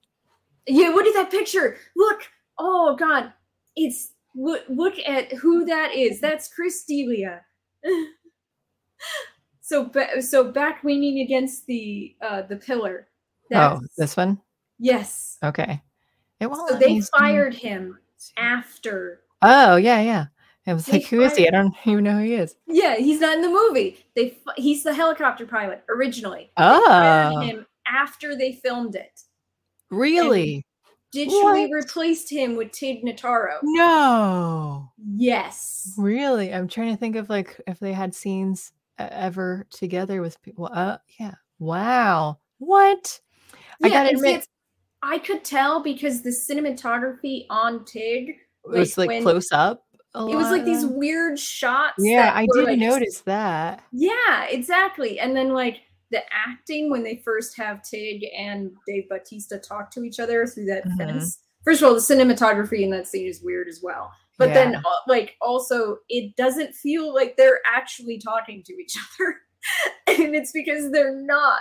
[0.66, 2.23] yeah look at that picture look
[2.59, 3.32] oh god
[3.77, 7.40] it's look look at who that is that's chris D'Elia
[9.61, 9.90] so
[10.20, 13.09] so back leaning against the uh the pillar
[13.51, 14.40] that's, oh, this one?
[14.78, 15.36] Yes.
[15.43, 15.82] Okay.
[16.39, 17.98] It won't so they fired him
[18.36, 19.20] after.
[19.43, 20.27] Oh, yeah, yeah.
[20.71, 21.49] It was like, who is he?
[21.49, 22.57] I don't even know who he is.
[22.67, 24.05] Yeah, he's not in the movie.
[24.15, 26.51] They he's the helicopter pilot originally.
[26.57, 27.41] Oh.
[27.41, 29.23] him after they filmed it.
[29.91, 30.65] Really?
[31.15, 33.59] digitally replaced him with Tig Notaro.
[33.63, 34.91] No.
[35.17, 35.95] Yes.
[35.99, 36.55] Really?
[36.55, 40.71] I'm trying to think of like if they had scenes ever together with people.
[40.73, 41.35] Uh, yeah.
[41.59, 42.39] Wow.
[42.59, 43.21] What?
[43.81, 44.47] Yeah, I gotta admit,
[45.03, 49.85] I could tell because the cinematography on Tig like, was like when, close up.
[50.15, 51.95] It was like these weird shots.
[51.99, 53.85] Yeah, I did like, notice that.
[53.93, 55.20] Yeah, exactly.
[55.20, 60.03] And then like the acting when they first have Tig and Dave Bautista talk to
[60.03, 60.97] each other through that mm-hmm.
[60.97, 61.39] fence.
[61.65, 64.11] First of all, the cinematography in that scene is weird as well.
[64.37, 64.55] But yeah.
[64.55, 69.37] then, uh, like, also, it doesn't feel like they're actually talking to each other.
[70.19, 71.61] and it's because they're not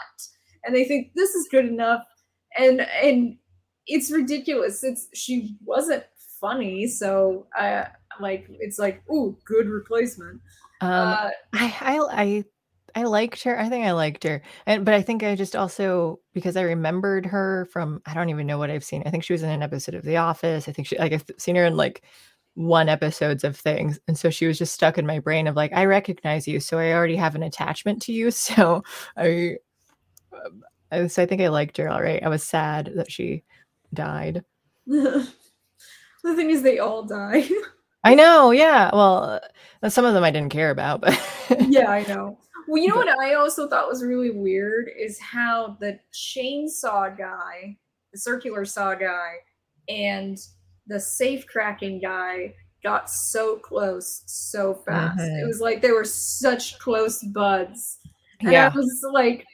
[0.64, 2.04] and they think this is good enough
[2.58, 3.38] and and
[3.88, 6.04] it's ridiculous it's she wasn't
[6.40, 7.88] funny so i
[8.20, 10.42] like it's like oh good replacement
[10.82, 12.46] um uh, I, I i
[12.96, 13.60] I liked her.
[13.60, 14.42] I think I liked her.
[14.66, 18.48] And but I think I just also because I remembered her from I don't even
[18.48, 19.04] know what I've seen.
[19.06, 20.68] I think she was in an episode of The Office.
[20.68, 22.04] I think she like I've seen her in like
[22.56, 24.00] one episodes of things.
[24.08, 26.60] And so she was just stuck in my brain of like, I recognize you.
[26.60, 28.32] So I already have an attachment to you.
[28.40, 28.84] So
[29.16, 29.58] I
[30.92, 32.24] um, so I think I liked her all right.
[32.24, 33.44] I was sad that she
[33.94, 34.44] died.
[34.88, 35.26] the
[36.24, 37.48] thing is, they all die.
[38.04, 38.52] I know.
[38.52, 38.90] Yeah.
[38.94, 39.42] Well,
[39.84, 41.20] uh, some of them I didn't care about, but
[41.68, 42.38] yeah, I know.
[42.68, 47.18] Well, you know but, what I also thought was really weird is how the chainsaw
[47.18, 47.78] guy,
[48.14, 49.36] the circular saw guy,
[49.88, 50.38] and
[50.88, 52.54] the safe cracking guy
[52.84, 55.20] got so close so fast.
[55.20, 55.44] Mm-hmm.
[55.44, 57.98] It was like they were such close buds.
[58.42, 58.72] And yeah.
[58.74, 59.46] I was like,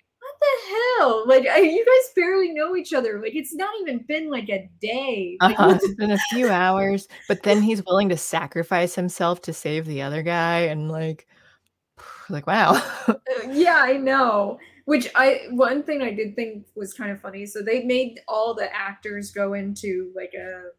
[0.45, 1.27] the hell?
[1.27, 3.21] Like, I, you guys barely know each other.
[3.21, 5.37] Like, it's not even been like a day.
[5.41, 5.79] Like, uh-huh.
[5.81, 10.01] It's been a few hours, but then he's willing to sacrifice himself to save the
[10.01, 11.27] other guy, and like,
[12.29, 12.81] like, wow.
[13.07, 14.59] Uh, yeah, I know.
[14.85, 17.47] Which I one thing I did think was kind of funny.
[17.47, 20.69] So they made all the actors go into like a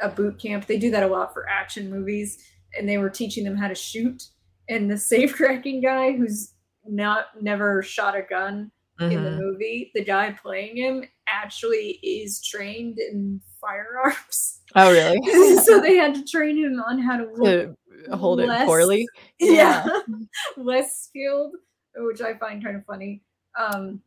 [0.00, 0.66] a boot camp.
[0.66, 2.38] They do that a lot for action movies,
[2.76, 4.24] and they were teaching them how to shoot.
[4.68, 6.52] And the safe cracking guy, who's
[6.86, 8.70] not never shot a gun,
[9.00, 9.12] mm-hmm.
[9.12, 9.40] in the mm-hmm.
[9.40, 14.60] movie, the guy playing him actually is trained in firearms.
[14.74, 15.20] Oh, really?
[15.64, 17.76] so they had to train him on how to,
[18.08, 19.06] to hold less, it poorly.
[19.38, 19.86] Yeah,
[20.56, 21.54] less skilled,
[21.96, 23.22] which I find kind of funny.
[23.58, 24.00] Um,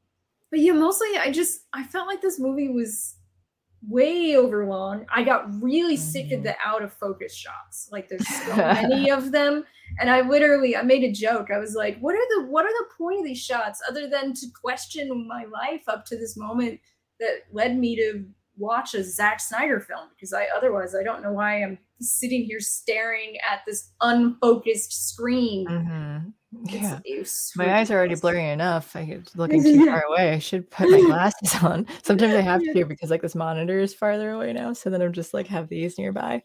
[0.51, 3.15] but yeah, mostly I just I felt like this movie was
[3.87, 5.05] way over long.
[5.13, 6.03] I got really mm-hmm.
[6.03, 6.43] sick of mm-hmm.
[6.43, 7.89] the out of focus shots.
[7.91, 9.63] Like there's so many of them.
[9.99, 11.49] And I literally I made a joke.
[11.51, 14.33] I was like, what are the what are the point of these shots other than
[14.33, 16.79] to question my life up to this moment
[17.19, 18.25] that led me to
[18.57, 22.59] watch a Zack Snyder film because I otherwise I don't know why I'm sitting here
[22.59, 25.67] staring at this unfocused screen.
[25.67, 26.29] Mm-hmm.
[26.51, 26.99] Yeah,
[27.55, 28.95] my eyes are already blurry enough.
[28.95, 30.33] I get looking too far away.
[30.33, 31.85] I should put my glasses on.
[32.03, 35.13] Sometimes I have to because like this monitor is farther away now, so then I'm
[35.13, 36.41] just like have these nearby.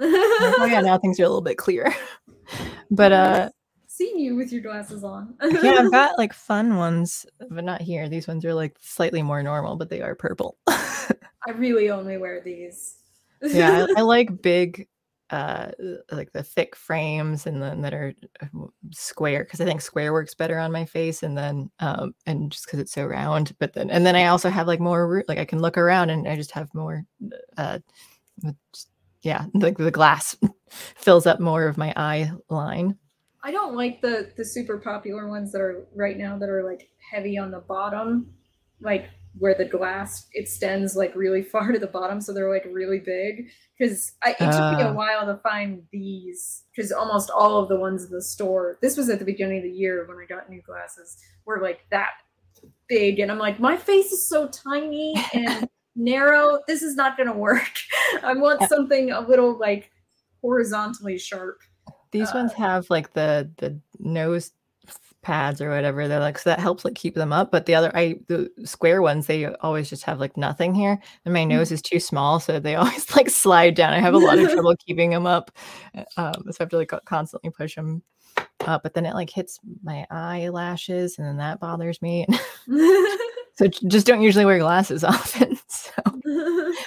[0.00, 1.94] like, oh yeah, now things are a little bit clearer.
[2.90, 3.50] but uh
[3.86, 5.34] seen you with your glasses on.
[5.42, 8.08] yeah, I've got like fun ones, but not here.
[8.08, 10.56] These ones are like slightly more normal, but they are purple.
[10.68, 12.96] I really only wear these.
[13.42, 14.88] yeah, I, I, like big,
[15.30, 15.70] uh,
[16.10, 18.46] like the thick frames and then that are uh,
[18.90, 22.66] square because I think square works better on my face, and then um, and just
[22.66, 23.54] because it's so round.
[23.58, 26.26] But then and then I also have like more like I can look around and
[26.26, 27.04] I just have more,
[27.56, 27.80] uh,
[29.22, 30.36] yeah, like the glass
[30.96, 32.96] fills up more of my eye line.
[33.42, 36.88] I don't like the the super popular ones that are right now that are like
[37.10, 38.32] heavy on the bottom,
[38.80, 42.98] like where the glass extends like really far to the bottom, so they're like really
[42.98, 43.48] big.
[43.78, 44.92] Because it took uh, me a ah.
[44.92, 48.78] while to find these, because almost all of the ones in the store.
[48.82, 51.16] This was at the beginning of the year when I got new glasses.
[51.44, 52.10] Were like that
[52.88, 56.60] big, and I'm like, my face is so tiny and narrow.
[56.66, 57.70] This is not going to work.
[58.22, 59.90] I want something a little like
[60.40, 61.60] horizontally sharp.
[62.10, 64.50] These uh, ones have like the the nose
[65.28, 66.08] pads or whatever.
[66.08, 67.52] They're like so that helps like keep them up.
[67.52, 70.98] But the other I the square ones, they always just have like nothing here.
[71.26, 71.72] And my nose mm.
[71.72, 73.92] is too small, so they always like slide down.
[73.92, 75.50] I have a lot of trouble keeping them up.
[76.16, 78.02] Um, so I have to like constantly push them
[78.66, 78.82] up.
[78.82, 82.26] But then it like hits my eyelashes and then that bothers me.
[83.54, 85.58] so just don't usually wear glasses often.
[85.68, 85.92] So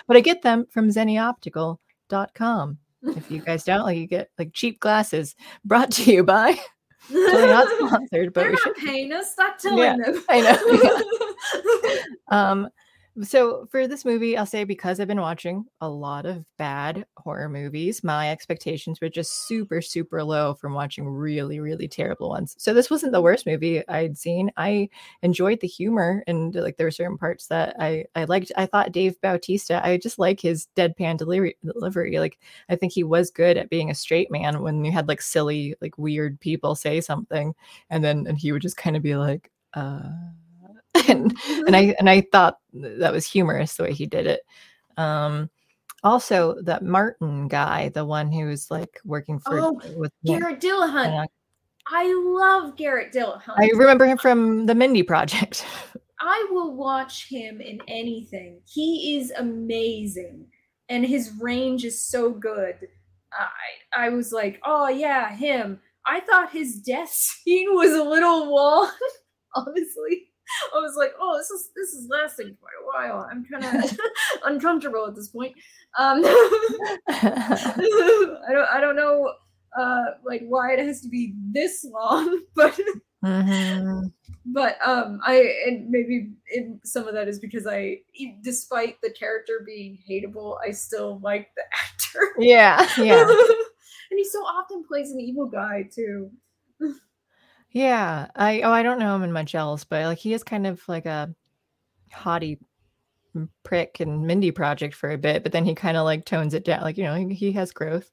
[0.07, 2.77] but I get them from zennioptical.com.
[3.03, 6.59] If you guys don't, like you get like cheap glasses brought to you by
[7.11, 9.31] totally not sponsored, but They're we should paying us.
[9.31, 10.23] Stop telling yeah, them.
[10.29, 11.97] I know.
[12.37, 12.69] um,
[13.23, 17.49] so for this movie, I'll say because I've been watching a lot of bad horror
[17.49, 22.55] movies, my expectations were just super, super low from watching really, really terrible ones.
[22.57, 24.49] So this wasn't the worst movie I'd seen.
[24.55, 24.87] I
[25.23, 28.51] enjoyed the humor and like there were certain parts that I I liked.
[28.55, 32.17] I thought Dave Bautista, I just like his deadpan delivery.
[32.17, 32.39] Like
[32.69, 35.75] I think he was good at being a straight man when you had like silly,
[35.81, 37.53] like weird people say something,
[37.89, 40.09] and then and he would just kind of be like, uh
[41.07, 44.41] and and I and I thought that was humorous the way he did it.
[44.97, 45.49] Um,
[46.03, 51.27] also, that Martin guy, the one who was like working for oh, with Garrett Dillahunt.
[51.87, 53.55] I love Garrett Dillahunt.
[53.57, 55.65] I remember him from the Mindy Project.
[56.21, 58.61] I will watch him in anything.
[58.67, 60.45] He is amazing,
[60.89, 62.75] and his range is so good.
[63.33, 65.79] I I was like, oh yeah, him.
[66.05, 68.89] I thought his death scene was a little wall,
[69.55, 70.30] honestly.
[70.75, 73.27] I was like, oh, this is this is lasting quite a while.
[73.29, 73.97] I'm kind of
[74.45, 75.53] uncomfortable at this point.
[75.97, 76.23] Um,
[77.07, 79.33] I don't I don't know
[79.77, 82.79] uh, like why it has to be this long, but
[83.23, 84.07] mm-hmm.
[84.45, 87.99] but um, I and maybe it, some of that is because I,
[88.41, 92.33] despite the character being hateable, I still like the actor.
[92.39, 93.21] Yeah, yeah.
[93.21, 96.31] and he so often plays an evil guy too.
[97.71, 98.27] Yeah.
[98.35, 100.81] I oh, I don't know him in much else, but like he is kind of
[100.87, 101.33] like a
[102.11, 102.59] haughty
[103.63, 106.65] prick and Mindy project for a bit, but then he kind of like tones it
[106.65, 106.81] down.
[106.81, 108.11] Like, you know, he, he has growth.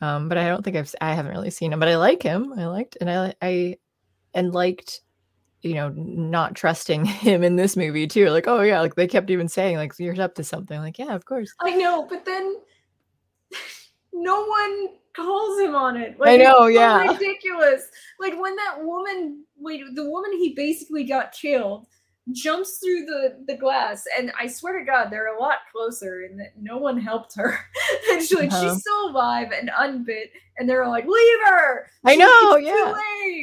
[0.00, 2.52] Um, but I don't think I've I haven't really seen him, but I like him.
[2.58, 3.76] I liked and I I
[4.34, 5.00] and liked
[5.62, 8.28] you know not trusting him in this movie too.
[8.30, 10.78] Like, oh yeah, like they kept even saying like you're up to something.
[10.78, 11.52] Like, yeah, of course.
[11.60, 12.56] I know, but then
[14.12, 16.18] no one calls him on it.
[16.18, 17.02] Like, I know, so yeah.
[17.02, 17.88] Ridiculous.
[18.18, 21.86] Like when that woman, wait, the woman he basically got killed,
[22.32, 26.38] jumps through the the glass, and I swear to God, they're a lot closer, and
[26.40, 27.58] that no one helped her.
[28.10, 28.70] and she's like, uh-huh.
[28.70, 31.86] she's still alive and unbit, and they're all like, leave her.
[32.04, 32.94] I know, yeah.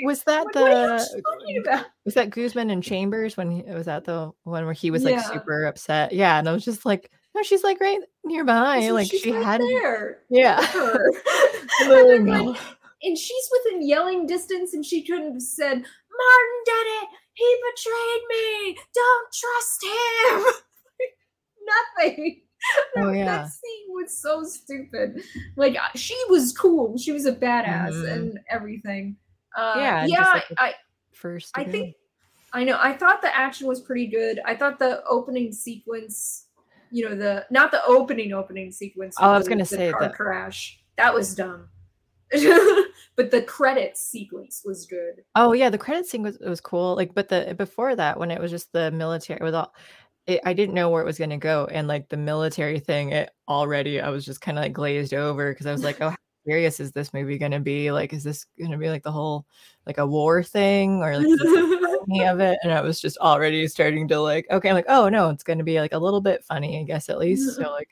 [0.03, 1.85] Was that like, the?
[2.05, 5.15] Was that Guzman and Chambers when he was that the one where he was like
[5.15, 5.21] yeah.
[5.21, 6.11] super upset?
[6.11, 8.89] Yeah, and I was just like no, she's like right nearby.
[8.89, 10.19] like she right had there.
[10.29, 10.59] Yeah.
[11.81, 12.55] oh,
[13.03, 17.07] and she's within yelling distance, and she couldn't have said, "Martin did it.
[17.33, 18.77] He betrayed me.
[18.93, 20.53] Don't trust him."
[21.97, 22.41] Nothing.
[22.97, 23.25] Oh, yeah.
[23.25, 25.23] That scene was so stupid.
[25.55, 26.97] Like uh, she was cool.
[26.97, 28.11] She was a badass Mhm.
[28.11, 29.15] and everything.
[29.57, 30.31] Uh, Yeah, yeah.
[30.33, 30.73] like I,
[31.11, 31.95] First, I think
[32.53, 32.77] I know.
[32.79, 34.39] I thought the action was pretty good.
[34.45, 36.47] I thought the opening sequence,
[36.91, 39.15] you know, the not the opening opening sequence.
[39.19, 40.79] Oh, I was gonna the say car that- crash.
[40.97, 41.69] That was dumb.
[43.15, 45.23] but the credits sequence was good.
[45.35, 46.95] Oh yeah, the credit scene was was cool.
[46.95, 49.73] Like, but the before that, when it was just the military with all,
[50.27, 53.11] it, I didn't know where it was going to go, and like the military thing,
[53.11, 56.11] it already I was just kind of like glazed over because I was like, oh,
[56.11, 56.15] how
[56.45, 57.91] serious is this movie going to be?
[57.91, 59.45] Like, is this going to be like the whole
[59.85, 62.57] like a war thing or like any of it?
[62.63, 65.59] And I was just already starting to like, okay, I'm like, oh no, it's going
[65.59, 67.55] to be like a little bit funny, I guess at least.
[67.55, 67.89] So like,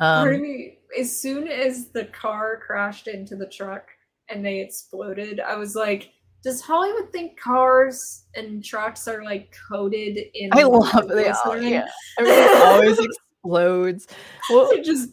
[0.00, 3.88] um, me, as soon as the car crashed into the truck
[4.28, 6.10] and they exploded, I was like,
[6.42, 10.50] does Hollywood think cars and trucks are like coated in?
[10.52, 11.86] I love they all, yeah,
[12.18, 12.98] everything always
[13.46, 14.06] explodes.
[14.50, 15.10] Well, It just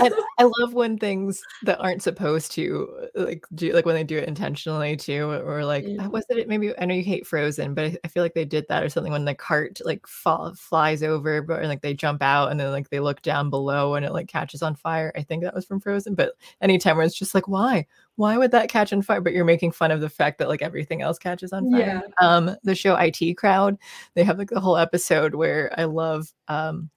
[0.00, 4.04] I, I love when things that aren't supposed to uh, like do like when they
[4.04, 7.74] do it intentionally too or like uh, was it maybe I know you hate Frozen
[7.74, 10.54] but I, I feel like they did that or something when the cart like fall,
[10.54, 13.94] flies over but or, like they jump out and then like they look down below
[13.94, 15.12] and it like catches on fire.
[15.16, 17.86] I think that was from Frozen but anytime where it's just like why?
[18.16, 19.20] Why would that catch on fire?
[19.20, 21.80] But you're making fun of the fact that like everything else catches on fire.
[21.80, 22.00] Yeah.
[22.20, 23.78] um the show IT crowd
[24.14, 26.90] they have like the whole episode where I love um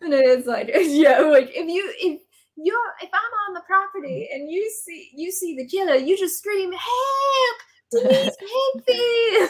[0.02, 2.22] And it is like, yeah, like if you if
[2.58, 4.42] you're if I'm on the property mm-hmm.
[4.42, 7.58] and you see you see the killer, you just scream, "Help,
[7.92, 9.48] Denise Hemphill!"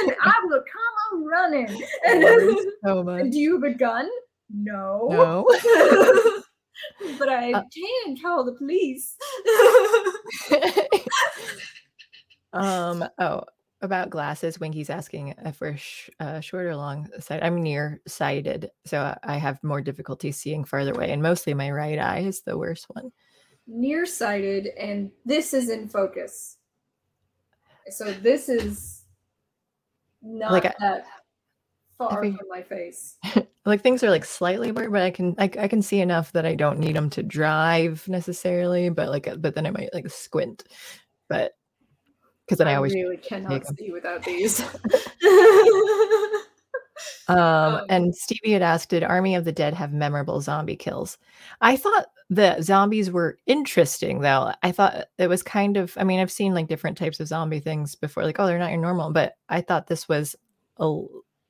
[0.00, 1.82] and I will come a running.
[2.06, 4.08] And, so much do you have a gun?
[4.54, 5.08] No.
[5.10, 5.44] no
[7.18, 9.16] but I Uh, can call the police.
[12.52, 13.42] um oh
[13.82, 18.70] about glasses winky's asking if we're sh- uh, short or long sighted i'm near sighted
[18.86, 22.42] so I- i have more difficulty seeing farther away and mostly my right eye is
[22.42, 23.12] the worst one
[23.68, 26.55] Nearsighted, and this is in focus.
[27.90, 29.02] So this is
[30.22, 31.06] not Like that
[31.98, 33.16] far every- from my face.
[33.64, 36.46] like things are like slightly blurred but i can I, I can see enough that
[36.46, 40.62] i don't need them to drive necessarily but like but then i might like squint
[41.28, 41.52] but
[42.46, 44.60] because then i, always really cannot see without these.
[47.28, 51.18] Um, Um, and Stevie had asked, did Army of the Dead have memorable zombie kills?
[51.60, 54.52] I thought the zombies were interesting, though.
[54.62, 57.60] I thought it was kind of, I mean, I've seen like different types of zombie
[57.60, 60.36] things before, like, oh, they're not your normal, but I thought this was
[60.78, 60.84] a,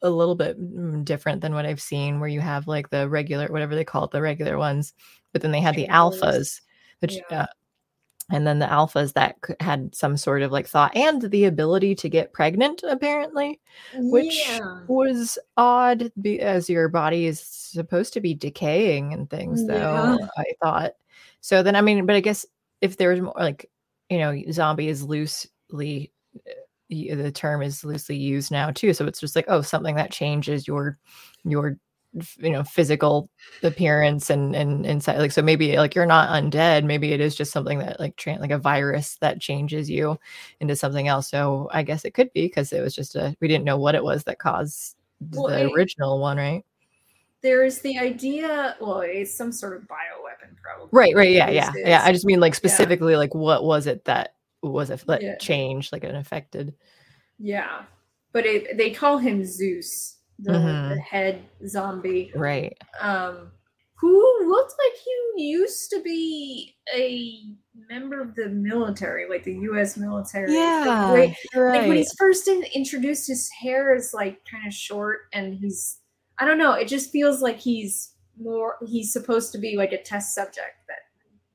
[0.03, 3.49] a little bit mm, different than what I've seen, where you have like the regular,
[3.49, 4.95] whatever they call it, the regular ones,
[5.33, 6.61] but then they had the alphas,
[7.01, 7.43] which, Yeah.
[7.43, 7.47] uh,
[8.31, 12.09] and then the alphas that had some sort of like thought and the ability to
[12.09, 13.61] get pregnant, apparently
[13.95, 14.81] which yeah.
[14.89, 20.29] was odd as your body is supposed to be decaying and things mm, though Yeah.
[20.39, 20.93] i thought
[21.41, 22.47] so then i mean but i guess
[22.81, 23.71] if there's more like
[24.09, 26.13] you know zombie is loosely
[26.89, 30.67] the term is loosely used now too so it's just like oh something that changes
[30.67, 30.99] your
[31.45, 31.79] your
[32.39, 33.29] you know physical
[33.63, 37.53] appearance and and inside like so maybe like you're not undead maybe it is just
[37.53, 40.19] something that like tran like a virus that changes you
[40.61, 43.49] into something else so i guess it could be because it was just a we
[43.49, 44.97] didn't know what it was that caused
[45.33, 46.65] Well, the it- original one right
[47.43, 48.77] There is the idea.
[48.81, 50.89] Well, it's some sort of bioweapon, probably.
[50.93, 54.35] right right yeah yeah yeah i just mean like specifically like what was it that
[54.63, 55.37] was it that Yeah.
[55.37, 56.75] changed like it affected
[57.39, 57.85] Yeah,
[58.33, 61.01] but it, they call him Zeus, the, the Mhm.
[61.01, 63.51] head zombie, right um,
[63.99, 67.57] who looked like he used to be a
[67.89, 69.97] member of the military, like the U.S.
[69.97, 70.53] military.
[70.55, 71.79] Yeah, like, right.
[71.79, 76.01] like when he's first in, introduced, his hair is like kind of short, and he's
[76.39, 76.73] I don't know.
[76.75, 78.77] It just feels like he's more.
[78.87, 80.99] He's supposed to be like a test subject that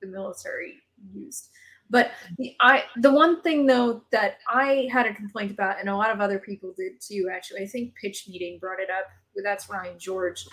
[0.02, 0.80] the military
[1.14, 1.50] used.
[1.92, 5.96] But the I the one thing though that I had a complaint about, and a
[5.96, 7.30] lot of other people did too.
[7.32, 9.06] Actually, I think Pitch Meeting brought it up.
[9.44, 10.48] That's Ryan George.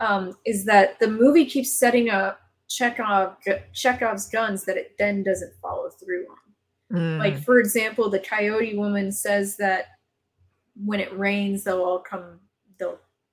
[0.00, 3.36] Um, is that the movie keeps setting up Chekhov
[3.72, 6.98] Chekhov's guns that it then doesn't follow through on.
[6.98, 7.18] Mm.
[7.18, 9.86] Like for example, the Coyote Woman says that
[10.74, 12.40] when it rains, they'll all come.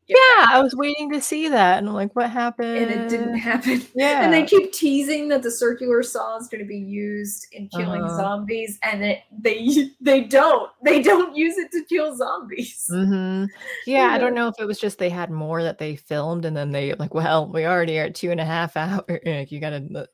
[0.09, 2.77] Yeah, I was waiting to see that, and I'm like, what happened?
[2.77, 3.81] And it didn't happen.
[3.93, 7.67] Yeah, and they keep teasing that the circular saw is going to be used in
[7.69, 8.15] killing Uh-huh.
[8.15, 10.71] zombies, and it, they they don't.
[10.83, 12.87] They don't use it to kill zombies.
[12.89, 13.45] hmm
[13.85, 16.57] Yeah, I don't know if it was just they had more that they filmed, and
[16.57, 19.03] then they like, well, we already are at two and a half hours.
[19.25, 20.09] Like, you got to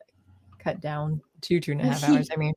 [0.59, 2.27] cut down to two and a half hours.
[2.33, 2.53] I mean,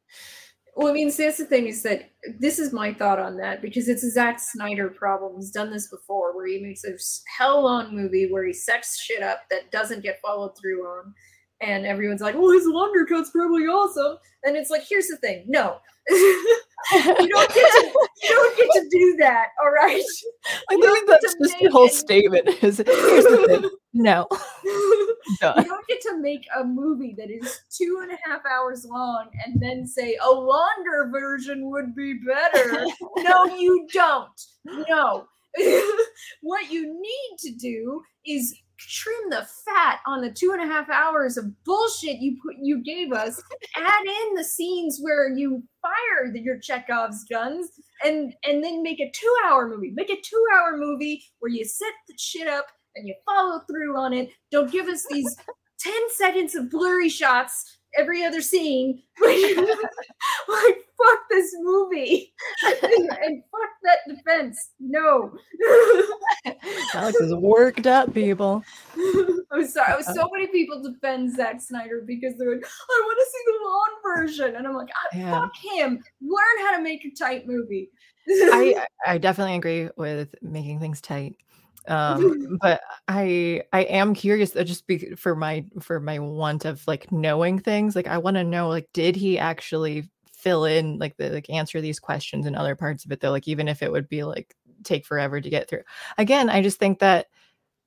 [0.78, 3.88] Well, I mean, that's the thing is that this is my thought on that because
[3.88, 5.34] it's a Zack Snyder problem.
[5.34, 6.92] He's done this before where he makes a
[7.36, 11.14] hell on movie where he sets shit up that doesn't get followed through on.
[11.60, 14.16] And everyone's like, well, his undercut's probably awesome.
[14.44, 15.78] And it's like, here's the thing no.
[16.10, 20.02] you, don't get to, you don't get to do that, all right?
[20.70, 22.48] I You think that's just the whole it- statement.
[22.62, 23.70] Is here's the thing.
[23.92, 24.26] No,
[25.40, 25.54] duh.
[25.58, 29.28] you don't get to make a movie that is two and a half hours long
[29.44, 32.84] and then say a longer version would be better.
[33.18, 34.40] no, you don't.
[34.88, 35.26] No.
[36.42, 40.88] what you need to do is trim the fat on the two and a half
[40.88, 43.42] hours of bullshit you put you gave us.
[43.76, 47.70] Add in the scenes where you fire the, your Chekhov's guns,
[48.04, 49.92] and and then make a two hour movie.
[49.94, 53.96] Make a two hour movie where you set the shit up and you follow through
[53.96, 54.30] on it.
[54.50, 55.36] Don't give us these
[55.80, 59.02] 10 seconds of blurry shots every other scene.
[59.22, 62.32] like, fuck this movie.
[62.64, 62.82] and,
[63.22, 64.70] and fuck that defense.
[64.80, 65.32] No.
[66.94, 68.62] Alex is worked up, people.
[69.50, 70.02] I'm sorry.
[70.02, 74.16] So many people defend Zack Snyder because they're like, I want to see the long
[74.16, 74.56] version.
[74.56, 75.40] And I'm like, ah, Yeah.
[75.40, 76.02] fuck him.
[76.20, 77.90] Learn how to make a tight movie.
[78.30, 81.36] I I definitely agree with making things tight.
[81.88, 86.86] Um, but I I am curious uh, just be, for my for my want of
[86.86, 87.96] like knowing things.
[87.96, 91.80] Like I want to know like did he actually fill in like the like answer
[91.80, 93.30] these questions and other parts of it though?
[93.30, 94.54] Like even if it would be like
[94.84, 95.82] take forever to get through.
[96.18, 97.37] Again, I just think that th- th-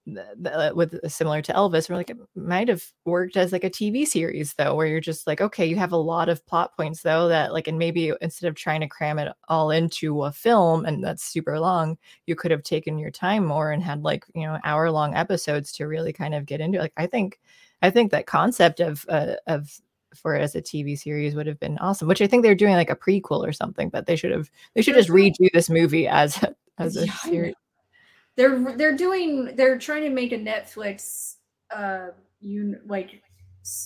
[0.06, 4.54] with similar to Elvis, we're like it might have worked as like a TV series
[4.56, 7.54] though, where you're just like, okay, you have a lot of plot points though that
[7.54, 11.24] like, and maybe instead of trying to cram it all into a film and that's
[11.24, 14.90] super long, you could have taken your time more and had like you know hour
[14.92, 16.80] long episodes to really kind of get into.
[16.80, 16.82] it.
[16.82, 17.40] Like I think,
[17.82, 19.80] I think that concept of uh, of
[20.16, 22.08] for it as a TV series would have been awesome.
[22.08, 24.82] Which I think they're doing like a prequel or something, but they should have they
[24.82, 26.44] should just redo this movie as
[26.78, 27.56] as a Yeah, series.
[28.36, 31.36] They're they're doing they're trying to make a Netflix
[31.76, 32.08] uh
[32.44, 33.22] un, like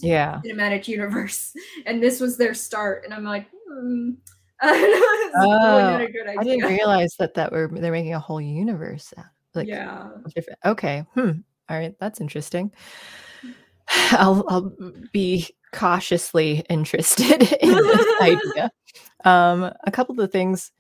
[0.02, 0.42] Yeah.
[0.46, 1.54] cinematic universe
[1.86, 4.12] and this was their start and I'm like hmm.
[4.64, 8.20] It's probably not a good Oh, I didn't realize that that were they're making a
[8.20, 9.14] whole universe
[9.56, 10.10] like yeah.
[10.36, 10.60] different.
[10.66, 11.32] Okay, hmm.
[11.70, 12.72] All right, that's interesting.
[14.12, 14.74] I'll I'll
[15.12, 18.72] be cautiously interested in this idea.
[19.24, 20.72] Um, a couple of the things,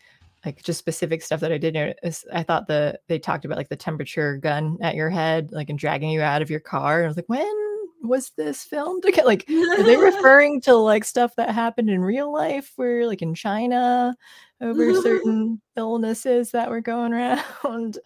[0.46, 2.24] like just specific stuff that I did notice.
[2.32, 5.80] I thought the they talked about like the temperature gun at your head, like and
[5.80, 7.00] dragging you out of your car.
[7.00, 7.66] And I was like, when
[8.04, 9.06] was this filmed?
[9.06, 13.22] Okay, like are they referring to like stuff that happened in real life where like
[13.22, 14.16] in china
[14.62, 18.00] over certain illnesses that were going around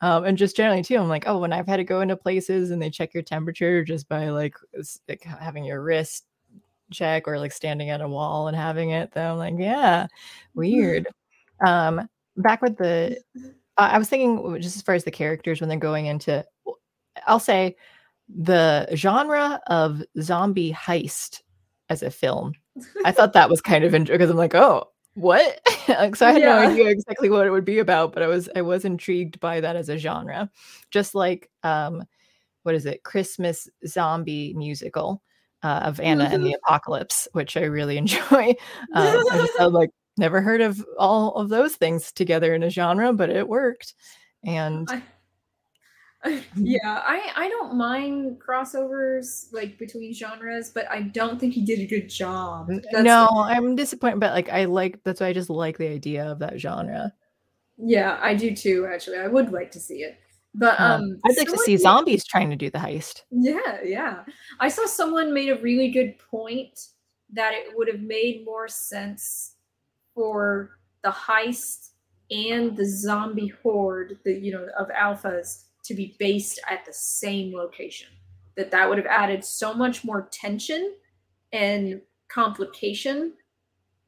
[0.00, 2.70] um, and just generally too i'm like oh when i've had to go into places
[2.70, 4.56] and they check your temperature just by like,
[5.08, 6.24] like having your wrist
[6.92, 10.06] check or like standing at a wall and having it then i'm like yeah
[10.54, 11.06] weird
[11.66, 13.40] um back with the uh,
[13.92, 16.44] i was thinking just as far as the characters when they're going into
[17.26, 17.76] i'll say
[18.28, 21.42] the genre of zombie heist
[21.88, 22.52] as a film
[23.04, 25.60] i thought that was kind of interesting because i'm like oh what?
[25.88, 28.48] Like, so i had no idea exactly what it would be about but i was
[28.56, 30.50] i was intrigued by that as a genre.
[30.90, 32.04] Just like um
[32.62, 33.02] what is it?
[33.02, 35.22] Christmas zombie musical
[35.62, 38.54] uh, of anna and the apocalypse which i really enjoy.
[38.94, 42.70] Um, i just had like never heard of all of those things together in a
[42.70, 43.94] genre but it worked
[44.44, 45.02] and I,
[46.56, 51.80] yeah, I I don't mind crossovers like between genres, but I don't think he did
[51.80, 52.68] a good job.
[52.68, 56.24] That's- no, I'm disappointed, but like I like that's why I just like the idea
[56.24, 57.12] of that genre.
[57.76, 58.86] Yeah, I do too.
[58.92, 60.18] Actually, I would like to see it,
[60.54, 63.22] but Um, um, I'd like to see zombies trying to do the heist.
[63.30, 64.24] Yeah, yeah.
[64.60, 66.88] I saw someone made a really good point
[67.32, 69.51] that it would have made more sense
[70.14, 71.90] for the heist
[72.30, 77.54] and the zombie horde, the you know of alphas, to be based at the same
[77.54, 78.08] location.
[78.56, 80.94] That that would have added so much more tension
[81.52, 83.34] and complication,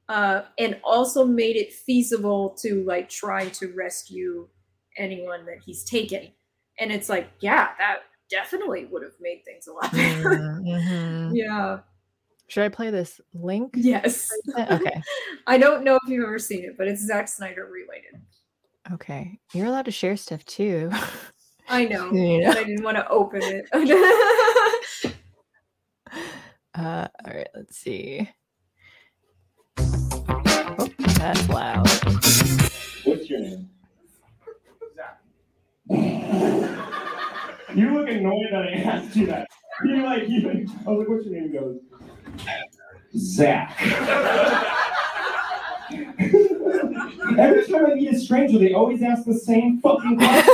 [0.09, 4.49] uh, and also made it feasible to like try to rescue
[4.99, 6.31] anyone that he's taken.
[6.79, 8.01] And it's like, yeah, that
[8.31, 10.47] definitely would have made things a lot better.
[10.63, 11.31] Mhm.
[11.31, 11.81] yeah.
[12.49, 13.73] Should I play this link?
[13.75, 14.31] Yes.
[14.59, 15.03] Okay.
[15.47, 18.21] I don't know if you've ever seen it, but it's Zack Snyder related.
[18.93, 19.39] Okay.
[19.53, 20.91] You're allowed to share stuff too.
[21.69, 22.11] I know.
[22.13, 22.49] Yeah.
[22.49, 23.69] but I didn't want to open it.
[26.77, 28.29] Uh, all right, let's see.
[29.79, 31.89] Oh, that's loud.
[33.05, 33.71] What's your name?
[37.77, 39.47] you look annoyed that I asked you that.
[39.85, 41.53] You're like, you, I was like, what's your name?
[41.53, 41.79] He goes,
[43.17, 43.77] Zach.
[47.39, 50.45] Every time I meet a stranger, they always ask the same fucking question.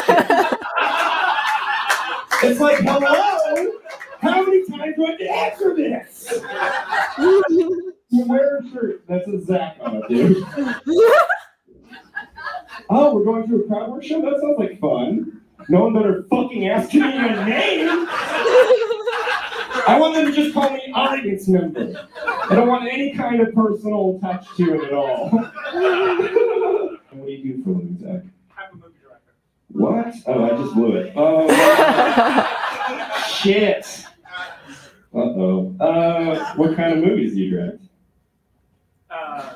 [2.43, 3.73] it's like, hello?
[4.21, 6.33] How many times do I have to answer this?
[8.13, 10.45] You wear a shirt that says Zach on it, dude.
[12.93, 14.21] Oh, we're going to a crowd work show?
[14.21, 15.41] That sounds like fun.
[15.69, 18.09] No one better fucking ask me a name.
[19.91, 22.09] I want them to just call me audience member.
[22.25, 25.31] I don't want any kind of personal touch to it at all.
[25.31, 25.51] what
[27.27, 28.23] do you do for a living, Zach?
[28.57, 29.33] I'm a movie director.
[29.73, 30.15] What?
[30.27, 31.13] Oh, I just blew it.
[31.17, 31.49] Oh,
[33.35, 34.07] shit.
[35.13, 35.75] Uh-oh.
[35.81, 37.83] Uh, what kind of movies do you direct?
[39.11, 39.55] Uh,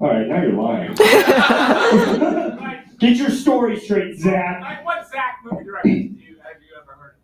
[0.00, 0.92] All right, now you're lying.
[2.98, 4.60] Get your story straight, Zach.
[4.62, 7.14] like what Zach movie director do you, have you ever heard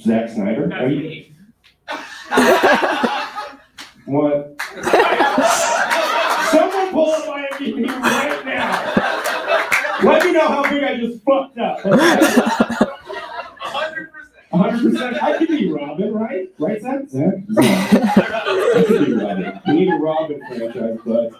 [0.00, 0.64] Zack Snyder?
[0.64, 0.70] of?
[0.72, 1.31] Are That's you, me.
[4.06, 4.56] What?
[6.50, 8.92] Someone pull up IMDb right now.
[10.02, 11.78] Let me know how big I just fucked up.
[11.80, 12.88] 100%.
[14.52, 15.22] 100%.
[15.22, 16.52] I could be Robin, right?
[16.58, 17.08] Right, Zach?
[17.08, 17.34] Zach?
[17.52, 17.64] Zach.
[17.64, 19.60] I could be Robin.
[19.66, 21.32] We need a Robin franchise, but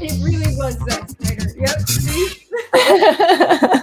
[0.00, 1.50] it really was Zack Snyder.
[1.58, 1.80] Yep.
[1.88, 2.46] See?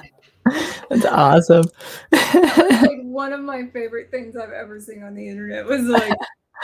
[0.89, 1.65] That's awesome.
[2.11, 6.13] like one of my favorite things I've ever seen on the internet was like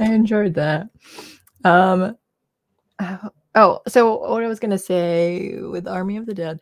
[0.00, 0.88] I enjoyed that.
[1.64, 2.16] Um,
[3.00, 6.60] oh, oh, so what I was gonna say with Army of the Dead,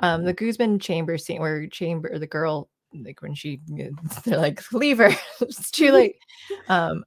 [0.00, 3.60] um, the Guzman chamber scene where chamber the girl like when she
[4.24, 5.10] they're like leave her.
[5.40, 6.16] It's too late.
[6.68, 7.04] Um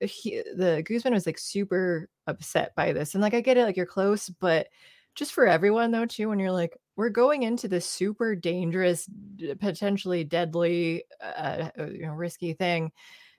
[0.00, 3.76] he, the Guzman was like super upset by this and like i get it like
[3.76, 4.68] you're close but
[5.14, 9.08] just for everyone though too when you're like we're going into this super dangerous
[9.58, 12.92] potentially deadly uh uh, you know risky thing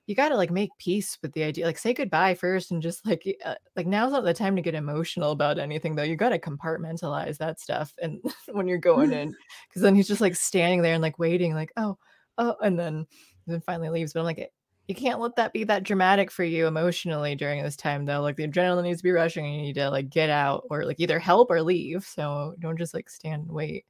[0.08, 3.06] you got to like make peace with the idea like say goodbye first and just
[3.06, 6.04] like uh, like now's not the time to get emotional about anything though.
[6.04, 8.20] You got to compartmentalize that stuff and
[8.52, 9.34] when you're going in
[9.70, 11.98] because then he's just like standing there and like waiting like oh
[12.38, 13.06] oh and then
[13.48, 14.14] then finally leaves.
[14.14, 14.48] But i'm like "Eh,
[14.88, 18.22] you can't let that be that dramatic for you emotionally during this time though.
[18.22, 20.84] Like the adrenaline needs to be rushing and you need to like get out or
[20.84, 22.04] like either help or leave.
[22.04, 23.86] So don't just like stand and wait.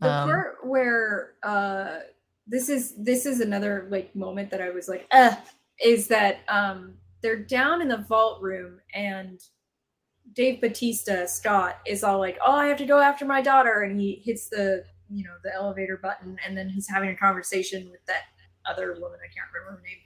[0.00, 2.00] The Um, part where uh
[2.52, 5.34] this is this is another like moment that I was like, uh,
[5.84, 9.40] is that um they're down in the vault room and
[10.34, 13.98] Dave Bautista Scott is all like, Oh, I have to go after my daughter and
[14.00, 18.04] he hits the you know the elevator button and then he's having a conversation with
[18.06, 18.22] that
[18.64, 19.98] other woman, I can't remember her name.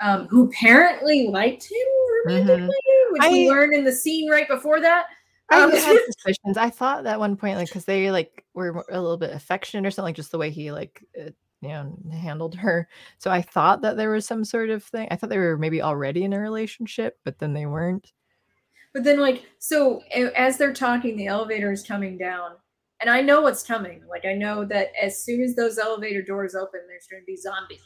[0.00, 1.86] Um, who apparently liked him
[2.24, 2.74] romantically,
[3.10, 5.06] which we I- learned in the scene right before that.
[5.50, 6.56] I Um, had suspicions.
[6.56, 9.90] I thought at one point, like, because they like were a little bit affectionate or
[9.90, 12.88] something, like just the way he like, uh, you know, handled her.
[13.18, 15.08] So I thought that there was some sort of thing.
[15.10, 18.12] I thought they were maybe already in a relationship, but then they weren't.
[18.94, 20.02] But then, like, so
[20.34, 22.52] as they're talking, the elevator is coming down,
[23.00, 24.02] and I know what's coming.
[24.08, 27.36] Like, I know that as soon as those elevator doors open, there's going to be
[27.36, 27.82] zombies,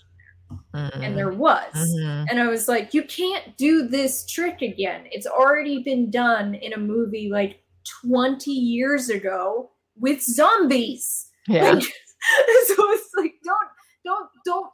[0.73, 1.73] and there was.
[1.75, 2.27] Mhm.
[2.31, 5.07] And I was like, you can't do this trick again.
[5.11, 7.63] It's already been done in a movie like
[8.07, 11.31] 20 years ago with zombies.
[11.49, 11.73] Yeah.
[11.73, 11.85] Like,
[12.67, 13.69] so it's like, don't,
[14.05, 14.71] don't, don't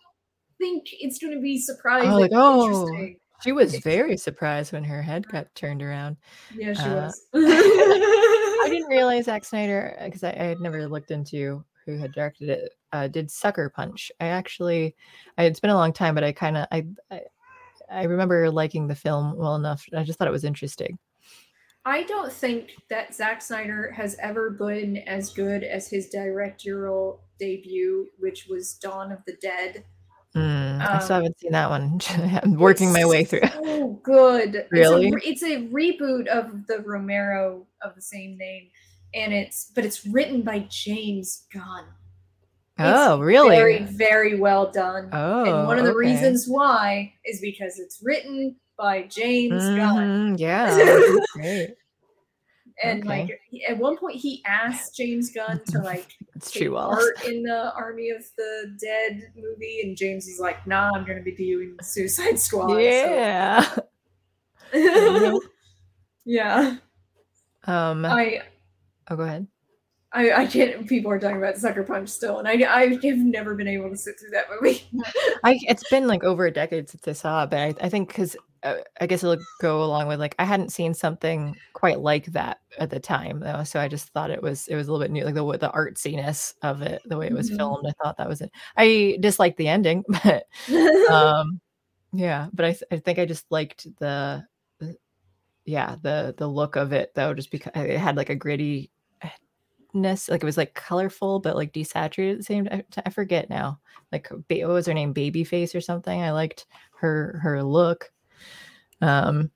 [0.59, 2.11] think it's going to be surprising.
[2.11, 2.65] like, oh.
[2.65, 3.21] interesting.
[3.43, 6.17] She was very surprised when her head got turned around.
[6.57, 7.23] Yeah, she Uh, was.
[7.35, 12.49] I didn't realize Zack Snyder because I, I had never looked into who had directed
[12.51, 12.73] it.
[12.93, 14.11] Uh, did Sucker Punch?
[14.21, 14.97] I actually,
[15.37, 17.21] I, it's been a long time, but I kind of I, I
[17.91, 19.87] I remember liking the film well enough.
[19.97, 20.99] I just thought it was interesting.
[21.85, 28.09] I don't think that Zack Snyder has ever been as good as his directorial debut,
[28.19, 29.85] which was Dawn of the Dead.
[30.37, 32.01] Mm, I still Um, haven't seen that one.
[32.43, 33.49] I'm working my way through.
[33.49, 34.67] So good.
[34.71, 35.09] Really?
[35.09, 38.69] It's a, it's a reboot of the Romero of the same name,
[39.15, 41.87] and it's but it's written by James Gunn.
[42.81, 43.57] Oh, really?
[43.57, 45.09] Very, very well done.
[45.13, 45.99] oh, and one of the okay.
[45.99, 50.37] reasons why is because it's written by James Gunn.
[50.37, 51.67] Mhm, Yeah.
[52.85, 53.23] And Okay.
[53.23, 56.07] like at one point, he asked James Gunn to like
[56.37, 56.71] It's take.
[56.71, 61.05] Well, part in the Army of the Dead movie, and James is like, "Nah, I'm
[61.05, 63.69] gonna be doing Suicide Squad." yeah.
[64.73, 65.43] Nope.
[66.25, 66.77] yeah.
[67.65, 68.05] Um.
[68.05, 68.43] I,
[69.11, 69.49] oh, go ahead.
[70.13, 70.87] I, I can't.
[70.89, 73.97] People are talking about Sucker Punch still, and I, I have never been able to
[73.97, 74.89] sit through that movie.
[75.43, 78.07] I it's been like over a decade since I saw it, but I, I think
[78.09, 82.61] because I guess it'll go along with like I hadn't seen something quite like that
[82.79, 85.11] at the time though, so I just thought it was it was a little bit
[85.13, 87.57] new, like the the artsiness of it, the way it was Mhm.
[87.57, 87.87] filmed.
[87.87, 88.51] I thought that was it.
[88.77, 90.47] I disliked the ending, but
[91.11, 91.61] um,
[92.13, 94.45] yeah, but I th- I think I just liked the,
[94.79, 94.97] the-
[95.67, 98.91] yeah the the look of it though, just because it had like a gritty
[99.95, 103.49] ness like it was like colorful but like desaturated at the same time i forget
[103.49, 103.81] now
[104.13, 108.13] like what was her name babyface or something i liked her her look
[109.01, 109.51] um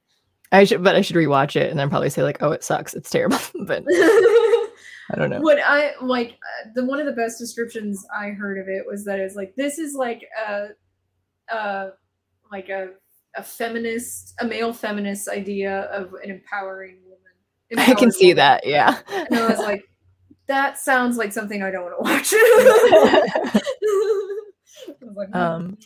[0.52, 2.94] i should but i should rewatch it and then probably say like oh it sucks
[2.94, 7.38] it's terrible but i don't know what I like uh, the one of the best
[7.38, 10.68] descriptions I heard of it was that it's like this is like a,
[11.52, 11.90] uh,
[12.50, 12.90] like a
[13.36, 17.18] a feminist, a male feminist idea of an empowering woman.
[17.78, 18.36] i can see woman.
[18.36, 19.82] that yeah And I was like,
[20.46, 23.62] that sounds like something I don't want to watch.
[24.88, 25.78] I was like, "Mm, Um.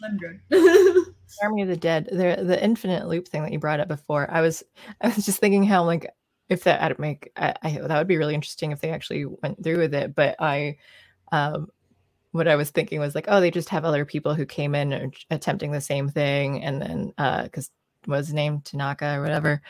[1.42, 4.40] Army of the Dead, the the infinite loop thing that you brought up before, I
[4.40, 4.62] was
[5.00, 6.06] I was just thinking how like
[6.48, 9.62] if that I'd make I, I that would be really interesting if they actually went
[9.62, 10.14] through with it.
[10.14, 10.76] But I
[11.32, 11.68] um
[12.32, 15.12] what I was thinking was like, oh, they just have other people who came in
[15.30, 17.70] attempting the same thing, and then uh because
[18.06, 19.60] was named Tanaka or whatever,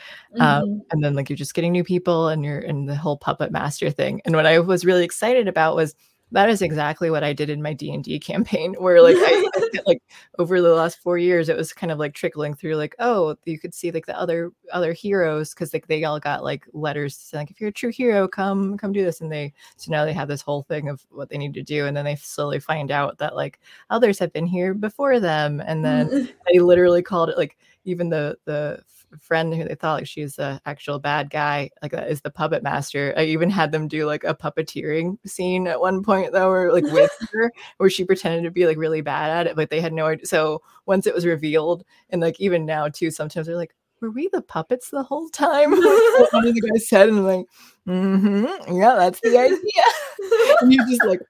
[0.41, 0.81] um, Mhm.
[0.93, 3.91] and then like you're just getting new people and you're in the whole puppet master
[3.91, 5.95] thing and what i was really excited about was
[6.33, 9.45] that is exactly what i did in my d&d campaign where like i
[9.87, 10.03] like
[10.39, 13.59] over the last four years it was kind of like trickling through like oh you
[13.59, 17.43] could see like the other other heroes because like they all got like letters saying
[17.43, 20.13] like if you're a true hero come come do this and they so now they
[20.13, 22.91] have this whole thing of what they need to do and then they slowly find
[22.91, 27.39] out that like others have been here before them and then they literally called it
[27.39, 28.83] like even the the
[29.21, 32.31] friend who they thought like she was the actual bad guy like that is the
[32.31, 36.51] puppet master i even had them do like a puppeteering scene at one point though
[36.51, 39.71] or like with her where she pretended to be like really bad at it but
[39.71, 43.47] they had no idea so once it was revealed and like even now too sometimes
[43.47, 45.81] they're like were we the puppets the whole time Like,
[46.33, 47.47] one of the guys said and I'm like
[47.89, 51.21] mm-hmm, yeah that's the idea and you just like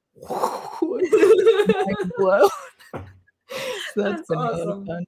[2.19, 2.48] blown.
[3.94, 4.86] so that's, That's been a lot of awesome.
[4.86, 5.05] fun.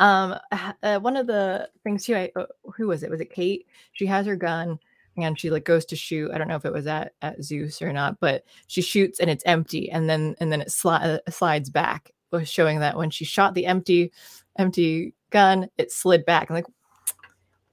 [0.00, 0.36] Um,
[0.82, 2.46] uh, one of the things too, I uh,
[2.76, 3.10] who was it?
[3.10, 3.66] Was it Kate?
[3.92, 4.78] She has her gun
[5.16, 6.30] and she like goes to shoot.
[6.32, 9.30] I don't know if it was at at Zeus or not, but she shoots and
[9.30, 13.10] it's empty, and then and then it sli- uh, slides back, was showing that when
[13.10, 14.12] she shot the empty
[14.56, 16.50] empty gun, it slid back.
[16.50, 16.66] I'm like,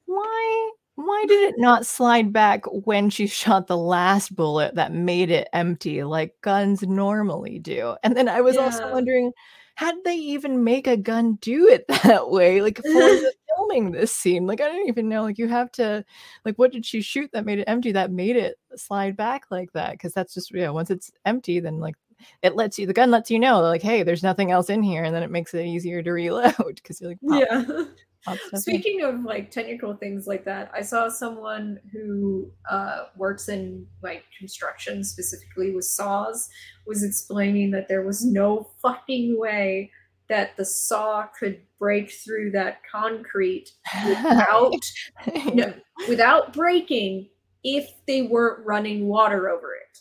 [0.06, 0.72] why?
[0.96, 5.50] Why did it not slide back when she shot the last bullet that made it
[5.54, 7.96] empty like guns normally do?
[8.04, 9.32] And then I was also wondering,
[9.76, 12.62] how did they even make a gun do it that way?
[12.62, 15.24] Like for the filming this scene, like I didn't even know.
[15.24, 16.06] Like you have to,
[16.46, 17.92] like, what did she shoot that made it empty?
[17.92, 19.92] That made it slide back like that?
[19.94, 20.70] Because that's just yeah.
[20.70, 21.96] Once it's empty, then like
[22.42, 22.86] it lets you.
[22.86, 25.32] The gun lets you know, like, hey, there's nothing else in here, and then it
[25.32, 27.86] makes it easier to reload because you're like, yeah.
[28.56, 34.24] Speaking of like technical things like that, I saw someone who uh, works in like
[34.38, 36.50] construction, specifically with saws,
[36.86, 39.92] was explaining that there was no fucking way
[40.30, 43.72] that the saw could break through that concrete
[44.08, 44.82] without
[45.54, 45.74] no,
[46.08, 47.30] without breaking
[47.64, 50.00] if they weren't running water over it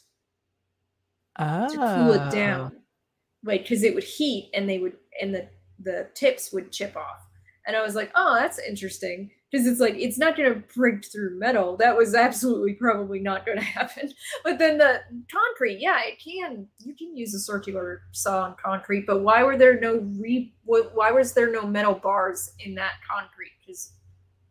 [1.39, 1.69] oh.
[1.69, 2.31] to cool it Oh.
[2.31, 2.73] down
[3.44, 5.49] like because it would heat and they would and the
[5.82, 7.27] the tips would chip off
[7.67, 11.05] and i was like oh that's interesting because it's like it's not going to break
[11.05, 14.11] through metal that was absolutely probably not going to happen
[14.45, 19.07] but then the concrete yeah it can you can use a circular saw on concrete
[19.07, 23.53] but why were there no re why was there no metal bars in that concrete
[23.65, 23.93] because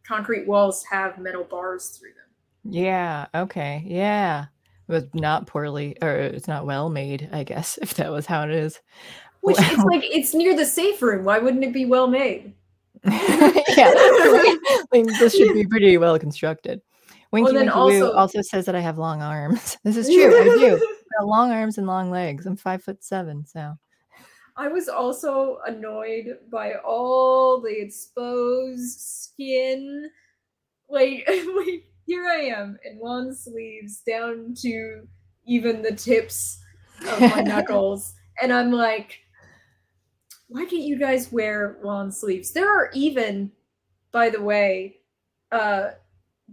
[0.08, 3.28] concrete walls have metal bars through them Yeah.
[3.34, 3.84] Okay.
[3.88, 4.46] Yeah.
[4.88, 7.30] It was not poorly, or it's not well made.
[7.32, 8.80] I guess if that was how it is.
[9.42, 12.54] which it's like it's near the safe room why wouldn't it be well made
[13.06, 13.91] yeah.
[13.95, 16.82] I mean, this should be pretty well constructed.
[17.32, 19.78] Winky then Winky also- also says that I have long arms.
[19.84, 20.40] This is true.
[20.40, 20.98] I do.
[21.19, 22.45] I long arms and long legs.
[22.45, 23.78] I'm five foot seven, so
[24.56, 30.10] I was also annoyed by all the exposed skin.
[30.90, 35.07] Like, like here I am in long sleeves down to
[35.45, 36.60] even the tips
[37.10, 38.14] of my knuckles.
[38.41, 39.19] And I'm like,
[40.52, 42.52] why can't you guys wear long sleeves?
[42.52, 43.52] There are even,
[44.11, 44.98] by the way,
[45.52, 45.91] uh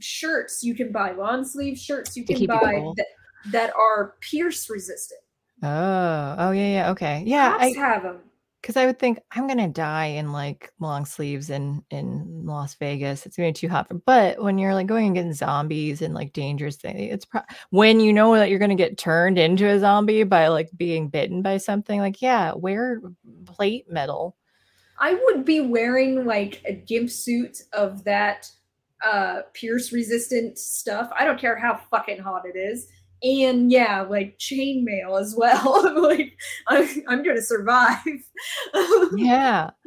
[0.00, 3.06] shirts you can buy, long sleeve shirts you can buy that,
[3.50, 5.20] that are pierce resistant.
[5.64, 7.50] oh, oh yeah, yeah, okay, yeah.
[7.50, 8.20] Cops I have them.
[8.60, 13.24] Because I would think I'm gonna die in like long sleeves in in Las Vegas.
[13.24, 13.94] It's gonna be too hot for.
[13.94, 18.12] But when you're like going against zombies and like dangerous things, it's pro- when you
[18.12, 22.00] know that you're gonna get turned into a zombie by like being bitten by something.
[22.00, 23.00] Like yeah, wear
[23.46, 24.36] plate metal.
[25.00, 28.50] I would be wearing like a gimp suit of that
[29.04, 31.10] uh pierce resistant stuff.
[31.16, 32.88] I don't care how fucking hot it is.
[33.22, 36.02] And yeah, like chainmail as well.
[36.02, 36.36] like
[36.66, 37.98] I'm, I'm gonna survive.
[39.16, 39.70] Yeah,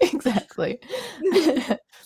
[0.00, 0.80] exactly.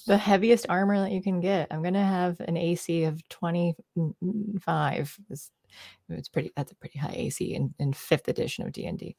[0.06, 1.68] the heaviest armor that you can get.
[1.70, 5.18] I'm gonna have an AC of 25.
[5.30, 5.50] It's,
[6.08, 6.52] it's pretty.
[6.56, 9.16] That's a pretty high AC in, in fifth edition of D and D.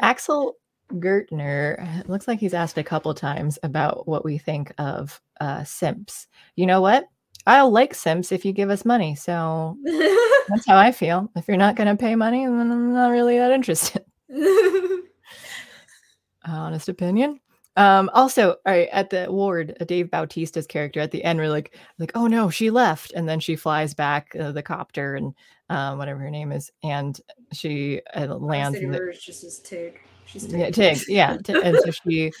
[0.00, 0.56] Axel
[0.92, 6.28] Gertner looks like he's asked a couple times about what we think of uh, simps.
[6.54, 7.08] You know what?
[7.46, 9.14] I'll like simps if you give us money.
[9.14, 9.76] So
[10.48, 11.30] that's how I feel.
[11.36, 14.04] If you're not going to pay money, then I'm not really that interested.
[16.44, 17.40] Honest opinion.
[17.76, 21.50] Um, also, all right, at the ward, uh, Dave Bautista's character at the end, we're
[21.50, 25.34] like, like, oh no, she left, and then she flies back uh, the copter and
[25.68, 27.20] um, whatever her name is, and
[27.52, 28.78] she uh, lands.
[28.78, 30.00] the- just as Tig.
[30.24, 32.32] She's yeah, Tig, yeah, Ti- and so she,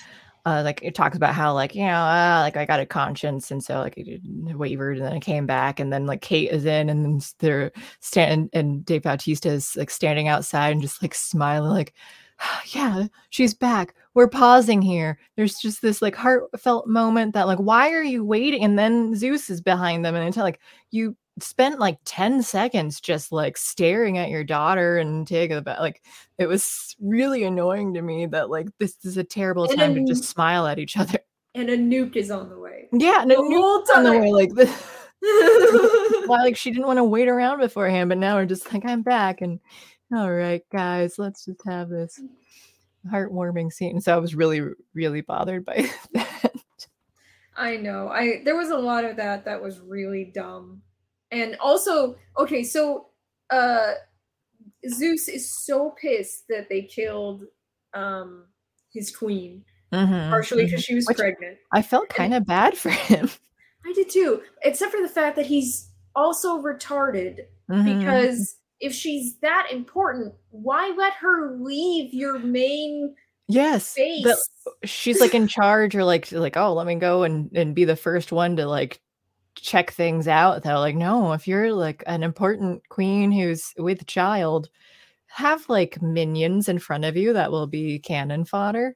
[0.46, 3.50] uh, like, it talks about how, like, you know, uh, like I got a conscience,
[3.50, 4.20] and so like it
[4.56, 8.50] wavered, and then I came back, and then like Kate is in, and they're stand,
[8.52, 11.94] and Dave Bautista is like standing outside and just like smiling, like,
[12.68, 13.94] yeah, she's back.
[14.14, 15.18] We're pausing here.
[15.36, 18.62] There's just this like heartfelt moment that like, why are you waiting?
[18.62, 20.60] And then Zeus is behind them, and it's like
[20.92, 25.80] you spent like 10 seconds just like staring at your daughter and taking the about
[25.80, 26.02] like
[26.38, 30.04] it was really annoying to me that like this is a terrible And time to
[30.04, 31.18] just smile at each other.
[31.54, 32.88] and a nuke is on the way.
[32.92, 34.70] Yeah, and The a whole on the way like this.
[36.26, 39.02] Why like she didn't want to wait around beforehand, but now we're just like I'm
[39.02, 39.60] back and
[40.14, 42.20] all right, guys, let's just have this
[43.10, 44.00] heartwarming scene.
[44.00, 44.62] So I was really,
[44.94, 46.52] really bothered by that.
[47.56, 48.08] I know.
[48.08, 50.82] I there was a lot of that that was really dumb.
[51.30, 53.08] And also, okay, so
[53.50, 53.92] uh
[54.88, 57.44] Zeus is so pissed that they killed
[57.94, 58.46] um
[58.92, 61.58] his queen, Mhm, partially because she was Which- pregnant.
[61.72, 63.30] I felt kind of bad for him.
[63.86, 67.40] I did too, except for the fact that he's also retarded
[67.70, 68.00] Mhm.
[68.00, 73.14] because if she's that important, why let her leave your main
[73.48, 74.36] yes, the-
[74.84, 77.96] she's like in charge or like like oh let me go and and be the
[77.96, 79.00] first one to like
[79.56, 84.68] check things out they're like no if you're like an important queen who's with child
[85.26, 88.94] have like minions in front of you that will be cannon fodder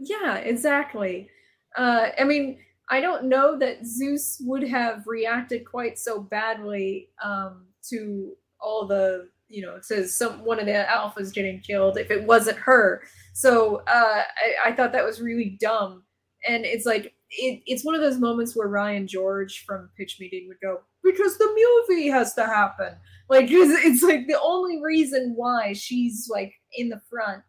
[0.00, 1.28] Yeah, exactly.
[1.76, 2.58] Uh, I mean,
[2.88, 9.28] I don't know that Zeus would have reacted quite so badly um, to all the,
[9.48, 13.02] you know, to some one of the alphas getting killed if it wasn't her.
[13.34, 16.02] So uh, I, I thought that was really dumb.
[16.48, 20.48] And it's like it, it's one of those moments where Ryan George from Pitch Meeting
[20.48, 22.94] would go because the movie has to happen.
[23.28, 27.42] Like, it's like the only reason why she's like in the front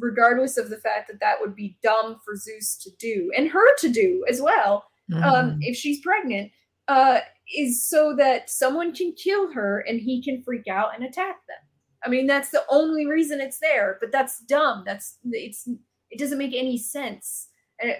[0.00, 3.74] regardless of the fact that that would be dumb for Zeus to do and her
[3.78, 4.84] to do as well,
[5.14, 5.58] um, Mhm.
[5.62, 6.52] if she's pregnant,
[6.88, 7.20] uh,
[7.56, 11.56] is so that someone can kill her and he can freak out and attack them.
[12.04, 14.84] I mean, that's the only reason it's there, but that's dumb.
[14.86, 15.66] That's it's
[16.10, 17.48] it doesn't make any sense.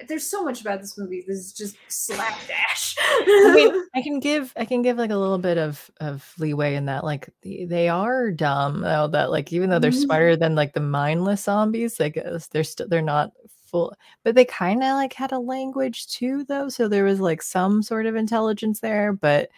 [0.08, 1.24] There's so much about this movie.
[1.26, 2.96] This is just slapdash.
[3.00, 6.74] I mean, I can give I can give like a little bit of of leeway
[6.74, 10.02] in that like the, they are dumb though that like even though they're Mhm.
[10.04, 12.18] smarter than like the mindless zombies like
[12.50, 13.32] they're still they're not
[13.66, 13.94] full
[14.24, 17.82] but they kind of like had a language too though so there was like some
[17.82, 19.50] sort of intelligence there but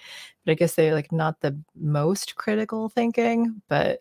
[0.45, 4.01] but I guess they're like not the most critical thinking but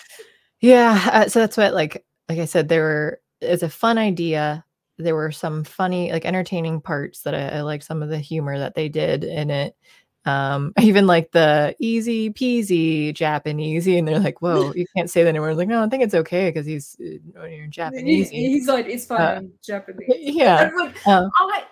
[0.60, 4.64] yeah uh, so that's what like like I said there were it's a fun idea
[4.98, 8.58] there were some funny like entertaining parts that I, I liked some of the humor
[8.58, 9.76] that they did in it
[10.24, 15.28] um even like the easy peasy japanese and they're like whoa you can't say that
[15.28, 16.96] anymore like no i think it's okay because he's
[17.38, 20.08] uh, you're japanese he's like, it's fine Uh, Japanese.
[20.18, 21.64] yeah like, uh, I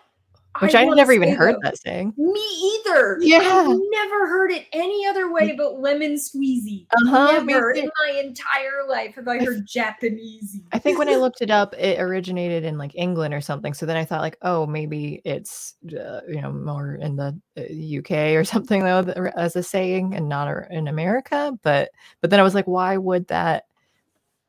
[0.60, 2.14] Which I, wanna never even heard though, that saying.
[2.16, 3.18] Me either.
[3.20, 3.38] Yeah.
[3.38, 6.86] I've never heard it any other way but lemon squeezy.
[6.92, 10.60] Uh-huh, Never in my entire life have I heard Japanese.
[10.72, 13.74] I think when I looked it up, it originated in like England or something.
[13.74, 17.98] So then I thought like, oh, maybe it's uh, you know more in the uh,
[18.00, 21.56] UK or something though as a saying and not in America.
[21.62, 23.64] But but then I was like, why would that?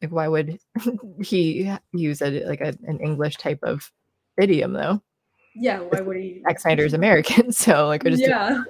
[0.01, 0.59] Like, why would
[1.21, 3.91] he use a like a, an English type of
[4.37, 5.01] idiom though?
[5.59, 6.41] Yeah, why would he?
[6.47, 8.63] Zack Snyder's American, so like I just yeah.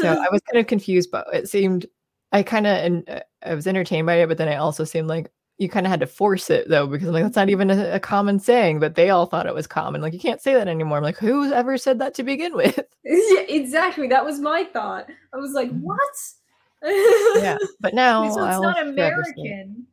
[0.00, 1.86] so I was kind of confused, but it seemed
[2.32, 5.30] I kind of and I was entertained by it, but then I also seemed like
[5.58, 7.94] you kind of had to force it though because I'm like that's not even a,
[7.94, 10.00] a common saying, but they all thought it was common.
[10.00, 10.98] Like you can't say that anymore.
[10.98, 12.78] I'm like, who's ever said that to begin with?
[13.04, 14.08] yeah, exactly.
[14.08, 15.06] That was my thought.
[15.32, 15.82] I was like, Mhm.
[15.82, 15.98] what?
[17.36, 19.86] yeah, but now so it's I'll not American.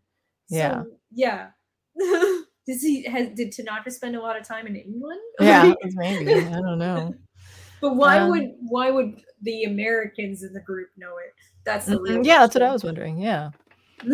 [0.50, 0.84] Yeah.
[0.84, 2.44] So, yeah.
[2.72, 5.20] Does he has did Tanaka spend a lot of time in England?
[5.42, 7.14] Yeah, maybe I don't know.
[7.82, 11.34] but why Um, would why would the Americans in the group know it?
[11.66, 13.18] That's the real Yeah, that's what I was wondering.
[13.18, 13.50] Yeah,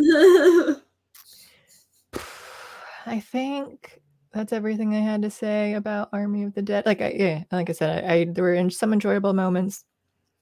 [3.05, 4.01] I think
[4.34, 6.88] that's everything I had to say about Army of the Dead.
[6.88, 9.85] Like, I, yeah, like I said, I, I there were some enjoyable moments.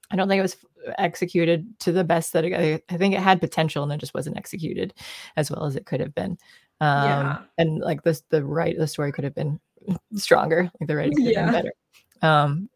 [0.09, 0.55] I don't think it was
[0.99, 4.13] executed to the best that it, I, I think it had potential and it just
[4.13, 4.93] wasn't executed
[5.35, 6.37] as well as it could have been.
[6.81, 7.37] Um, Yeah.
[7.57, 9.59] and like this, the right, the story could have been
[10.15, 10.69] stronger.
[10.79, 11.73] Like the writing could have been better.
[12.21, 12.69] Um,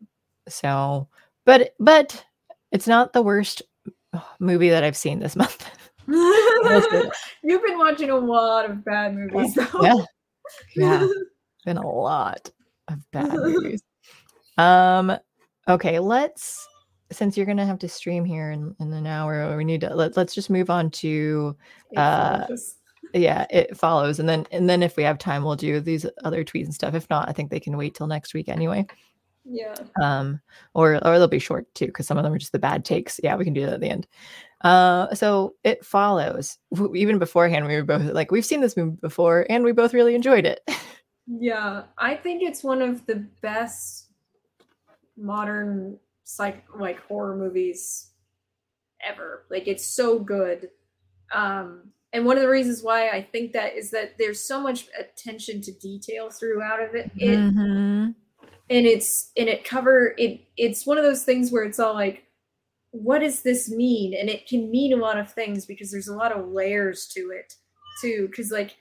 [0.47, 1.07] so,
[1.45, 2.23] but but
[2.71, 3.61] it's not the worst
[4.39, 5.65] movie that I've seen this month.
[6.07, 9.81] You've been watching a lot of bad movies though.
[9.81, 9.93] yeah,
[10.75, 11.07] yeah,
[11.65, 12.49] been a lot
[12.87, 13.83] of bad movies.
[14.57, 15.15] Um,
[15.67, 16.67] okay, let's
[17.11, 20.15] since you're gonna have to stream here in, in an hour, we need to let,
[20.17, 21.55] let's just move on to
[21.95, 22.45] Uh.
[23.13, 26.43] Yeah, it follows, and then and then if we have time, we'll do these other
[26.43, 26.93] tweets and stuff.
[26.93, 28.85] If not, I think they can wait till next week anyway.
[29.45, 29.73] yeah.
[30.01, 30.39] um
[30.73, 33.19] or or they'll be short too because some of them are just the bad takes
[33.23, 34.05] yeah we can do that at the end
[34.61, 36.57] uh so it follows
[36.93, 40.13] even beforehand we were both like we've seen this movie before and we both really
[40.13, 40.61] enjoyed it
[41.31, 44.07] Yeah, I think it's one of the best
[45.15, 48.11] modern psych like horror movies
[49.07, 49.45] ever.
[49.51, 50.69] Like it's so good.
[51.31, 54.87] Um and one of the reasons why I think that is that there's so much
[54.99, 57.11] attention to detail throughout of it.
[57.17, 58.15] It Mhm.
[58.71, 62.23] and it's and it cover it it's one of those things where it's all like
[62.91, 66.15] what does this mean and it can mean a lot of things because there's a
[66.15, 67.53] lot of layers to it
[68.01, 68.75] too because like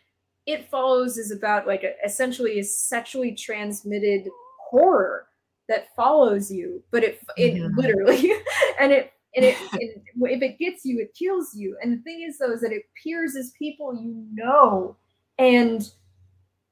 [0.47, 4.29] it follows is about like a, essentially a sexually transmitted
[4.71, 5.27] horror
[5.69, 7.77] that follows you but it it Mhm.
[7.77, 8.33] literally
[8.81, 11.77] and it and it and if it gets you it kills you.
[11.83, 14.97] And the thing is though is that it appears as people you know.
[15.39, 15.89] And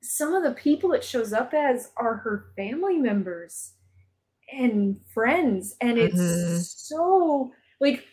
[0.03, 3.73] some of the people it shows up as are her family members
[4.53, 5.77] and friends.
[5.81, 6.63] And it's Mhm.
[6.63, 8.05] so like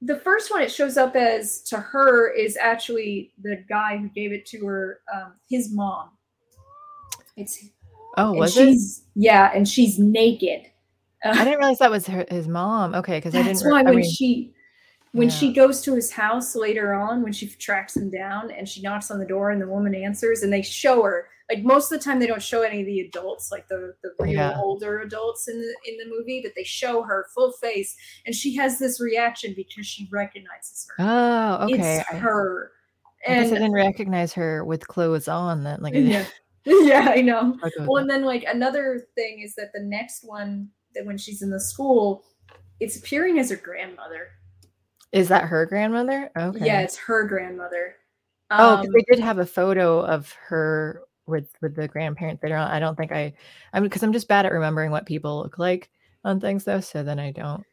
[0.00, 4.32] the first one it shows up as to her is actually the guy who gave
[4.32, 6.10] it to her um, his mom.
[7.36, 7.64] It's
[8.18, 8.76] oh was it?
[9.14, 10.71] yeah and she's naked
[11.24, 12.94] i didn't realize that was her, his mom.
[12.94, 14.54] Okay because i that's didn't why I when mean, she
[15.12, 15.34] when yeah.
[15.34, 19.10] she goes to his house later on when she tracks him down and she knocks
[19.10, 22.04] on the door and the woman answers and they show her like most of the
[22.04, 24.58] time they don't show any of the adults like the the real Yeah.
[24.58, 27.94] older adults in the in the movie but they show her full face
[28.24, 31.04] and she has this reaction because she recognizes her.
[31.04, 31.98] Oh okay.
[31.98, 32.72] It's I, her.
[33.26, 36.24] I guess I and didn't recognize her with clothes on that like yeah.
[36.64, 37.58] yeah i know.
[37.62, 41.42] Oh, well and then like another thing is that the next one that when she's
[41.42, 42.24] in the school
[42.80, 44.28] it's appearing as her grandmother
[45.12, 47.96] is that her grandmother okay Yeah, it's her grandmother.
[48.50, 52.52] Oh, Um, they did have a photo of her with with the grandparent on.
[52.52, 53.32] I don't think I,
[53.72, 55.90] I mean, because I'm just bad at remembering what people look like
[56.24, 56.80] on things though.
[56.80, 57.64] So then I don't.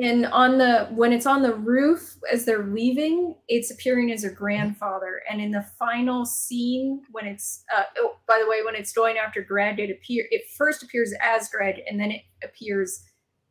[0.00, 4.30] And on the when it's on the roof as they're leaving, it's appearing as her
[4.30, 5.22] grandfather.
[5.30, 9.16] And in the final scene, when it's uh, oh, by the way, when it's going
[9.18, 13.02] after Greg, it appear it first appears as Greg, and then it appears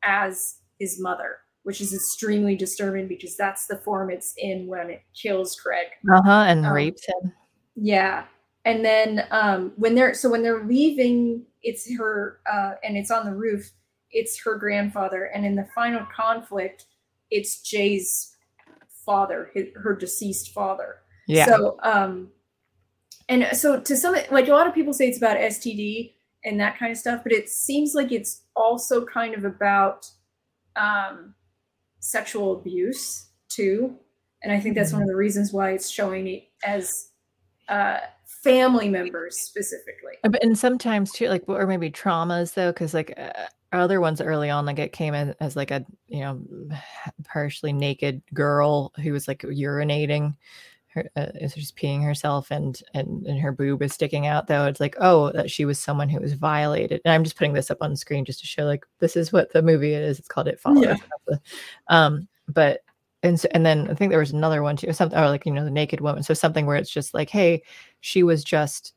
[0.03, 5.01] as his mother, which is extremely disturbing because that's the form it's in when it
[5.13, 5.87] kills Greg.
[6.09, 6.45] Uh huh.
[6.47, 7.33] And Um, rapes him.
[7.75, 8.23] Yeah.
[8.63, 13.25] And then um when they're so when they're leaving, it's her uh and it's on
[13.25, 13.69] the roof,
[14.11, 15.25] it's her grandfather.
[15.25, 16.85] And in the final conflict,
[17.29, 18.35] it's Jay's
[19.05, 20.97] father, his, her deceased father.
[21.27, 21.45] Yeah.
[21.45, 22.29] So um
[23.29, 26.13] and so to some like a lot of people say it's about STD
[26.45, 30.09] and that kind of stuff, but it seems like it's also kind of about
[30.75, 31.33] um
[31.99, 33.95] sexual abuse too.
[34.43, 37.09] And I think that's one of the reasons why it's showing it as
[37.69, 37.99] uh,
[38.43, 40.13] family members specifically.
[40.23, 43.31] Uh, and sometimes too, like or maybe traumas though, because like uh,
[43.71, 46.41] other ones early on, like it came in as like a you know
[47.23, 50.35] partially naked girl who was like urinating.
[50.89, 54.79] Her, uh, she's peeing herself and, and and her boob is sticking out though it's
[54.79, 57.77] like oh that she was someone who was violated and i'm just putting this up
[57.81, 60.59] on screen just to show like this is what the movie is it's called it
[60.59, 60.97] follows
[61.29, 61.35] yeah.
[61.89, 62.81] um but
[63.23, 65.51] and so, and then I think there was another one too, something or like you
[65.51, 66.23] know the naked woman.
[66.23, 67.63] So something where it's just like, hey,
[68.01, 68.93] she was just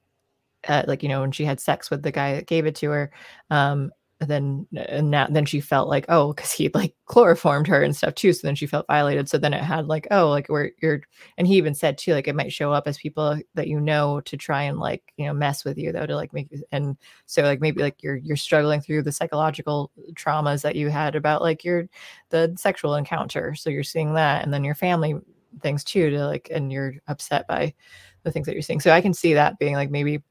[0.69, 2.91] uh, like you know when she had sex with the guy that gave it to
[2.91, 3.11] her,
[3.51, 3.91] um,
[4.29, 8.15] then and now then she felt like oh because he like chloroformed her and stuff
[8.15, 9.29] too so then she felt violated.
[9.29, 11.01] So then it had like oh like where you're
[11.39, 14.21] and he even said too like it might show up as people that you know
[14.23, 17.43] to try and like you know mess with you though to like make and so
[17.43, 21.65] like maybe like you're you're struggling through the psychological traumas that you had about like
[21.65, 21.89] your
[22.29, 23.55] the sexual encounter.
[23.55, 25.15] So you're seeing that and then your family
[25.63, 27.75] things too to like and you're upset by
[28.23, 28.81] the things that you're seeing.
[28.81, 30.23] So i can see that being like maybe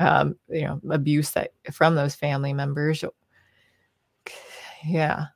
[0.00, 3.04] um you know abuse that from those family members
[4.84, 5.26] yeah.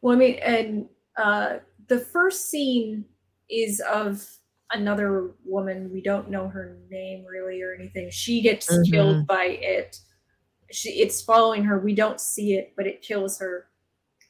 [0.00, 1.56] Well, I mean, and uh,
[1.88, 3.04] the first scene
[3.48, 4.26] is of
[4.72, 5.90] another woman.
[5.92, 8.10] We don't know her name really or anything.
[8.10, 8.90] She gets mm-hmm.
[8.90, 9.98] killed by it.
[10.70, 11.78] She, it's following her.
[11.78, 13.66] We don't see it, but it kills her.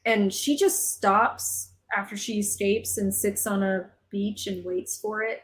[0.06, 5.22] And she just stops after she escapes and sits on a beach and waits for
[5.22, 5.42] it.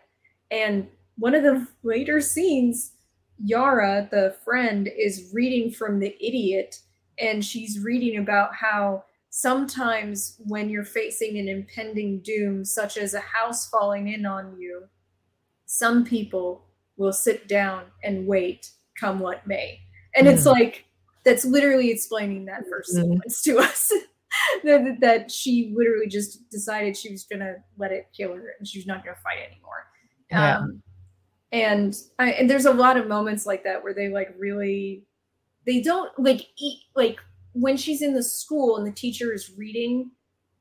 [0.50, 0.88] And
[1.18, 2.92] one of the later scenes,
[3.38, 6.80] Yara, the friend, is reading from the idiot
[7.18, 13.20] and she's reading about how sometimes when you're facing an impending doom, such as a
[13.20, 14.84] house falling in on you,
[15.66, 16.64] some people
[16.96, 19.78] will sit down and wait, come what may.
[20.14, 20.32] And mm.
[20.32, 20.84] it's like,
[21.24, 23.02] that's literally explaining that first mm.
[23.02, 23.92] sequence to us.
[24.64, 28.66] that, that she literally just decided she was going to let it kill her and
[28.66, 29.86] she's not going to fight anymore.
[30.30, 30.58] Yeah.
[30.58, 30.82] Um,
[31.52, 35.04] and I, and there's a lot of moments like that where they like really
[35.66, 37.18] they don't like eat like
[37.52, 40.10] when she's in the school and the teacher is reading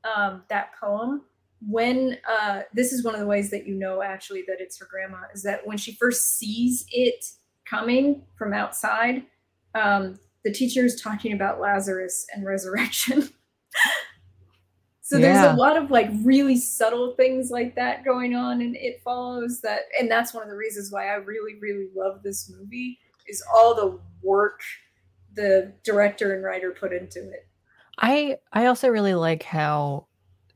[0.04, 1.22] um, that poem
[1.66, 4.88] when uh, this is one of the ways that you know actually that it's her
[4.90, 7.24] grandma is that when she first sees it
[7.64, 9.24] coming from outside
[9.74, 13.22] um, the teacher is talking about lazarus and resurrection
[15.00, 15.32] so yeah.
[15.32, 19.60] there's a lot of like really subtle things like that going on and it follows
[19.60, 23.42] that and that's one of the reasons why i really really love this movie is
[23.54, 24.60] all the work
[25.36, 27.46] the director and writer put into it.
[27.98, 30.06] I I also really like how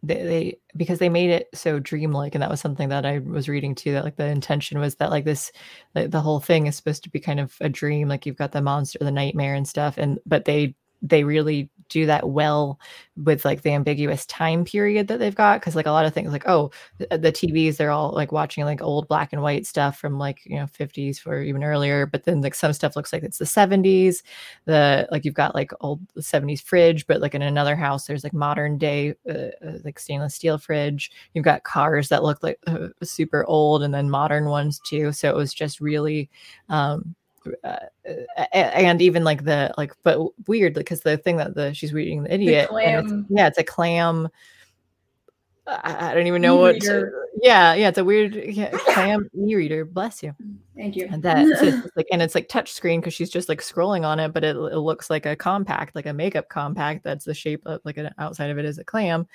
[0.02, 3.48] they, they because they made it so dreamlike and that was something that I was
[3.48, 5.52] reading too that like the intention was that like this
[5.94, 8.52] like, the whole thing is supposed to be kind of a dream like you've got
[8.52, 12.78] the monster the nightmare and stuff and but they they really do that well
[13.16, 16.30] with like the ambiguous time period that they've got because like a lot of things
[16.30, 19.98] like oh the, the, tvs they're all like watching like old black and white stuff
[19.98, 23.24] from like you know 50s or even earlier but then like some stuff looks like
[23.24, 24.22] it's the 70s
[24.66, 28.32] the like you've got like old 70s fridge but like in another house there's like
[28.32, 31.10] modern day uh, uh, like stainless steel fridge.
[31.34, 35.12] You've got cars that look like uh, super old and then modern ones too.
[35.12, 36.30] So it was just really
[36.68, 37.14] um
[37.64, 37.76] uh,
[38.52, 42.34] and even like the like but weird because the thing that the she's reading the
[42.34, 44.28] idiot the it's, yeah it's a clam.
[45.66, 47.10] I, I don't even know what to,
[47.42, 50.34] yeah yeah it's a weird yeah, clam e-reader bless you.
[50.76, 51.08] Thank you.
[51.10, 54.20] And that so like and it's like touch screen because she's just like scrolling on
[54.20, 57.62] it but it, it looks like a compact like a makeup compact that's the shape
[57.66, 59.26] of like an outside of it is a clam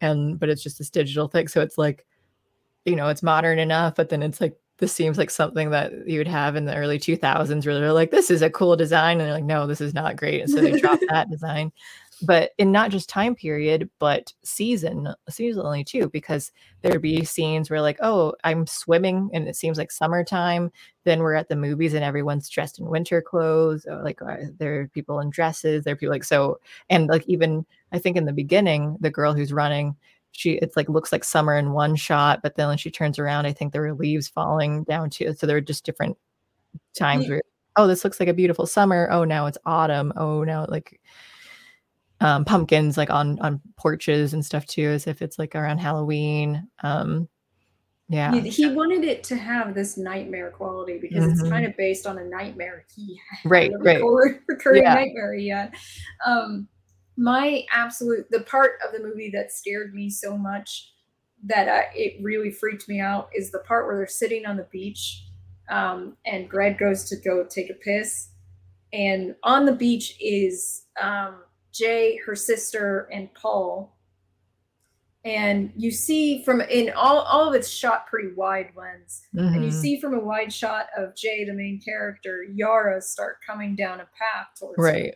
[0.00, 2.06] and but it's just this digital thing so it's like
[2.84, 6.18] you know it's modern enough but then it's like this seems like something that you
[6.18, 9.28] would have in the early 2000s where they're like this is a cool design and
[9.28, 11.70] they're like no this is not great and so they drop that design.
[12.24, 16.50] But in not just time period but season seasonally too because
[16.80, 20.72] there'd be scenes where like oh i'm swimming and it seems like summertime.
[21.04, 24.80] Then we're at the movies and everyone's dressed in winter clothes or like uh, there
[24.80, 26.58] are people in dresses there are people like so
[26.90, 29.94] and like even i think in the beginning the girl who's running
[30.32, 33.46] she it's like looks like summer in one shot but then when she turns around
[33.46, 36.16] i think there were leaves falling down too so there are just different
[36.94, 37.42] times where
[37.76, 39.08] oh this looks like a beautiful summer.
[39.10, 40.12] Oh now it's autumn.
[40.16, 41.00] Oh now like
[42.20, 46.68] um, pumpkins like on on porches and stuff too as if it's like around halloween.
[46.82, 47.28] Um
[48.08, 48.32] yeah.
[48.34, 51.40] He, he wanted it to have this nightmare quality because mm-hmm.
[51.40, 53.50] it's kind of based on a nightmare he had.
[53.50, 54.02] Right right.
[54.46, 54.94] recurring yeah.
[54.94, 55.74] nightmare he had.
[56.26, 56.68] Um
[57.22, 60.92] my absolute the part of the movie that scared me so much
[61.44, 64.68] that I, it really freaked me out is the part where they're sitting on the
[64.72, 65.24] beach
[65.70, 68.30] um, and Greg goes to go take a piss
[68.92, 71.36] and on the beach is um,
[71.72, 73.96] Jay, her sister, and Paul.
[75.24, 79.70] and you see from in all all of it's shot pretty wide lens, and you
[79.70, 79.80] Mhm.
[79.80, 84.08] see from a wide shot of Jay, the main character, Yara start coming down a
[84.18, 84.78] path towards.
[84.78, 85.14] Right.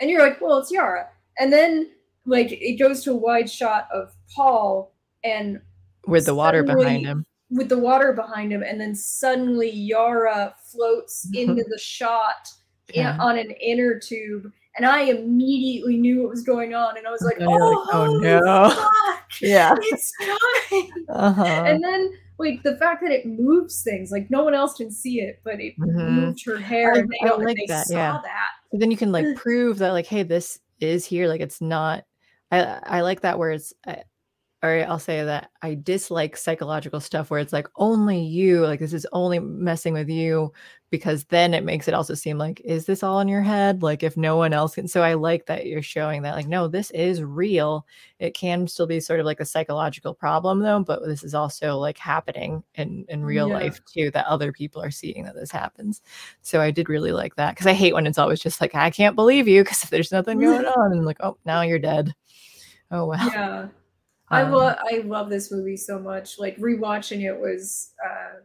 [0.00, 1.08] And you're like, well, it's Yara,
[1.38, 1.90] and then
[2.26, 4.94] like it goes to a wide shot of Paul
[5.24, 5.60] and
[6.06, 7.24] With the water behind him.
[7.50, 12.48] with the water behind him, and then suddenly Yara floats into the shot
[12.94, 17.10] in- on an inner tube, and I immediately knew what was going on, and I
[17.10, 19.74] was like, "Oh, like, "Oh, no." fuck, Yeah.
[19.78, 21.42] it's coming!" Uh-huh.
[21.44, 25.20] And then like the fact that it moves things, like no one else can see
[25.20, 26.10] it, but it Mhm.
[26.12, 28.18] moved her hair, I- and they, I don't- like they that, saw yeah.
[28.22, 28.50] that.
[28.70, 29.36] But then you can like mm.
[29.36, 32.04] prove that like hey this is here like it's not
[32.50, 34.02] i i like that where it's I,
[34.62, 38.92] or i'll say that i dislike psychological stuff where it's like only you like this
[38.92, 40.52] is only messing with you
[40.90, 44.02] because then it makes it also seem like is this all in your head like
[44.02, 46.90] if no one else can so i like that you're showing that like no this
[46.92, 47.86] is real
[48.18, 51.76] it can still be sort of like a psychological problem though but this is also
[51.76, 53.54] like happening in in real Yeah.
[53.58, 56.00] life too that other people are seeing that this happens
[56.42, 58.90] so I did really like that because I hate when it's always just like, I
[58.90, 60.92] can't believe you because there's nothing going on.
[60.92, 62.14] And like, oh, now you're dead.
[62.90, 63.18] Oh, well.
[63.34, 63.68] Yeah.
[64.30, 66.38] I Um, love I love this movie so much.
[66.38, 68.40] Like rewatching it was uh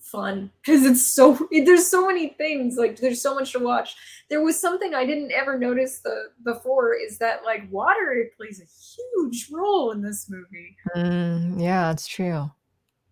[0.00, 3.94] fun because it's so it, there's so many things like there's so much to watch.
[4.28, 8.64] There was something I didn't ever notice the before is that like water plays a
[8.64, 10.76] huge role in this movie.
[10.96, 12.50] mm, yeah, it's true.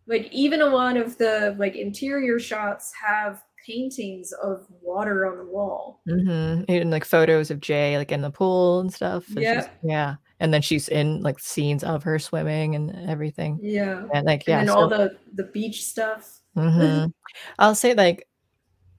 [0.07, 5.45] Like even a lot of the like interior shots have paintings of water on the
[5.45, 6.01] wall.
[6.09, 6.65] Mm-hmm.
[6.69, 9.29] And like photos of Jay, like in the pool and stuff.
[9.29, 9.69] Yeah.
[9.83, 10.15] Yeah.
[10.41, 13.59] And then she's in like scenes of her swimming and everything.
[13.61, 14.05] Yeah.
[14.15, 14.61] And like, yeah.
[14.61, 16.41] and so- all the the beach stuff.
[16.57, 17.13] Mhm.
[17.59, 18.29] I'll say like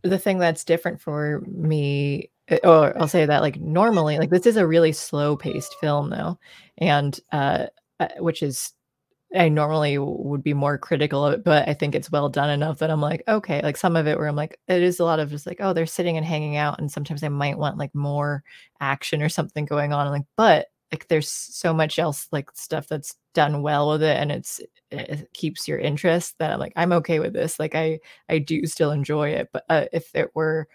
[0.04, 4.46] the thing that's different for me, uh, or I'll say that like normally, like this
[4.46, 6.40] is a really slow paced film though,
[6.78, 7.68] and uh,
[8.00, 8.74] uh, which is
[9.36, 12.80] I normally would be more critical of it, but I think it's well done enough
[12.80, 15.20] that I'm like, okay, like some of it where I'm like, it is a lot
[15.20, 17.94] of just like, oh, they're sitting and hanging out, and sometimes I might want like
[17.94, 18.44] more
[18.82, 22.88] action or something going on, and like, but like there's so much else like stuff
[22.88, 24.60] that's done well with it, and it's
[24.92, 27.60] it keeps your interest that I'm like, I'm okay with this.
[27.60, 28.00] Like I
[28.30, 30.68] I do still enjoy it, but uh, if it were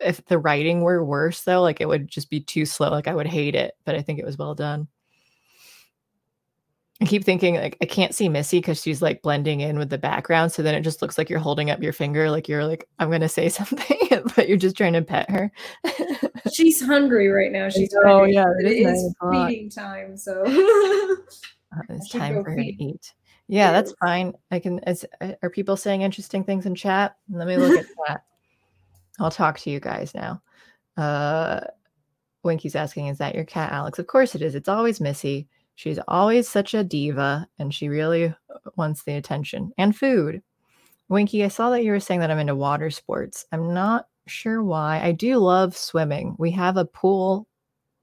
[0.00, 2.90] if the writing were worse though, like it would just be too slow.
[2.90, 4.88] Like I would hate it, but I think it was well done.
[7.00, 9.98] I keep thinking like I can't see Missy because she's like blending in with the
[9.98, 10.52] background.
[10.52, 13.10] So then it just looks like you're holding up your finger, like you're like, I'm
[13.10, 13.98] gonna say something,
[14.36, 15.50] but you're just trying to pet her.
[16.52, 17.68] She's hungry right now.
[17.68, 18.34] She's Oh, hungry.
[18.34, 20.16] yeah, it it is feeding time.
[20.16, 23.12] So Uh, it's time for her feed to eat.
[23.48, 24.32] Yeah, that's fine.
[24.52, 24.78] I can.
[24.86, 27.16] Is, uh, are people saying interesting things in chat?
[27.28, 28.24] Let me look at that.
[29.20, 30.40] I'll talk to you guys now.
[30.96, 31.60] Uh,
[32.42, 34.54] Winky's asking, "Is that your cat, Alex?" Of course it is.
[34.54, 35.48] It's always Missy.
[35.74, 38.34] She's always such a diva, and she really uh,
[38.76, 40.42] wants the attention and food.
[41.08, 43.44] Winky, I saw that you were saying that I'm into water sports.
[43.52, 45.00] I'm not sure why.
[45.02, 46.34] I do love swimming.
[46.38, 47.46] We have a pool,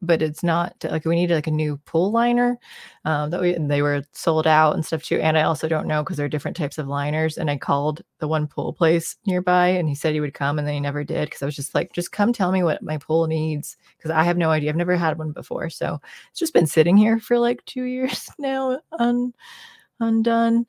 [0.02, 2.57] but it's not like we needed like a new pool liner
[3.06, 5.19] um, that we and they were sold out and stuff too.
[5.19, 7.38] And I also don't know because there are different types of liners.
[7.38, 10.68] And I called the one pool place nearby, and he said he would come, and
[10.68, 12.98] then he never did because I was just like, just come tell me what my
[12.98, 14.69] pool needs because I have no idea.
[14.69, 15.99] I've never had one before, so
[16.30, 19.34] it's just been sitting here for like two years now, un,
[19.99, 20.65] undone.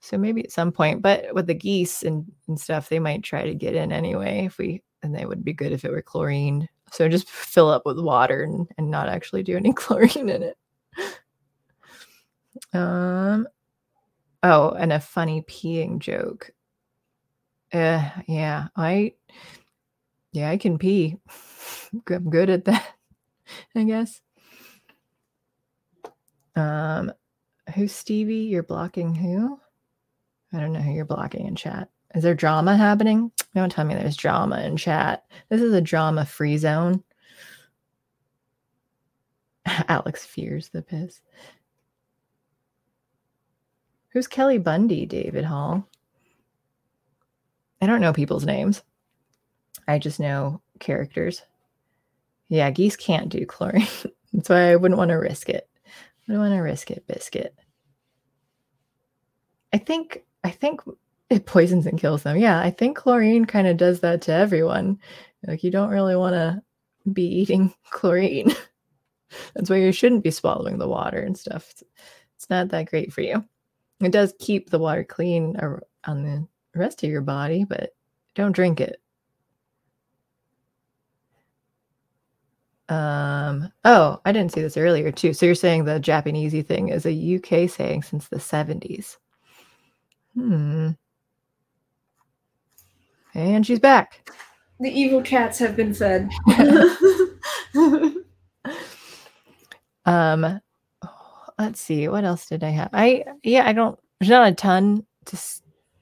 [0.00, 3.44] So maybe at some point, but with the geese and, and stuff, they might try
[3.46, 4.44] to get in anyway.
[4.44, 6.68] If we and they would be good if it were chlorined.
[6.94, 10.56] So just fill up with water and, and not actually do any chlorine in it.
[12.72, 13.48] Um
[14.44, 16.52] oh, and a funny peeing joke.
[17.72, 19.14] Uh yeah, I
[20.32, 21.16] yeah, I can pee.
[22.08, 22.86] I'm good at that,
[23.74, 24.20] I guess.
[26.54, 27.12] Um
[27.74, 28.46] who's Stevie?
[28.46, 29.58] You're blocking who?
[30.52, 31.88] I don't know who you're blocking in chat.
[32.14, 33.32] Is there drama happening?
[33.54, 35.24] Don't tell me there's drama in chat.
[35.48, 37.02] This is a drama free zone.
[39.88, 41.20] Alex fears the piss.
[44.10, 45.88] Who's Kelly Bundy, David Hall?
[47.82, 48.82] I don't know people's names.
[49.88, 51.42] I just know characters.
[52.48, 53.88] Yeah, geese can't do chlorine.
[54.32, 55.68] That's why I wouldn't want to risk it.
[56.28, 57.54] I don't want to risk it, biscuit.
[59.72, 60.80] I think I think
[61.30, 62.36] it poisons and kills them.
[62.36, 64.98] Yeah, I think chlorine kind of does that to everyone.
[65.46, 66.62] Like you don't really want to
[67.12, 68.54] be eating chlorine.
[69.54, 71.70] That's why you shouldn't be swallowing the water and stuff.
[71.70, 71.84] It's,
[72.50, 73.42] not that great for you.
[74.02, 77.94] It does keep the water clean on the rest of your body, but
[78.34, 79.00] don't drink it.
[82.90, 83.72] Um.
[83.84, 85.32] Oh, I didn't see this earlier too.
[85.32, 89.16] So you're saying the Japanesey thing is a UK saying since the 70s.
[90.34, 90.90] Hmm.
[93.34, 94.30] And she's back.
[94.80, 96.30] The evil cats have been fed.
[100.06, 100.60] Um.
[101.58, 102.08] Let's see.
[102.08, 102.90] What else did I have?
[102.92, 103.66] I yeah.
[103.66, 103.98] I don't.
[104.20, 105.38] There's not a ton to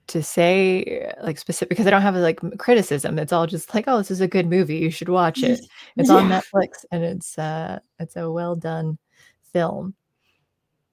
[0.08, 3.18] to say like specific because I don't have like criticism.
[3.18, 4.76] It's all just like, oh, this is a good movie.
[4.76, 5.60] You should watch it.
[5.96, 8.98] It's on Netflix and it's uh it's a well done
[9.52, 9.94] film.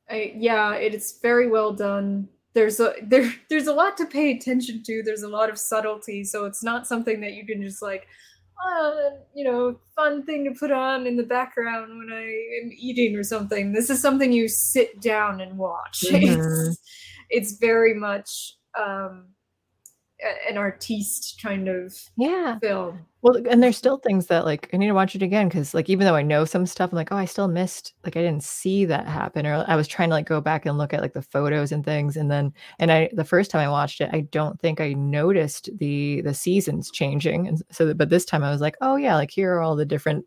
[0.10, 2.28] I, yeah, it is very well done.
[2.54, 5.04] There's a there there's a lot to pay attention to.
[5.04, 8.08] There's a lot of subtlety, so it's not something that you can just like,
[8.66, 8.94] uh,
[9.34, 12.24] you know, fun thing to put on in the background when I
[12.64, 13.74] am eating or something.
[13.74, 16.04] This is something you sit down and watch.
[16.10, 16.68] Mhm.
[16.70, 16.80] It's
[17.30, 19.28] it's very much um,
[20.50, 22.60] an artiste kind of Yeah.
[22.60, 23.06] film.
[23.22, 25.90] Well, and there's still things that like I need to watch it again because like
[25.90, 28.44] even though I know some stuff, I'm like, oh, I still missed like I didn't
[28.44, 31.12] see that happen, or I was trying to like go back and look at like
[31.14, 34.22] the photos and things, and then and I the first time I watched it, I
[34.22, 38.62] don't think I noticed the the seasons changing, and so but this time I was
[38.62, 40.26] like, oh yeah, like here are all the different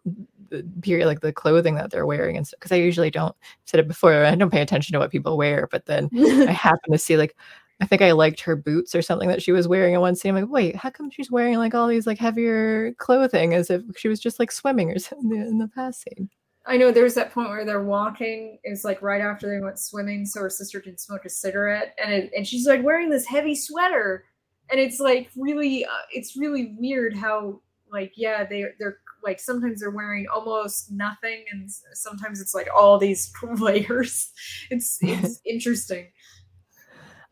[0.83, 3.81] period like the clothing that they're wearing and stuff because I usually don't I've said
[3.81, 6.99] it before I don't pay attention to what people wear, but then I happen to
[6.99, 7.35] see like
[7.83, 10.37] I think I liked her boots or something that she was wearing in one scene.
[10.37, 13.83] I'm like, wait, how come she's wearing like all these like heavier clothing as if
[13.97, 16.31] she was just like swimming or something in the past scene?
[16.65, 18.61] I know there's that point where they're walking.
[18.63, 22.13] It's like right after they went swimming, so her sister can smoke a cigarette, and
[22.13, 24.27] it, and she's like wearing this heavy sweater,
[24.71, 27.61] and it's like really, uh, it's really weird how
[27.91, 32.97] like yeah they they're like sometimes they're wearing almost nothing, and sometimes it's like all
[32.97, 34.31] these layers.
[34.71, 36.13] It's it's interesting.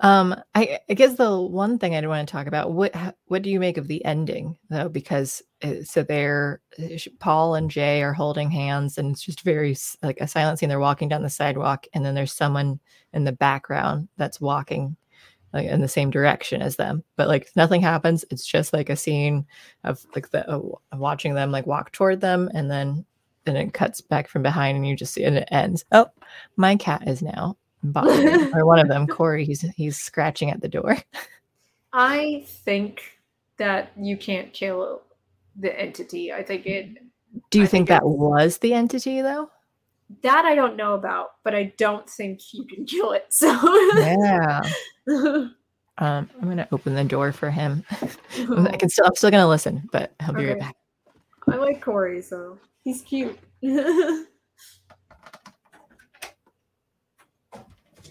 [0.02, 2.94] Um, I, I guess the one thing I want to talk about what
[3.26, 4.88] what do you make of the ending though?
[4.88, 9.76] Because uh, so they're uh, Paul and Jay are holding hands, and it's just very
[10.02, 10.70] like a silent scene.
[10.70, 12.80] They're walking down the sidewalk, and then there's someone
[13.12, 14.96] in the background that's walking
[15.52, 18.24] like in the same direction as them, but like nothing happens.
[18.30, 19.46] It's just like a scene
[19.84, 20.60] of like the uh,
[20.94, 23.04] watching them like walk toward them, and then
[23.44, 25.84] then it cuts back from behind, and you just see and it ends.
[25.92, 26.06] Oh,
[26.56, 29.44] my cat is now bothering, or one of them, Cory.
[29.44, 30.96] He's he's scratching at the door.
[31.92, 33.02] I think
[33.56, 35.02] that you can't kill
[35.56, 36.32] the entity.
[36.32, 36.94] I think it
[37.50, 39.50] Do you think think that it's- was the entity though?
[40.22, 43.26] that I don't know about, but I don't think you can kill it.
[43.30, 43.48] So
[43.96, 44.60] Yeah.
[45.98, 47.84] Um, I'm gonna open the door for him.
[47.90, 50.74] I can still I'm still gonna listen, but I'll be right back.
[51.46, 53.38] I like Cory, so he's cute.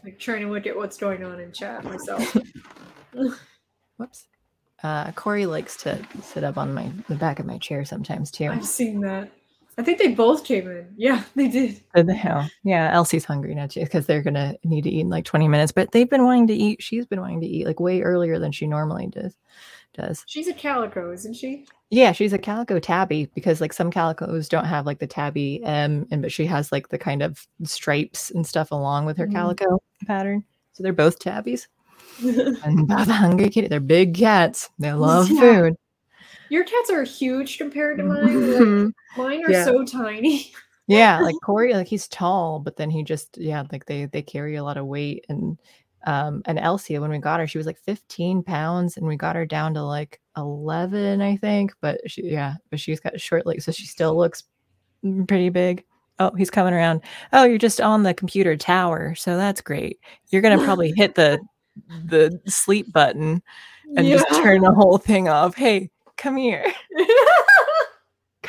[0.04, 2.38] Like trying to look at what's going on in chat myself.
[3.98, 4.26] Whoops.
[4.82, 8.50] Uh, Cory likes to sit up on my the back of my chair sometimes too.
[8.50, 9.32] I've seen that.
[9.78, 10.94] I think they both came in.
[10.98, 11.82] Yeah, they did.
[11.94, 12.50] The hell?
[12.64, 15.72] Yeah, Elsie's hungry now too because they're gonna need to eat in like 20 minutes.
[15.72, 16.82] But they've been wanting to eat.
[16.82, 19.36] She's been wanting to eat like way earlier than she normally does.
[19.94, 21.66] Does She's a calico, isn't she?
[21.90, 22.12] Yeah?
[22.12, 26.22] She's a calico tabby because like some calicos don't have like the tabby M, and
[26.22, 29.34] but she has like the kind of stripes and stuff along with her Mhm.
[29.34, 30.44] calico pattern.
[30.74, 31.68] So they're both tabbies
[32.64, 33.68] and both hungry kitty.
[33.68, 34.70] They're big cats.
[34.80, 35.40] They love Yeah.
[35.62, 35.76] food.
[36.50, 38.52] Your cats are huge compared to mine.
[38.52, 38.94] Like, Mhm.
[39.18, 39.66] mine are Yeah.
[39.66, 40.52] so tiny.
[40.88, 44.56] yeah like cory like he's tall but then he just yeah like they they carry
[44.56, 45.56] a lot of weight and
[46.08, 49.36] um and elsie when we got her she was like 15 pounds and we got
[49.36, 53.66] her down to like 11 i think but she yeah but she's got short legs
[53.66, 54.44] so she still looks
[55.28, 55.84] pretty big
[56.20, 57.02] oh he's coming around
[57.34, 60.00] oh you're just on the computer tower so that's great
[60.30, 61.40] you're gonna probably hit the
[62.06, 63.42] the sleep button
[63.96, 66.66] and just turn the whole thing off hey come here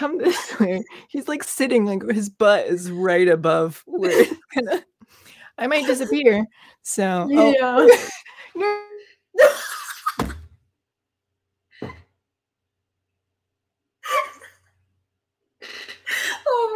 [0.00, 0.82] come this way.
[1.08, 4.82] He's like sitting, like his butt is right above where it's gonna.
[5.58, 6.46] I might disappear.
[6.82, 7.86] So, oh,
[8.56, 8.76] yeah.
[9.36, 9.76] Oh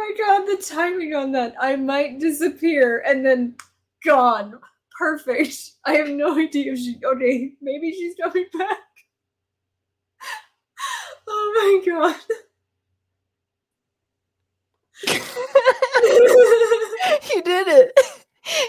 [0.05, 1.55] my god, the timing on that.
[1.59, 3.55] I might disappear and then
[4.03, 4.59] gone.
[4.97, 5.71] Perfect.
[5.85, 8.77] I have no idea if she okay, maybe she's coming back.
[11.27, 12.15] Oh my god.
[17.21, 17.91] he did it.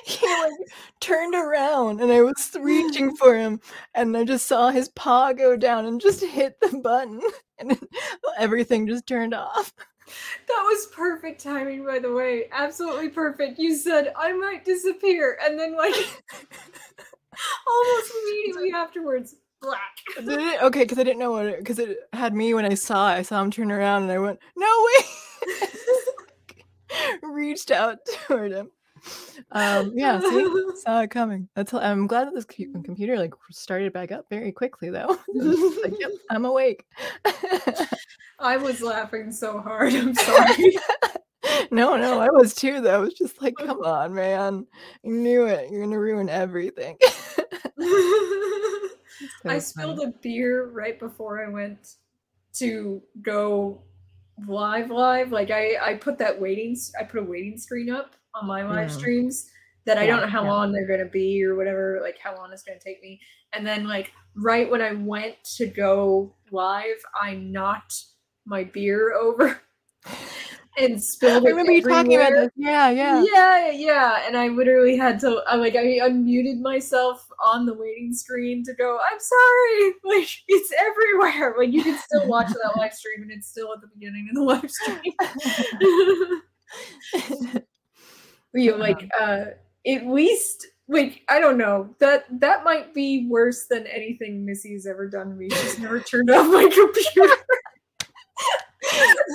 [0.04, 0.52] He like
[1.00, 3.60] turned around and I was reaching for him
[3.94, 7.20] and I just saw his paw go down and just hit the button
[7.58, 7.78] and
[8.38, 9.74] everything just turned off.
[10.48, 12.48] That was perfect timing, by the way.
[12.52, 13.58] Absolutely perfect.
[13.58, 15.94] You said I might disappear, and then like
[17.68, 19.96] almost immediately afterwards, black.
[20.62, 23.18] Okay, because I didn't know what it because it had me when I saw it.
[23.18, 25.06] I saw him turn around and I went, no way.
[27.22, 28.70] reached out toward him.
[29.52, 30.46] Um, yeah, see,
[30.76, 31.48] saw it coming.
[31.54, 35.18] That's I'm glad that this computer like started back up very quickly though.
[35.82, 36.84] like, yep, I'm awake.
[38.38, 39.94] I was laughing so hard.
[39.94, 40.76] I'm sorry.
[41.70, 42.96] no, no, I was too though.
[42.96, 44.66] I was just like, come on, man.
[45.04, 45.70] I knew it.
[45.70, 46.98] You're gonna ruin everything.
[49.46, 51.94] I spilled a beer right before I went
[52.54, 53.82] to go
[54.46, 55.32] live live.
[55.32, 58.90] Like I, I put that waiting i put a waiting screen up on my live
[58.90, 58.98] Mm.
[58.98, 59.50] streams
[59.86, 60.50] that I don't know how yeah.
[60.50, 63.20] long they're gonna be or whatever, like how long it's gonna take me.
[63.52, 68.04] And then like right when I went to go live, I knocked
[68.46, 69.60] my beer over
[70.78, 72.50] and spilled I remember you talking about this.
[72.56, 73.24] Yeah, yeah.
[73.24, 75.42] Yeah, yeah, and I literally had to.
[75.46, 78.98] I like I unmuted myself on the waiting screen to go.
[79.10, 81.54] I'm sorry, like it's everywhere.
[81.58, 84.36] Like you can still watch that live stream, and it's still at the beginning of
[84.36, 85.00] the live stream.
[88.54, 89.44] you like uh
[89.86, 95.08] at least like I don't know that that might be worse than anything Missy's ever
[95.08, 95.48] done to me.
[95.50, 97.34] She's never turned off my computer.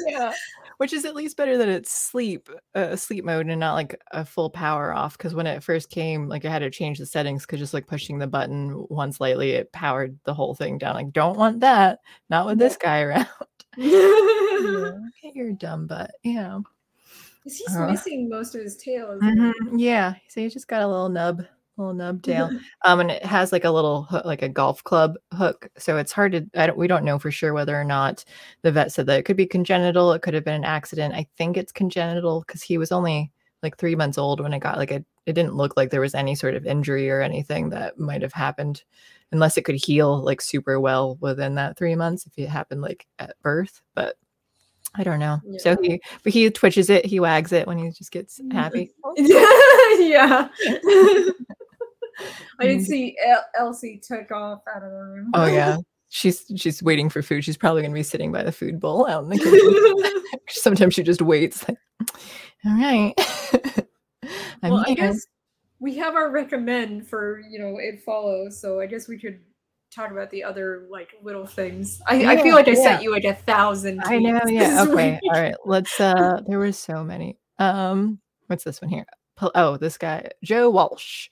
[0.08, 0.34] Yeah.
[0.78, 4.26] Which is at least better that it's sleep, uh, sleep mode, and not like a
[4.26, 5.16] full power off.
[5.18, 7.86] Because when it first came, like I had to change the settings because just like
[7.86, 10.96] pushing the button once lightly, it powered the whole thing down.
[10.96, 12.00] Like, don't want that.
[12.30, 13.28] Not with this guy around.
[13.78, 16.12] yeah, look at your dumb butt.
[16.24, 16.60] Yeah.
[17.44, 17.88] He's Uh.
[17.88, 19.20] missing most of his tail.
[19.22, 20.16] Mhm, Yeah.
[20.30, 21.44] So you just got a little nub,
[21.77, 22.49] little nub tail.
[22.85, 25.69] Um, and it has like a little hook, like a golf club hook.
[25.77, 26.45] So it's hard to.
[26.56, 26.77] I don't.
[26.77, 28.23] We don't know for sure whether or not
[28.61, 30.14] the vet said that it could be congenital.
[30.14, 31.14] It could have been an accident.
[31.14, 33.31] I think it's congenital because he was only
[33.64, 35.06] like three months old when it got like it.
[35.26, 38.34] It didn't look like there was any sort of injury or anything that might have
[38.34, 38.84] happened,
[39.31, 43.06] unless it could heal like super well within that three months if it happened like
[43.19, 43.81] at birth.
[43.93, 44.15] But
[44.95, 45.39] I don't know.
[45.60, 47.06] So he, but he twitches it.
[47.06, 48.91] He wags it when he just gets happy.
[49.18, 50.49] yeah.
[52.60, 52.86] I did Mm.
[52.86, 55.32] see El- Elsie took off out of the room.
[55.34, 55.78] Oh yeah.
[56.14, 57.46] She's she's waiting for food.
[57.46, 60.32] She's probably gonna be sitting by the food bowl out in the kitchen.
[60.50, 61.66] Sometimes she just waits.
[61.70, 61.78] Like,
[62.66, 63.14] all right.
[64.62, 65.26] Well, I guess
[65.80, 69.40] we have our recommend for you know it follows, so I guess we could
[69.90, 72.02] talk about the other like little things.
[72.08, 72.84] I, I feel like I yeah.
[72.84, 74.02] sent you like a thousand.
[74.04, 74.42] I know.
[74.48, 74.84] Yeah.
[74.88, 75.14] Okay.
[75.14, 75.34] week.
[75.34, 75.56] All right.
[75.66, 75.98] Let's.
[76.00, 77.38] uh There were so many.
[77.58, 78.20] Um.
[78.48, 79.06] What's this one here?
[79.56, 81.30] Oh, this guy, Joe Walsh.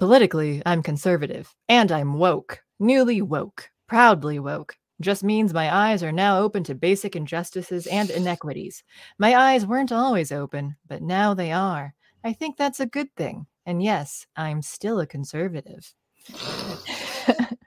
[0.00, 4.74] Politically, I'm conservative and I'm woke, newly woke, proudly woke.
[5.02, 8.82] Just means my eyes are now open to basic injustices and inequities.
[9.18, 11.94] My eyes weren't always open, but now they are.
[12.24, 13.46] I think that's a good thing.
[13.66, 15.92] And yes, I'm still a conservative.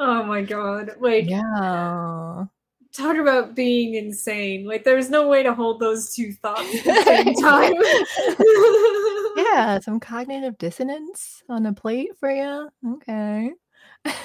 [0.00, 0.92] Oh my god!
[1.00, 2.44] Like yeah.
[2.92, 4.64] talk about being insane.
[4.64, 7.72] Like there's no way to hold those two thoughts at the same time.
[9.52, 12.68] Yeah, some cognitive dissonance on a plate for you.
[12.94, 13.52] Okay.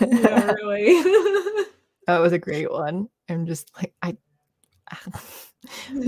[0.02, 1.66] yeah, really.
[2.06, 3.08] That was a great one.
[3.30, 4.18] I'm just like I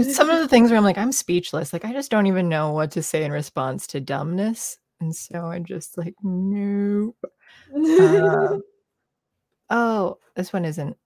[0.03, 1.71] some of the things where I'm like I'm speechless.
[1.71, 4.77] Like I just don't even know what to say in response to dumbness.
[4.99, 7.15] And so I'm just like nope.
[7.73, 8.57] Uh,
[9.69, 10.97] oh, this one isn't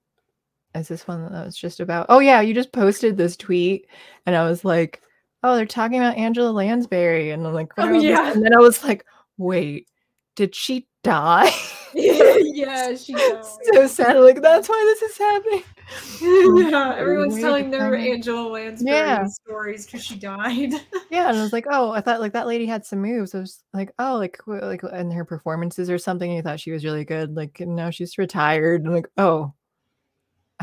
[0.74, 3.86] is this one that was just about oh yeah, you just posted this tweet
[4.26, 5.02] and I was like,
[5.42, 7.30] oh, they're talking about Angela Lansbury.
[7.30, 8.04] And I'm like, Oh, this?
[8.04, 8.32] yeah.
[8.32, 9.04] And then I was like,
[9.38, 9.88] wait,
[10.36, 11.50] did she die?
[11.94, 13.44] yeah, she died.
[13.72, 14.16] so sad.
[14.18, 15.62] Like that's why this is happening.
[16.70, 18.06] yeah, everyone's Wait telling their second.
[18.12, 19.26] Angela Lansbury Yeah.
[19.26, 20.72] stories because she died.
[21.10, 23.34] Yeah, and I was like, oh, I thought like that lady had some moves.
[23.34, 26.30] I was like, oh, like like in her performances or something.
[26.30, 27.34] You thought she was really good.
[27.34, 28.86] Like no, she's retired.
[28.86, 29.52] I'm like, oh,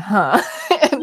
[0.00, 0.40] huh.
[0.90, 1.02] And,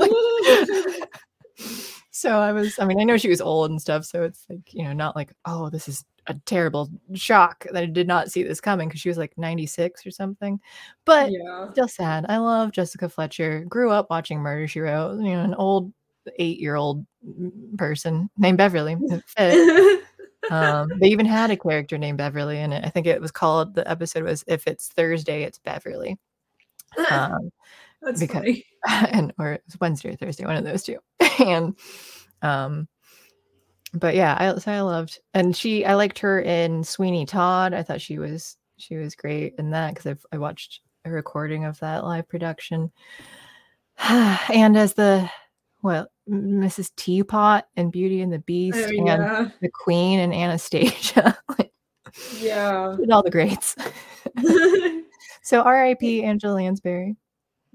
[2.25, 2.79] so I was.
[2.79, 4.05] I mean, I know she was old and stuff.
[4.05, 7.85] So it's like you know, not like oh, this is a terrible shock that I
[7.85, 10.59] did not see this coming because she was like 96 or something.
[11.05, 11.71] But yeah.
[11.71, 12.25] still sad.
[12.27, 13.63] I love Jessica Fletcher.
[13.69, 15.19] Grew up watching Murder She Wrote.
[15.19, 15.93] You know, an old
[16.39, 17.05] eight-year-old
[17.77, 18.97] person named Beverly.
[20.51, 22.85] Um, they even had a character named Beverly in it.
[22.85, 23.73] I think it was called.
[23.73, 26.19] The episode was "If It's Thursday, It's Beverly,"
[27.09, 27.49] um,
[28.01, 28.65] That's because- funny.
[29.11, 30.99] and or it was Wednesday or Thursday, one of those two.
[31.39, 31.75] and
[32.41, 32.87] um,
[33.93, 37.73] but yeah, I so I loved, and she I liked her in Sweeney Todd.
[37.73, 41.65] I thought she was she was great in that because I I watched a recording
[41.65, 42.91] of that live production.
[43.99, 45.29] and as the
[45.81, 46.91] well, Mrs.
[46.95, 51.71] Teapot and Beauty and the Beast, Oh, and the Queen and Anastasia, like,
[52.39, 52.95] Yeah.
[52.99, 53.75] did all the greats.
[55.43, 56.23] so R.I.P.
[56.23, 57.15] Angela Lansbury.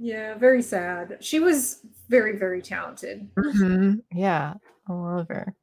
[0.00, 1.18] Yeah, very sad.
[1.20, 3.28] She was very, very talented.
[3.36, 4.02] Mhm.
[4.12, 4.54] Yeah,
[4.88, 5.54] I love her.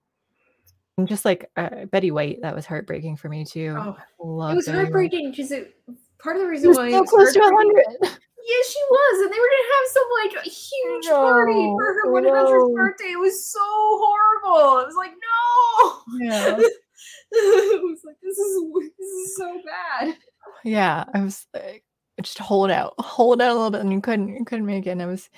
[0.98, 3.76] And just like uh, Betty White, that was heartbreaking for me too.
[3.78, 5.76] Oh, Love it was Betty heartbreaking because it
[6.20, 7.86] part of the She reason was why so close to 100.
[8.02, 12.08] Yeah, she was, and they were gonna have some like a huge party for her
[12.08, 12.74] 100th know.
[12.76, 13.12] birthday.
[13.12, 14.80] It was so horrible.
[14.80, 16.26] It was like, no.
[16.26, 16.58] Yeah.
[17.32, 18.64] it was like this is
[18.98, 20.16] this is so bad.
[20.64, 21.84] yeah i was like
[22.22, 24.92] just hold out hold out a little bit and you couldn't you couldn't make it
[24.92, 25.30] and i was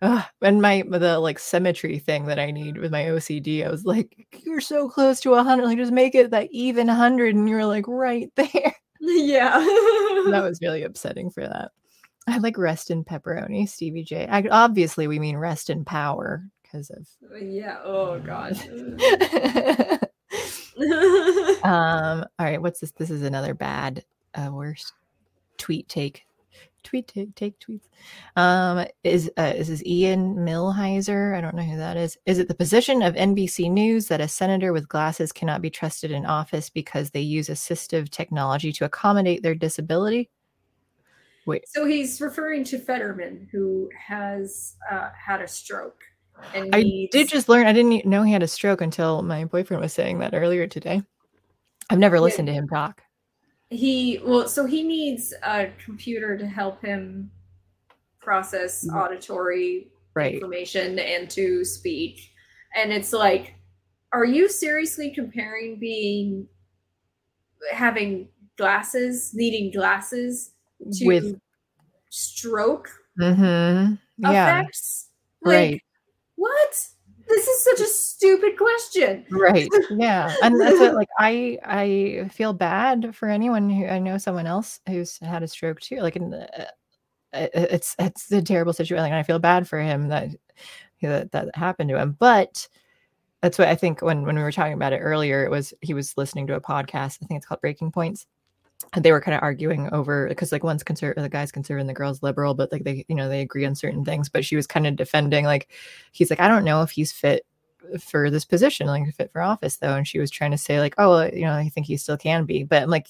[0.00, 3.84] uh, and my the like symmetry thing that i need with my ocd i was
[3.84, 7.48] like you're so close to a 100 like just make it that even 100 and
[7.48, 9.58] you're like right there Yeah.
[10.30, 11.70] that was really upsetting for that
[12.26, 16.90] i like rest in pepperoni stevie j I, obviously we mean rest in power because
[16.90, 17.06] of
[17.40, 17.78] yeah.
[17.84, 18.52] Oh god.
[21.64, 24.02] um all right what's this this is another bad
[24.34, 24.94] uh worst
[25.62, 26.24] tweet take
[26.82, 27.86] tweet take take tweets.
[28.34, 32.18] Um is uh is this ian millhiser i don't know who that is.
[32.26, 36.10] Is it the position of nbc news that a senator with glasses cannot be trusted
[36.10, 40.28] in office because they use assistive technology to accommodate their disability?
[41.46, 41.62] Wait.
[41.68, 46.02] So he's referring to Fetterman, who has uh, had a stroke.
[46.54, 49.80] And i did just learn i didn't know he had a stroke until my boyfriend
[49.80, 51.02] was saying that earlier today.
[51.90, 52.22] I've never Yeah.
[52.22, 53.00] listened to him talk
[53.72, 57.30] he well so he needs a computer to help him
[58.20, 58.94] process Mhm.
[58.94, 60.34] auditory right.
[60.34, 62.30] information and to speak
[62.76, 63.54] and it's like
[64.12, 66.46] are you seriously comparing being
[67.72, 70.52] having glasses needing glasses
[70.92, 71.40] to with
[72.10, 73.94] stroke mm-hmm.
[74.18, 74.60] Yeah.
[74.60, 75.08] effects?
[75.42, 75.82] Like right.
[76.36, 76.88] what
[77.32, 79.24] this is such a stupid question.
[79.30, 79.68] Right.
[79.90, 80.34] Yeah.
[80.42, 84.80] And that's what like i i feel bad for anyone who i know someone else
[84.86, 86.00] who's had a stroke too.
[86.00, 86.66] Like in the, uh,
[87.32, 89.04] it's it's a terrible situation.
[89.04, 90.30] And i feel bad for him that
[91.00, 92.16] that, that happened to him.
[92.18, 92.68] But
[93.40, 95.94] that's what i think when when we were talking about it earlier it was he
[95.94, 97.18] was listening to a podcast.
[97.22, 98.26] I think it's called breaking points
[98.96, 101.94] they were kind of arguing over because like one's conservative the guy's conservative and the
[101.94, 104.66] girl's liberal but like they you know they agree on certain things but she was
[104.66, 105.68] kind of defending like
[106.12, 107.46] he's like i don't know if he's fit
[108.00, 110.94] for this position like fit for office though and she was trying to say like
[110.98, 113.08] oh you know i think he still can be but i'm like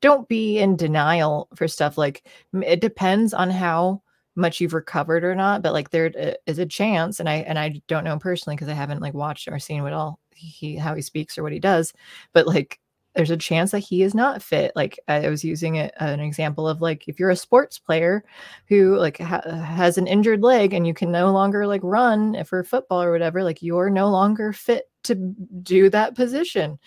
[0.00, 2.26] don't be in denial for stuff like
[2.62, 4.02] it depends on how
[4.36, 7.80] much you've recovered or not but like there uh, a chance and i and i
[7.88, 11.02] don't know personally because i haven't like watched or seen what all he how he
[11.02, 11.92] speaks or what he does
[12.32, 12.78] but like
[13.14, 16.68] there's a chance that he is not fit like i was using it an example
[16.68, 18.24] of like if you're a sports player
[18.68, 22.62] who like ha- has an injured leg and you can no longer like run for
[22.62, 25.14] football or whatever like you're no longer fit to
[25.62, 26.78] do that position.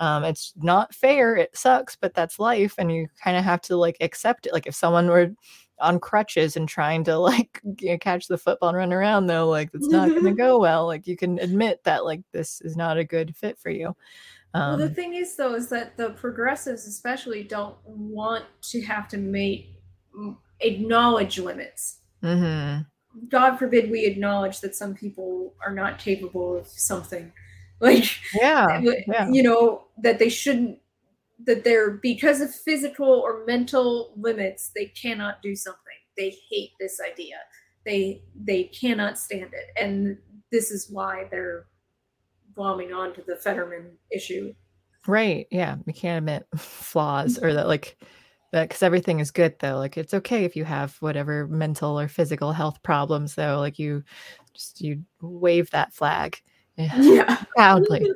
[0.00, 3.76] Um it's not fair it sucks but that's life and you kind of have to
[3.76, 4.52] like accept it.
[4.52, 5.30] Like if someone were
[5.80, 9.48] on crutches and trying to like you know, catch the football and run around though
[9.48, 12.76] like it's not going to go well like you can admit that like this is
[12.76, 13.94] not a good fit for you
[14.54, 19.08] um well, the thing is, though, is that the progressives, especially, don't want to have
[19.08, 19.74] to make
[20.60, 21.98] acknowledge limits.
[22.22, 22.86] mhm.
[23.28, 27.32] God forbid we acknowledge that some people are not capable of something,
[27.80, 30.78] like yeah yeah you know that they shouldn't.
[31.46, 35.80] That they're because of physical or mental limits, they cannot do something.
[36.16, 37.36] They hate this idea.
[37.84, 40.18] They they cannot stand it, and
[40.52, 41.66] this is why they're
[42.56, 44.54] glomming on to the Fetterman issue.
[45.06, 45.46] Right.
[45.50, 45.76] Yeah.
[45.86, 47.96] We can't admit flaws or that, like,
[48.52, 49.78] that because everything is good, though.
[49.78, 53.58] Like, it's okay if you have whatever mental or physical health problems, though.
[53.58, 54.04] Like, you
[54.54, 56.40] just, you wave that flag
[56.76, 57.44] yeah, Yeah.
[57.56, 58.12] proudly.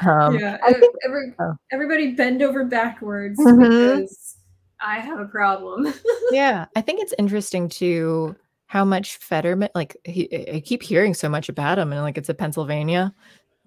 [0.00, 1.54] Um, yeah, I think- every, oh.
[1.72, 3.58] everybody bend over backwards Mhm.
[3.98, 4.36] because
[4.80, 5.92] I have a problem.
[6.30, 6.66] yeah.
[6.76, 11.48] I think it's interesting too how much Fetterman, like, he, I keep hearing so much
[11.48, 13.14] about him, and like, it's a Pennsylvania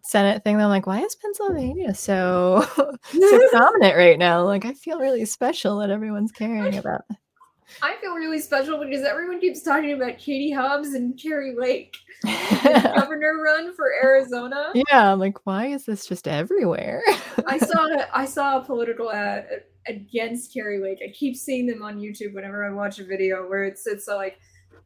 [0.04, 0.56] Senate thing.
[0.62, 4.44] I'm like, why is Pennsylvania so so prominent right now?
[4.44, 7.02] Like, I feel really special that everyone's caring about.
[7.82, 11.98] I feel really special because everyone keeps talking about Katie Hobbs and Kari Lake,
[12.64, 14.72] governor run for Arizona.
[14.74, 17.02] yeah, I'm like, why is this just everywhere?
[17.48, 21.00] I saw a, I saw a political ad against Kari Lake.
[21.04, 24.16] I keep seeing them on YouTube whenever I watch a video where it's it's uh,
[24.16, 24.40] like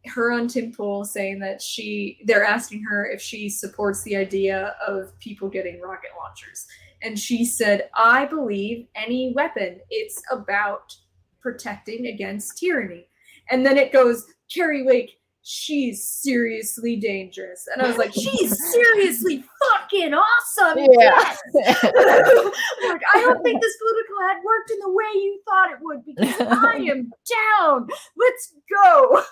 [0.07, 4.75] her on Tim Pool saying that she they're asking her if she supports the idea
[4.85, 6.67] of people getting rocket launchers.
[7.01, 10.95] And she said, I believe any weapon, it's about
[11.43, 13.05] protecting against tyranny.
[13.51, 17.67] And then it goes, Kari Lake, she's seriously dangerous.
[17.71, 20.77] And I was like, she's seriously fucking awesome.
[20.77, 20.87] Yeah.
[20.97, 25.77] yes." like, I don't think this political ad worked in the way you thought it
[25.81, 27.11] would because I am
[27.59, 27.87] down.
[28.17, 29.23] Let's go.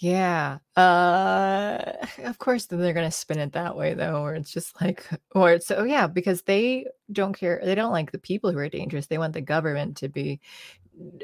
[0.00, 0.58] Yeah.
[0.76, 1.92] Uh
[2.24, 5.52] of course then they're gonna spin it that way though, where it's just like or
[5.52, 9.06] it's oh yeah, because they don't care they don't like the people who are dangerous.
[9.06, 10.40] They want the government to be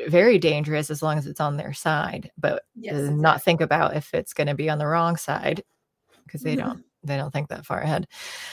[0.08, 3.22] very dangerous as long as it's on their side, but Yes, exactly.
[3.22, 5.64] not think about if it's gonna be on the wrong side
[6.26, 8.06] because they don't they don't think that far ahead.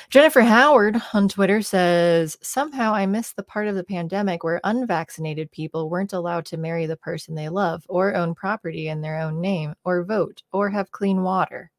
[0.09, 5.51] Jennifer Howard on Twitter says, Somehow I missed the part of the pandemic where unvaccinated
[5.51, 9.41] people weren't allowed to marry the person they love, or own property in their own
[9.41, 11.71] name, or vote, or have clean water.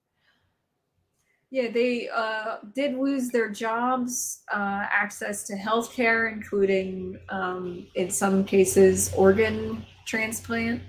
[1.51, 8.45] Yeah, they uh, did lose their jobs, uh, access to healthcare, including um, in some
[8.45, 10.83] cases organ transplant.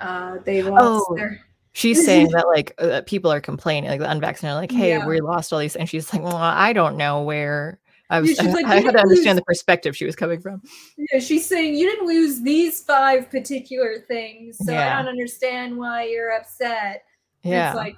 [0.00, 1.14] Uh, they lost Oh.
[1.16, 1.40] their
[1.74, 5.06] She's saying that like uh, people are complaining, like the unvaccinated, are like, hey, Yeah.
[5.06, 7.78] we lost all these, and she's like, well, I don't know where.
[8.10, 8.30] I was.
[8.38, 10.62] she's like, I "You had to understand lose- the perspective she was coming from.
[10.96, 14.98] Yeah, she's saying you didn't lose these five particular things, so Yeah.
[14.98, 17.02] I don't understand why you're upset.
[17.42, 17.70] Yeah.
[17.70, 17.96] It's like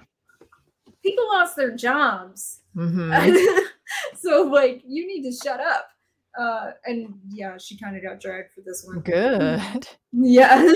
[1.03, 2.61] people lost their jobs.
[2.77, 3.61] Mhm.
[4.17, 5.89] so like you need to shut up.
[6.39, 9.01] Uh and yeah, she kind of got dragged for this one.
[9.01, 9.89] Good.
[10.13, 10.73] Yeah.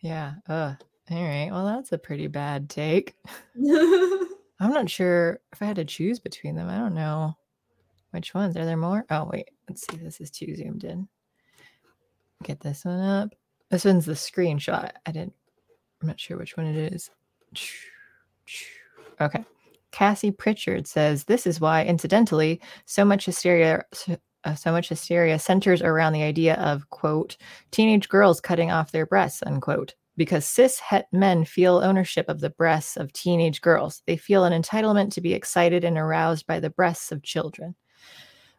[0.00, 0.34] Yeah.
[0.48, 0.74] Uh.
[1.10, 1.48] All right.
[1.50, 3.14] Well, that's a pretty bad take.
[3.56, 6.68] I'm not sure if I had to choose between them.
[6.68, 7.36] I don't know
[8.12, 8.56] which ones.
[8.56, 9.04] Are there more?
[9.10, 9.50] Oh, wait.
[9.68, 9.96] Let's see.
[9.96, 11.08] This is too zoomed in.
[12.44, 13.30] Get this one up.
[13.70, 14.92] This one's the screenshot.
[15.04, 15.34] I didn't,
[16.00, 17.10] I'm not sure which one it is.
[19.20, 19.44] Okay.
[19.92, 23.84] Cassie Pritchard says, This is why, incidentally, so much hysteria.
[23.92, 27.36] So, uh, so much hysteria centers around the idea of quote
[27.70, 32.50] teenage girls cutting off their breasts unquote because cis het men feel ownership of the
[32.50, 34.02] breasts of teenage girls.
[34.06, 37.74] They feel an entitlement to be excited and aroused by the breasts of children.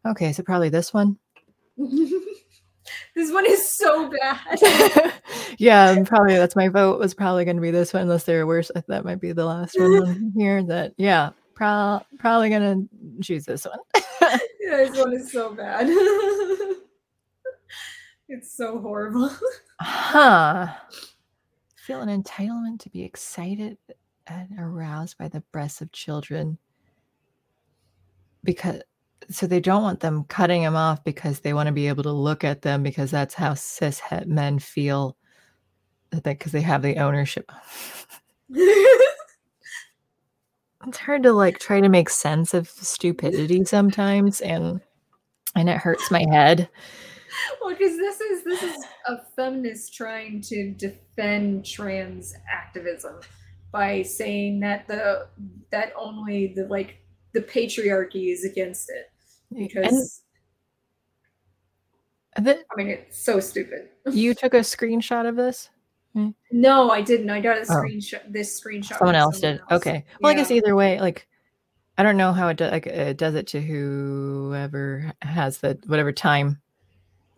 [0.04, 1.20] Okay, so probably this one.
[1.78, 5.14] this one is so bad.
[5.60, 8.72] yeah, probably that's my vote was probably going to be this one unless they're worse.
[8.88, 10.64] That might be the last one here.
[10.64, 13.78] That yeah, pro- probably going to choose this one.
[14.20, 15.86] Yeah, this one is so bad.
[18.30, 19.30] it's so horrible.
[19.80, 20.74] Huh.
[21.82, 23.76] Feel an entitlement to be excited
[24.28, 26.60] and aroused by the breasts of children.
[28.44, 28.82] Because
[29.32, 32.12] so they don't want them cutting them off because they want to be able to
[32.12, 35.18] look at them because that's how cis het men feel
[36.12, 37.52] that because they have the ownership.
[40.88, 44.82] It's hard to like try to make sense of stupidity sometimes and
[45.56, 46.70] and it hurts my head.
[47.62, 53.20] well, because this is this is a feminist trying to defend trans activism
[53.72, 55.28] by saying that the
[55.72, 56.98] that only the like
[57.34, 59.10] the patriarchy is against it
[59.58, 60.22] because
[62.36, 63.90] And the, I mean it's so stupid.
[64.12, 65.70] you took a screenshot of this?
[66.14, 66.30] Hmm.
[66.52, 67.30] No, I didn't.
[67.30, 67.76] I got a Oh.
[67.76, 68.22] screenshot.
[68.32, 68.98] This screenshot.
[68.98, 71.28] someone else did okay well i guess either way like
[71.98, 76.62] i don't know how it, like, it does it to whoever has the whatever time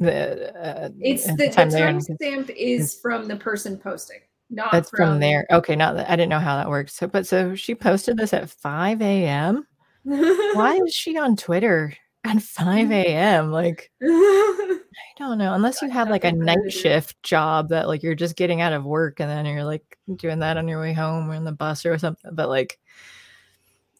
[0.03, 4.19] the uh, It's the, the time they're in, 'cause timestamp is from the person posting,
[4.49, 5.45] not that's from there.
[5.51, 6.93] Okay not that i didn't know how that works.
[6.95, 9.65] So but so she posted this at 5 a.m
[10.03, 11.93] why is she on twitter
[12.25, 14.79] at 5 a.m like i
[15.17, 15.53] don't know.
[15.53, 18.83] Unless you have like a night shift job that like you're just getting out of
[18.85, 21.85] work and then you're like doing that on your way home or in the bus
[21.85, 22.79] or something but like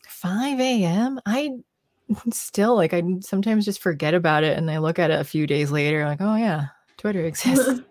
[0.07, 1.51] 5 a.m i
[2.31, 5.47] still like i sometimes just forget about it and i look at it a few
[5.47, 6.67] days later like oh yeah
[6.97, 7.81] twitter exists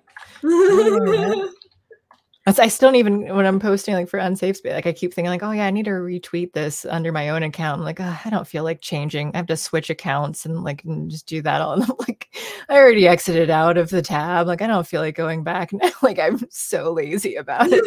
[2.46, 5.30] I still don't even when I'm posting like for unsafe space, like I keep thinking
[5.30, 7.78] like, oh yeah, I need to retweet this under my own account.
[7.78, 9.30] I'm like, "Ugh, I don't feel like changing.
[9.32, 11.74] I have to switch accounts and like and just do that all.
[11.74, 12.34] And I'm like,
[12.68, 14.48] I already exited out of the tab.
[14.48, 15.90] Like I don't feel like going back now.
[16.02, 17.84] like I'm so lazy about it.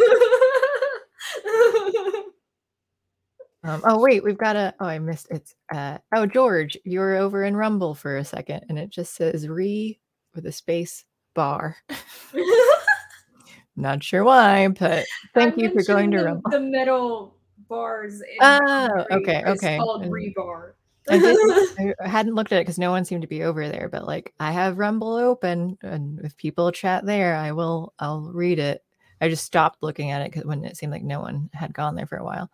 [3.66, 4.74] Um, oh wait, we've got a.
[4.80, 5.56] Oh, I missed it's.
[5.74, 9.48] Uh, oh George, you were over in Rumble for a second, and it just says
[9.48, 10.00] re
[10.36, 11.04] with a space
[11.34, 11.76] bar.
[13.76, 16.52] Not sure why, but thank I you for going to mentioned Rumble.
[16.52, 17.36] the, the metal
[17.68, 18.22] bars.
[18.42, 19.78] Oh, okay, is okay.
[19.78, 20.74] Called And- rebar.
[21.08, 23.90] I, did, I hadn't looked at it because no one seemed to be over there.
[23.90, 27.94] But like, I have Rumble open, and if people chat there, I will.
[28.00, 28.84] I'll read it.
[29.22, 31.96] I just stopped looking at it because when it seemed like no one had gone
[31.96, 32.50] there for a while.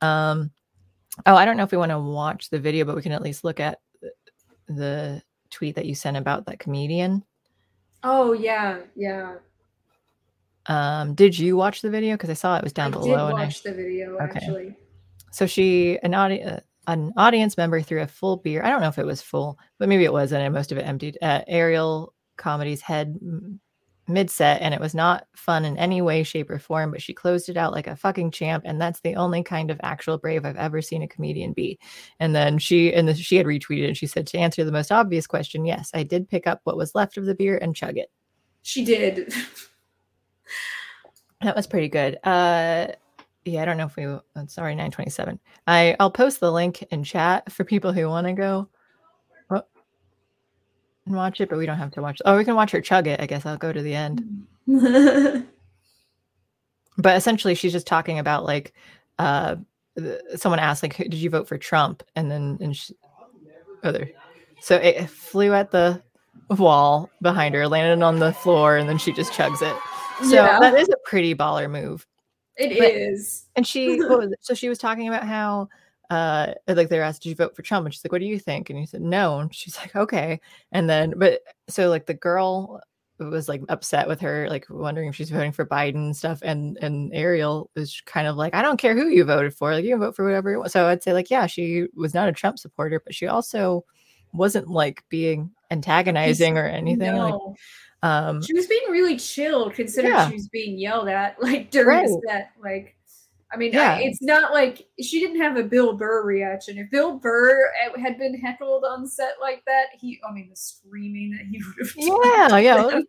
[0.00, 0.50] Um,
[1.24, 3.22] oh, I don't know if we want to watch the video, but we can at
[3.22, 3.78] least look at
[4.68, 7.22] the- tweet that you sent about that comedian.
[8.02, 9.36] oh yeah, yeah.
[10.66, 12.14] Um, did you watch the video?
[12.14, 14.24] Because I saw it was down I did below, and I watch the video Okay.
[14.40, 14.76] actually.
[15.30, 18.64] So she, an audience, an audience member threw a full beer.
[18.64, 20.42] I don't know if it was full, but maybe it wasn't.
[20.42, 21.16] And most of it emptied.
[21.22, 23.16] Uh, Ariel Comedy's head
[24.08, 27.12] mid set and it was not fun in any way, shape, or form, but she
[27.12, 28.64] closed it out like a fucking champ.
[28.66, 31.78] And that's the only kind of actual brave I've ever seen a comedian be.
[32.20, 34.92] And then she and the, she had retweeted and she said to answer the most
[34.92, 37.96] obvious question, yes, I did pick up what was left of the beer and chug
[37.98, 38.10] it.
[38.62, 39.32] She did.
[41.42, 42.18] That was pretty good.
[42.24, 42.86] Uh
[43.44, 44.04] yeah, I don't know if we.
[44.48, 45.38] Sorry, 927.
[45.66, 48.75] I I'll post the link in chat for people who want to go oh,
[51.06, 52.20] watch it, but we don't have to watch.
[52.24, 53.20] Oh, we can watch her chug it.
[53.20, 54.46] I guess I'll go to the end.
[56.98, 58.72] But essentially, she's just talking about like,
[59.18, 59.56] uh,
[60.34, 62.94] someone asked like, "Did you vote for Trump?" And then and she,
[63.84, 64.10] oh, there.
[64.60, 66.02] So it flew at the
[66.56, 69.76] wall behind her, landed on the floor, and then she just chugs it.
[70.24, 70.58] So Yeah.
[70.58, 72.06] that is a pretty baller move.
[72.56, 73.44] It But- is.
[73.56, 74.38] And she, what was it?
[74.40, 75.68] so she was talking about how,
[76.10, 78.26] uh, like they were asked, "Did you vote for Trump?" And she's like, "What do
[78.26, 80.40] you think?" And he said, "No." And she's like, "Okay."
[80.72, 82.80] And then, but so like the girl
[83.18, 86.40] was like upset with her, like wondering if she's voting for Biden and stuff.
[86.42, 89.72] And and Ariel was kind of like, "I don't care who you voted for.
[89.72, 92.14] Like you can vote for whatever you want." So I'd say like, yeah, she was
[92.14, 93.84] not a Trump supporter, but she also
[94.32, 97.14] wasn't like being antagonizing or anything.
[97.16, 97.54] Like, No.
[98.02, 100.28] um, she was being really chill considering Yeah.
[100.28, 102.22] she was being yelled at like during the Right.
[102.28, 102.50] set.
[102.62, 102.95] Like,
[103.52, 103.94] I mean, Yeah.
[103.94, 106.78] I, it's not like she didn't have a Bill Burr reaction.
[106.78, 110.56] If Bill Burr uh, had been heckled on set like that, he, I mean, the
[110.56, 112.58] screaming that he would have.
[112.58, 113.00] yeah, yeah.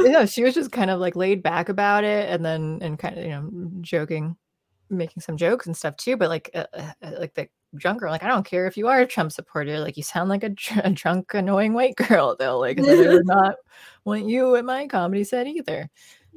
[0.10, 3.18] yeah, she was just kind of like laid back about it, and then and kind
[3.18, 3.50] of you know
[3.82, 4.36] joking,
[4.90, 6.16] making some jokes and stuff too.
[6.16, 9.00] But like uh, uh, like the drunk girl, like I don't care if you are
[9.00, 12.34] a Trump supporter, like you sound like a, dr- a drunk, annoying white girl.
[12.36, 13.54] Though, like I would not
[14.04, 15.88] want you at my comedy set either.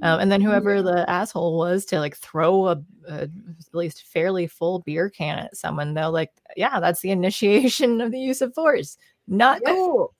[0.02, 3.30] Um, and then whoever the asshole was to like throw a, a at
[3.74, 8.20] least fairly full beer can at someone, though, like yeah, that's the initiation of the
[8.20, 8.98] use of force.
[9.28, 9.76] Not Yep.
[9.76, 10.14] cool.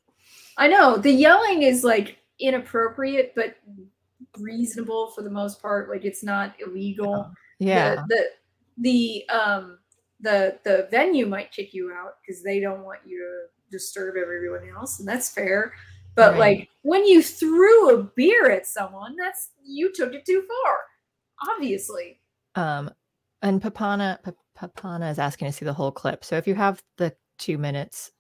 [0.58, 3.56] I know the yelling is like inappropriate, but
[4.38, 5.90] reasonable for the most part.
[5.90, 7.32] Like it's not illegal.
[7.60, 8.04] Yeah.
[8.08, 8.26] The
[8.78, 9.80] the, the um
[10.20, 14.68] the the venue might kick you out because they don't want you to disturb everyone
[14.76, 15.74] else, and that's fair.
[16.16, 16.40] But Right.
[16.40, 20.78] like when you threw a beer at someone, that's you took it too far.
[21.54, 22.20] Obviously.
[22.56, 22.92] Um,
[23.42, 26.26] and Papana Pa- Papana is asking to see the whole clip.
[26.26, 28.12] So if you have the two minutes,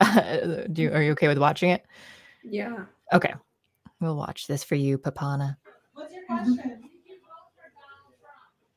[0.02, 1.84] do you, are you okay with watching it?
[2.42, 2.86] Yeah.
[3.12, 3.32] Okay,
[4.00, 5.56] we'll watch this for you, Papana.
[5.94, 6.56] What's your question?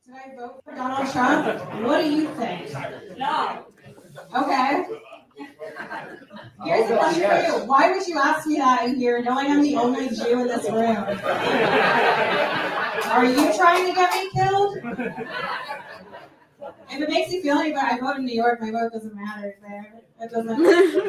[0.06, 1.84] Did I vote for Donald Trump?
[1.84, 2.72] What do you think?
[3.18, 3.66] No.
[4.36, 4.86] Okay.
[6.64, 7.66] Here's the question for you.
[7.66, 10.66] Why would you ask me that in here knowing I'm the only Jew in this
[10.70, 10.98] room?
[13.12, 14.78] Are you trying to get me killed?
[16.90, 18.60] If it makes you feel any better, I vote in New York.
[18.62, 20.02] My vote doesn't matter there.
[20.20, 20.62] It doesn't.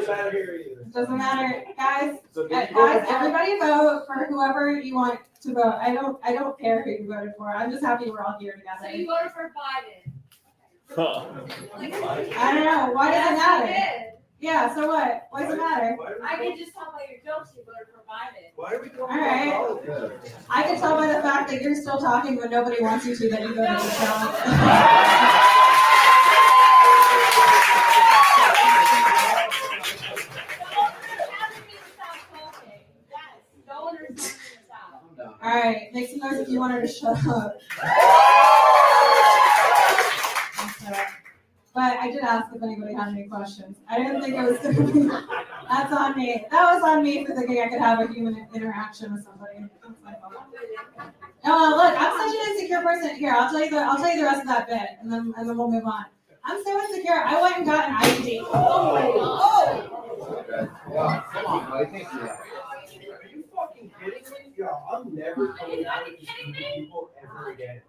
[0.07, 0.43] Matter.
[0.43, 2.19] It doesn't matter, guys.
[2.37, 5.77] Uh, guys, everybody vote for whoever you want to vote.
[5.81, 6.19] I don't.
[6.23, 7.49] I don't care who you voted for.
[7.49, 8.95] I'm just happy we're all here So together.
[8.97, 10.11] you voted for Biden.
[10.95, 11.25] Huh.
[12.37, 12.91] I don't know.
[12.93, 14.11] Why does it matter?
[14.39, 14.73] Yeah.
[14.73, 15.27] So what?
[15.31, 15.97] What does it matter?
[16.23, 18.51] I can just tell by your jokes you voted for Biden.
[18.55, 19.47] Why are we talking All right.
[19.47, 20.33] about politics?
[20.49, 23.29] I can tell by the fact that you're still talking when nobody wants you to
[23.29, 25.39] that you voted for Trump.
[35.41, 35.89] All right.
[35.93, 37.57] Make some noise if you want her to shut up.
[41.73, 43.77] But I did ask if anybody had any questions.
[43.87, 45.09] I didn't think it was going to be.
[45.69, 46.45] That's on me.
[46.49, 49.65] That was on me for thinking I could have a human interaction with somebody.
[49.83, 50.33] That's my fault.
[51.45, 53.15] Oh, look, I'm such an insecure person.
[53.15, 55.33] Here, I'll tell you the I'll tell you the rest of that bit, and then
[55.37, 56.05] and then we'll move on.
[56.43, 57.23] I'm so insecure.
[57.23, 58.39] I went and got an IUD.
[58.41, 60.43] Oh, oh,
[60.91, 61.71] oh, come on!
[61.71, 64.53] Are you fucking kidding me?
[64.57, 67.81] Yeah, I'm never coming out with these people ever again.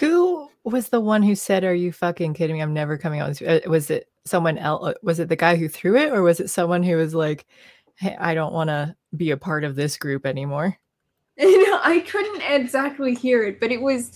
[0.00, 2.62] Who was the one who said, "Are you fucking kidding me?
[2.62, 4.94] I'm never coming out." with this." Uh, Was it someone else?
[5.02, 7.46] Was it the guy who threw it, or was it someone who was like,
[7.96, 10.76] "Hey, I don't want to be a part of this group anymore"?
[11.38, 14.10] You know, I couldn't exactly hear it, but it was.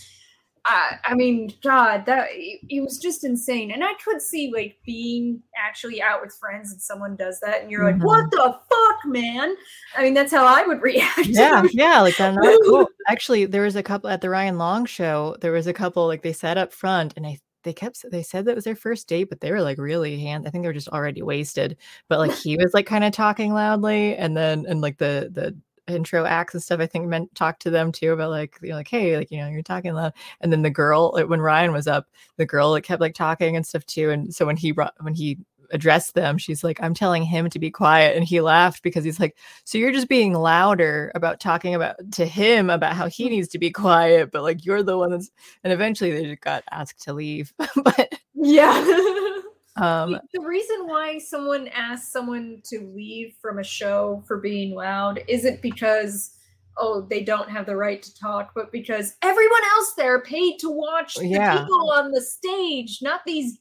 [0.70, 4.76] Uh, I mean, God, that it, it was just insane, and I could see like
[4.86, 8.04] being actually out with friends and someone does that, and you're like, Mhm.
[8.04, 9.54] "What the fuck, man?"
[9.96, 11.26] I mean, that's how I would react.
[11.26, 15.36] yeah yeah like not cool actually there was a couple at the ryan long show
[15.40, 18.44] there was a couple like they sat up front and i they kept they said
[18.44, 20.72] that was their first date but they were like really hand i think they were
[20.72, 21.76] just already wasted
[22.08, 25.56] but like he was like kind of talking loudly and then and like the the
[25.92, 28.76] intro acts and stuff i think meant talk to them too about like you know
[28.76, 31.72] like hey like you know you're talking loud and then the girl like, when ryan
[31.72, 34.72] was up the girl like kept like talking and stuff too and so when he
[34.72, 35.38] brought when he
[35.72, 38.16] addressed them, she's like, I'm telling him to be quiet.
[38.16, 42.26] And he laughed because he's like, So you're just being louder about talking about to
[42.26, 43.30] him about how he mm.
[43.30, 45.30] needs to be quiet, but like you're the one that's
[45.64, 47.52] and eventually they just got asked to leave.
[47.84, 49.36] but Yeah.
[49.76, 55.22] um the reason why someone asks someone to leave from a show for being loud
[55.28, 56.32] isn't because
[56.76, 60.68] oh they don't have the right to talk but because everyone else there paid to
[60.70, 61.60] watch the Yeah.
[61.60, 63.58] people on the stage not these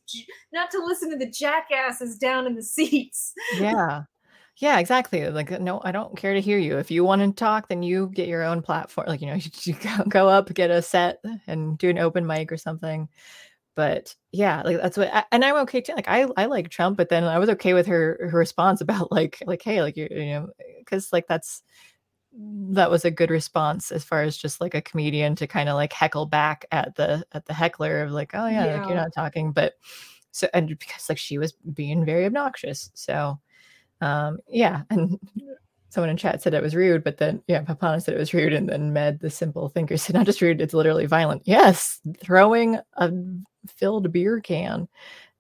[0.51, 4.03] not to listen to the jackasses down in the seats yeah.
[4.61, 5.29] Yeah, exactly.
[5.29, 6.79] Like, no, I don't care to hear you.
[6.79, 9.07] If you want to talk, then you get your own platform.
[9.07, 12.27] Like, you know, you, you go, go up, get a set, and do an open
[12.27, 13.07] mic or something.
[13.80, 15.93] But yeah, like that's what, I- and I'm okay too.
[15.95, 19.09] Like, I I like Trump, but then I was okay with her her response about
[19.11, 20.49] like like hey, like you you know,
[20.80, 21.64] because like that's
[22.72, 25.75] that was a good response as far as just like a comedian to kind of
[25.75, 29.14] like heckle back at the at the heckler of like oh yeah, like you're not
[29.16, 29.75] talking, but
[30.32, 33.40] so and because like she was being very obnoxious, so
[34.01, 35.19] um yeah and
[35.90, 38.53] someone in chat said it was rude but then yeah papana said it was rude
[38.53, 42.77] and then med the simple thinker said not just rude it's literally violent yes throwing
[42.98, 43.11] a
[43.67, 44.88] filled beer can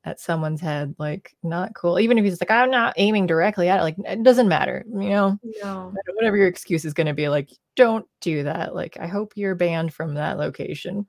[0.05, 1.99] at someone's head like not cool.
[1.99, 5.09] Even if he's like i'm not aiming directly at it like it doesn't matter you
[5.09, 5.37] know?
[5.61, 5.93] No.
[6.15, 9.55] Whatever your excuse is going to be like don't do that like i hope you're
[9.55, 11.05] banned from that location.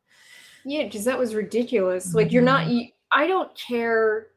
[0.65, 2.73] Yeah because that was ridiculous like you're not mm-hmm.
[2.73, 4.29] you, i don't care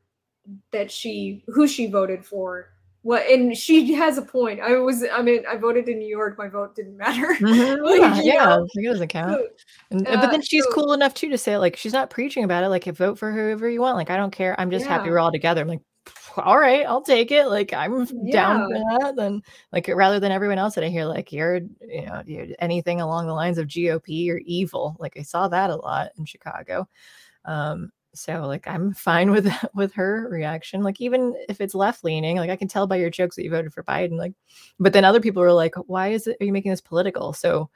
[0.72, 2.73] that she who she voted for
[3.04, 6.38] what and she has a point i was i mean i voted in new york
[6.38, 9.48] my vote didn't matter Like, yeah, yeah it doesn't count so-
[9.92, 12.44] And, Uh, but then she's so- cool enough too to say like she's not preaching
[12.44, 12.70] about it.
[12.70, 13.96] Like vote for whoever you want.
[13.98, 14.60] Like I don't care.
[14.60, 15.62] I'm just happy we're all together.
[15.62, 15.82] I'm like,
[16.38, 17.46] all right, I'll take it.
[17.48, 19.16] Like I'm down for that.
[19.16, 19.42] Then
[19.72, 23.28] like rather than everyone else that I hear like you're you know you're anything along
[23.28, 24.96] the lines of GOP or evil.
[25.00, 26.88] Like I saw that a lot in Chicago.
[27.46, 30.84] Um, so like I'm fine with with her reaction.
[30.84, 33.50] Like even if it's left leaning, like I can tell by your jokes that you
[33.50, 34.18] voted for Biden.
[34.18, 34.34] Like,
[34.80, 36.38] but then other people are like, why is it?
[36.40, 37.34] Are you making this political?
[37.34, 37.70] So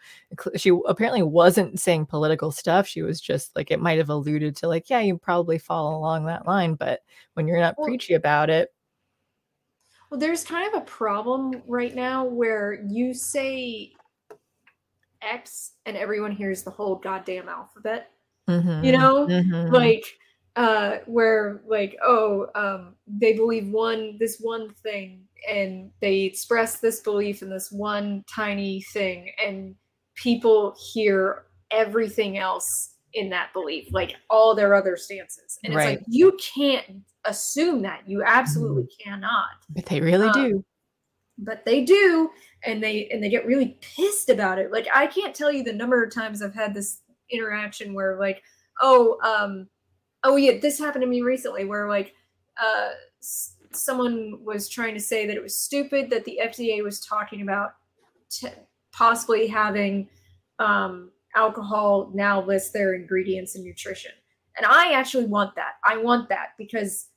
[0.55, 2.87] she apparently wasn't saying political stuff.
[2.87, 6.25] She was just like it might have alluded to like, yeah, you probably fall along
[6.25, 7.01] that line, but
[7.33, 8.73] when you're not Well- preachy about it,
[10.09, 13.93] Well, there's kind of a problem right now where you say
[15.21, 18.11] X and everyone hears the whole goddamn alphabet.
[18.47, 20.05] mhm, You know, mhm, Like,
[20.57, 26.99] uh, where like, oh, um, they believe one this one thing and they express this
[26.99, 29.75] belief in this one tiny thing, and
[30.15, 35.57] people hear everything else in that belief, like all their other stances.
[35.63, 35.97] And it's Right.
[35.99, 36.85] like you can't
[37.25, 38.03] assume that.
[38.07, 40.65] You absolutely cannot but they really uh, do.
[41.37, 42.29] but they do
[42.65, 45.73] and they and they get really pissed about it like i can't tell you the
[45.73, 48.41] number of times i've had this interaction where like
[48.81, 49.67] oh um
[50.27, 52.13] oh yeah this happened to me recently where like
[52.61, 52.89] uh
[53.21, 57.41] s- someone was trying to say that it was stupid that the fda was talking
[57.41, 57.71] about
[58.29, 58.47] t-
[58.91, 60.07] possibly having
[60.59, 64.11] um alcohol now list their ingredients and nutrition.
[64.57, 65.73] And i actually want that.
[65.85, 67.09] I want that because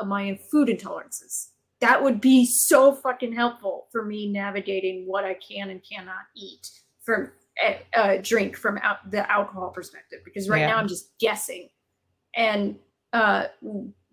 [0.00, 1.48] of my food intolerances.
[1.80, 6.70] That would be so fucking helpful for me navigating what I can and cannot eat
[7.02, 7.30] from
[7.64, 10.68] uh, uh, drink from out the alcohol perspective because right Yeah.
[10.68, 11.68] now I'm just guessing
[12.38, 12.78] and
[13.12, 13.44] uh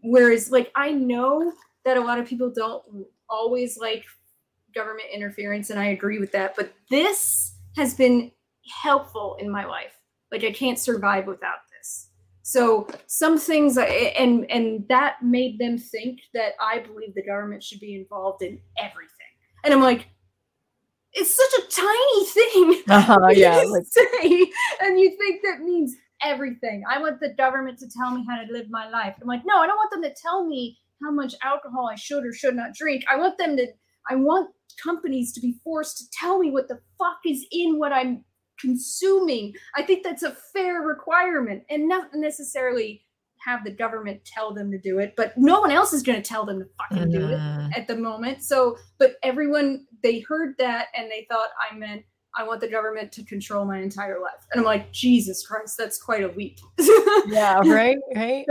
[0.03, 1.53] whereas like I know
[1.85, 2.83] that a lot of people don't
[3.29, 4.03] always like
[4.73, 8.31] government interference and I agree with that but this has been
[8.83, 9.93] helpful in my life
[10.31, 12.09] like I can't survive without this
[12.41, 13.85] so some things I-
[14.19, 18.59] and and that made them think that I believe the government should be involved in
[18.77, 19.31] everything.
[19.63, 20.09] And I'm like,
[21.13, 22.83] it's such a tiny thing.
[22.87, 25.95] Uh-huh, yeah, like- say, and you think that means
[26.25, 26.83] everything.
[26.89, 29.15] I want the government to tell me how to live my life.
[29.21, 32.25] I'm like, no, I don't want them to tell me how much alcohol I should
[32.25, 33.03] or should not drink.
[33.11, 33.67] I want them to
[34.09, 34.51] I want
[34.83, 38.23] companies to be forced to tell me what the fuck is in what I'm
[38.59, 39.53] consuming.
[39.75, 43.01] I think that's a fair requirement and not necessarily
[43.43, 46.27] have the government tell them to do it, but no one else is going to
[46.27, 47.77] tell them to fucking do it Mhm.
[47.77, 48.43] at the moment.
[48.43, 52.03] So, but everyone they heard that and they thought I meant
[52.37, 54.45] I want the government to control my entire life.
[54.51, 56.59] And I'm like, Jesus Christ, that's quite a leap.
[57.27, 58.45] yeah, right, right.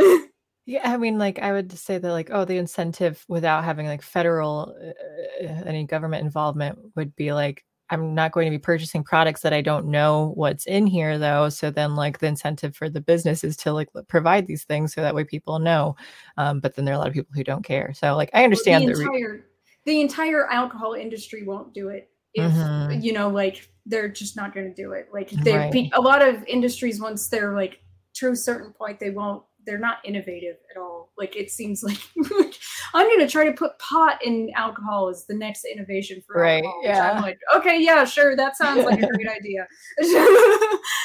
[0.66, 4.00] Yeah, I mean, like I would say that, like, oh, the incentive without having like
[4.00, 9.42] federal uh, any government involvement would be like, I'm not going to be purchasing products
[9.42, 11.50] that I don't know what's in here, though.
[11.50, 15.02] So then, like, the incentive for the business is to like provide these things so
[15.02, 15.96] that way people know.
[16.38, 17.92] Um, but then there are a lot of people who don't care.
[17.92, 19.46] So, like, I understand the the, re- entire
[19.84, 23.02] the entire alcohol industry won't do it if Mhm.
[23.02, 25.90] you know like they're just not going to do it like they Right.
[25.92, 27.80] a lot of industries once they're like
[28.14, 31.10] to a certain point they won't they're not innovative at all.
[31.16, 31.96] Like it seems like
[32.94, 36.82] I'm gonna try to put pot in alcohol as the next innovation for Right, alcohol.
[36.84, 37.12] yeah.
[37.12, 39.66] I'm like, okay, yeah, sure, that sounds like a great idea.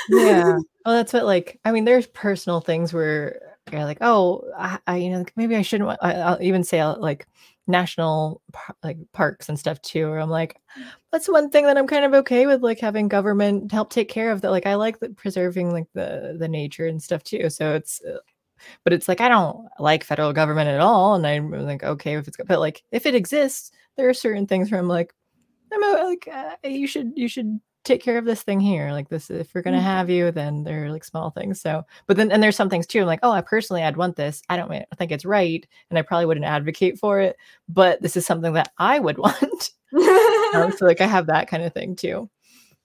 [0.09, 3.39] yeah well that's what like i mean there's personal things where
[3.71, 7.27] you're like oh i, I you know maybe i shouldn't I, i'll even say like
[7.67, 8.41] national
[8.83, 10.57] like parks and stuff too where i'm like
[11.11, 14.31] that's one thing that i'm kind of okay with like having government help take care
[14.31, 17.73] of that like i like the preserving like the the nature and stuff too so
[17.73, 18.17] it's uh,
[18.83, 22.27] but it's like i don't like federal government at all and i'm like okay if
[22.27, 25.13] it's but like if it exists there are certain things where i'm like
[25.71, 29.29] i'm like uh, you should you should take care of this thing here like this
[29.29, 29.83] if we're going to Mhm.
[29.83, 32.99] have you then they're like small things so but then and there's some things too
[33.01, 36.01] i'm like oh i personally i'd want this i don't think it's right and i
[36.01, 39.71] probably wouldn't advocate for it but this is something that i would want
[40.53, 42.29] um, so like i have that kind of thing too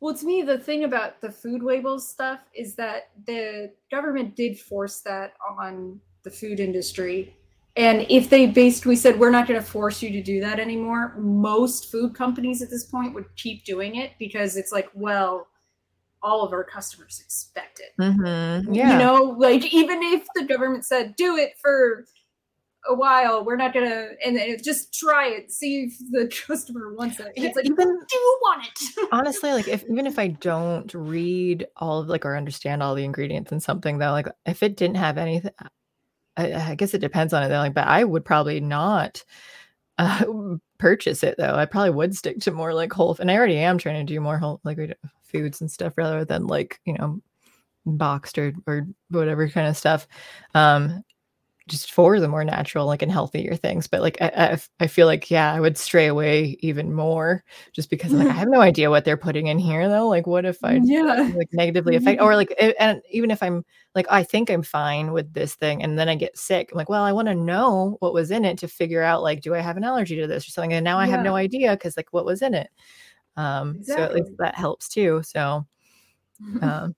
[0.01, 4.59] Well, to me, the thing about the food labels stuff is that the government did
[4.59, 7.35] force that on the food industry.
[7.77, 11.15] And if they basically said, we're not going to force you to do that anymore,
[11.19, 15.49] most food companies at this point would keep doing it because it's like, well,
[16.23, 18.01] all of our customers expect it.
[18.01, 18.73] mm-hmm.
[18.73, 22.05] yeah You know, like even if the government said, do it for
[22.87, 26.95] a while, we're not going to, and then just try it, see if the customer
[26.95, 27.33] wants it.
[27.35, 29.09] It's like, even do you want it?
[29.13, 33.05] honestly like if even if i don't read all of like or understand all the
[33.05, 35.51] ingredients in something though like if it didn't have anything
[36.37, 39.25] i, I guess it depends on it like but i would probably not
[39.99, 40.25] uh,
[40.79, 41.55] purchase it though.
[41.55, 44.21] I probably would stick to more like whole and i already am trying to do
[44.21, 47.21] more whole like foods and stuff rather than like you know
[47.87, 50.07] boxed or or whatever kind of stuff.
[50.55, 51.05] Um
[51.67, 55.07] just for the more natural like and healthier things but like i i, I feel
[55.07, 58.61] like yeah i would stray away even more just because I'm like i have no
[58.61, 61.31] idea what they're putting in here though like what if i yeah.
[61.35, 65.33] like negatively affect or like and even if i'm like i think i'm fine with
[65.33, 68.13] this thing and then i get sick i'm like well i want to know what
[68.13, 70.51] was in it to figure out like do i have an allergy to this or
[70.51, 70.75] something?
[70.75, 72.69] And now i have no idea because like what was in it
[73.37, 75.67] um so at least that helps too so
[76.61, 76.95] um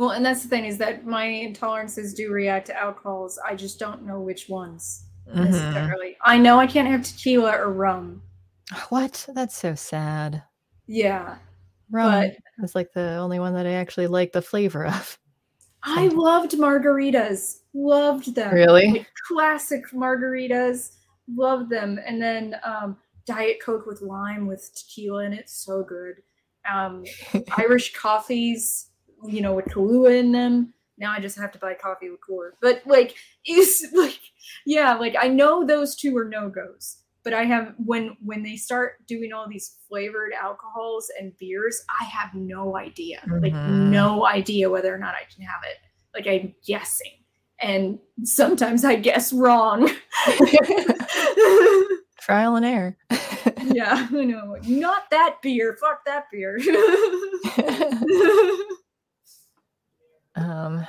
[0.00, 3.38] Well, and that's the thing is that my intolerances do react to alcohols.
[3.46, 5.44] I just don't know which ones mhm.
[5.44, 6.16] necessarily.
[6.24, 8.22] I know I can't have tequila or rum.
[8.88, 10.42] what that's so sad
[10.86, 11.36] Yeah.
[11.90, 15.18] rum But- is like the only one that i actually like the flavor of
[15.82, 17.58] I loved margaritas.
[17.74, 18.54] Loved them.
[18.54, 18.90] Really?
[18.90, 20.92] Like classic margaritas.
[21.28, 21.98] Loved them.
[22.06, 22.96] And then um,
[23.26, 25.50] Diet Coke with lime with tequila in it.
[25.50, 26.22] So good.
[26.70, 27.04] Um,
[27.58, 28.89] Irish coffees,
[29.26, 30.74] you know, with Kahlua in them.
[30.98, 32.54] Now I just have to buy coffee liqueur.
[32.60, 33.16] But like,
[33.46, 34.18] is like,
[34.66, 36.96] yeah, like I know those two are no goes.
[37.22, 42.04] But I have when when they start doing all these flavored alcohols and beers, I
[42.04, 43.20] have no idea.
[43.42, 43.90] Like Mhm.
[43.90, 45.76] no idea whether or not I can have it.
[46.14, 47.12] Like I'm guessing.
[47.60, 49.90] And sometimes I guess wrong.
[52.20, 52.96] trial and error
[53.72, 54.56] yeah, I know.
[54.66, 55.76] Not that beer.
[55.80, 56.58] Fuck that beer.
[60.40, 60.86] Um,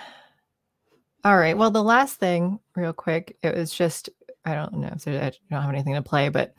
[1.24, 1.58] all right.
[1.58, 4.10] Well, the last thing, real quick, it was just
[4.46, 6.56] I don't know if I don't have anything to play, but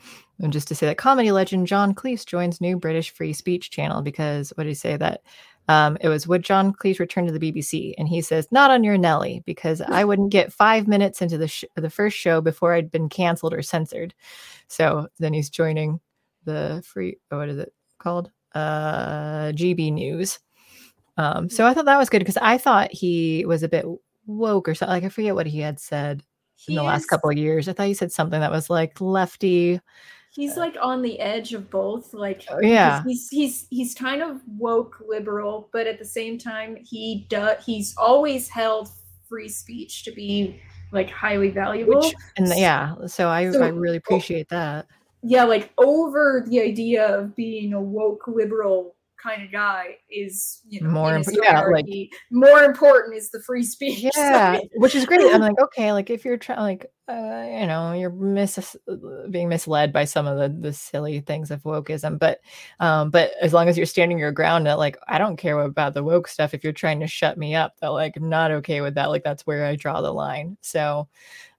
[0.50, 4.50] just to say that comedy legend John Cleese joins new British free speech channel because
[4.50, 5.22] what did he say that?
[5.68, 8.84] Um, it was would John Cleese return to the BBC, and he says not on
[8.84, 12.74] your Nelly because I wouldn't get five minutes into the sh- the first show before
[12.74, 14.14] I'd been canceled or censored.
[14.68, 16.00] So then he's joining
[16.44, 17.18] the free.
[17.30, 18.30] What is it called?
[18.54, 20.38] Uh, GB News.
[21.16, 23.84] Um, so I thought that was good because I thought he was a bit
[24.26, 24.92] woke or something.
[24.94, 26.22] Like I forget what he had said
[26.68, 27.68] in the last couple of years.
[27.68, 29.80] I thought he said something that was like lefty.
[30.30, 32.14] He's like on the edge of both.
[32.14, 33.02] Like Oh, yeah.
[33.04, 37.94] he's he's he's kind of woke liberal, but at the same time he does he's
[37.98, 38.88] always held
[39.28, 40.58] free speech to be
[40.92, 42.00] like highly valuable.
[42.00, 44.86] Which and the- yeah, so I So- I really appreciate that.
[45.22, 50.80] yeah, like over the idea of being a woke liberal kind of guy is you
[50.80, 51.86] know More in his imp- yeah, like-
[52.30, 54.02] more important is the free speech.
[54.16, 54.68] Yeah, side.
[54.76, 55.20] which is great.
[55.32, 58.76] I'm like, okay, like if you're trying, like, uh, you know, you're mis-
[59.30, 62.40] being misled by some of the the silly things of wokeism, but,
[62.80, 65.94] um, but as long as you're standing your ground, that like, I don't care about
[65.94, 66.54] the woke stuff.
[66.54, 69.10] If you're trying to shut me up, that like, I'm not okay with that.
[69.10, 70.56] Like, that's where I draw the line.
[70.62, 71.08] So,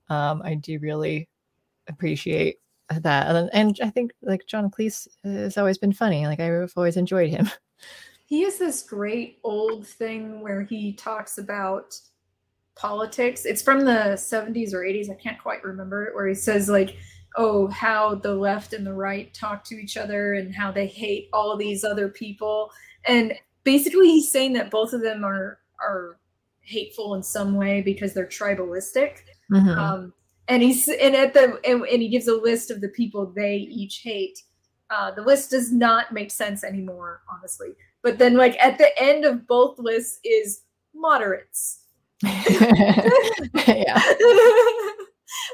[0.10, 1.30] um, I do really
[1.88, 2.58] appreciate
[3.00, 6.28] that, and, and I think like John Cleese has always been funny.
[6.28, 7.50] Like, I've always enjoyed him.
[8.26, 11.94] He has this great old thing where he talks about
[12.76, 13.46] politics.
[13.46, 16.96] It's from the 70s or 80s, I can't quite remember it, where he says like,
[17.36, 21.30] "Oh, how the left and the right talk to each other and how they hate
[21.34, 22.72] all these other people."
[23.06, 26.18] And basically he's saying that both of them are are
[26.62, 29.18] hateful in some way because they're tribalistic.
[29.52, 29.78] Mhm.
[29.78, 30.14] Um,
[30.48, 33.58] and he's and at the and, and he gives a list of the people they
[33.58, 34.40] each hate.
[34.90, 37.70] Uh, the list does not make sense anymore, honestly.
[38.02, 40.64] But then, like at the end of both lists is
[40.94, 41.86] moderates.
[42.24, 44.02] yeah.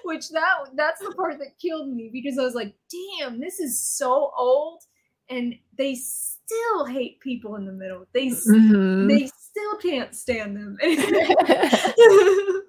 [0.04, 2.74] Which that that's the part that killed me because I was like,
[3.20, 4.84] damn, this is so old,
[5.30, 8.06] and they still hate people in the middle.
[8.14, 9.08] They Mhm.
[9.08, 10.78] they still can't stand them.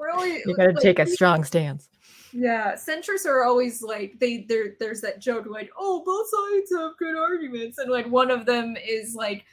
[0.00, 1.90] We're always you gotta like, take a strong stance.
[2.32, 4.76] Yeah, centrists are always like they there.
[4.80, 8.76] There's that joke like, oh, both sides have good arguments, and like one of them
[8.82, 9.44] is like,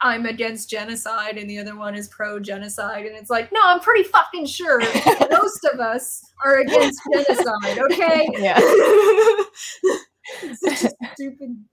[0.00, 3.78] I'm against genocide, and the other one is pro genocide, and it's like, no, I'm
[3.78, 4.80] pretty fucking sure
[5.30, 7.78] most of us are against genocide.
[7.78, 8.28] Okay.
[8.38, 8.58] Yeah.
[10.42, 11.64] it's such a stupid,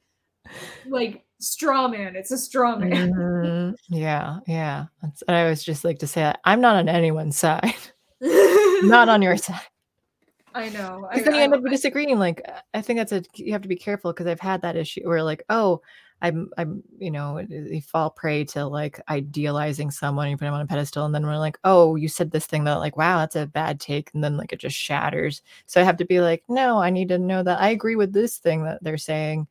[0.88, 2.16] like straw man.
[2.16, 3.12] It's a straw man.
[3.12, 3.76] Mhm.
[3.90, 4.86] Yeah, yeah.
[5.02, 7.74] That's, I always just like to say that I'm not on anyone's side.
[8.22, 9.60] Not on your side.
[10.54, 11.06] I know.
[11.10, 12.18] I, Because then you I- end up disagreeing.
[12.18, 12.42] Like
[12.74, 15.22] I think that's a you have to be careful because I've had that issue where
[15.24, 15.82] like, oh,
[16.22, 20.62] I'm I'm you know, you fall prey to like idealizing someone, you put them on
[20.62, 23.36] a pedestal, and then we're like, oh, you said this thing that like, wow, that's
[23.36, 25.42] a bad take, and then like it just shatters.
[25.66, 28.14] So I have to be like, no, I need to know that I agree with
[28.14, 29.48] this thing that they're saying,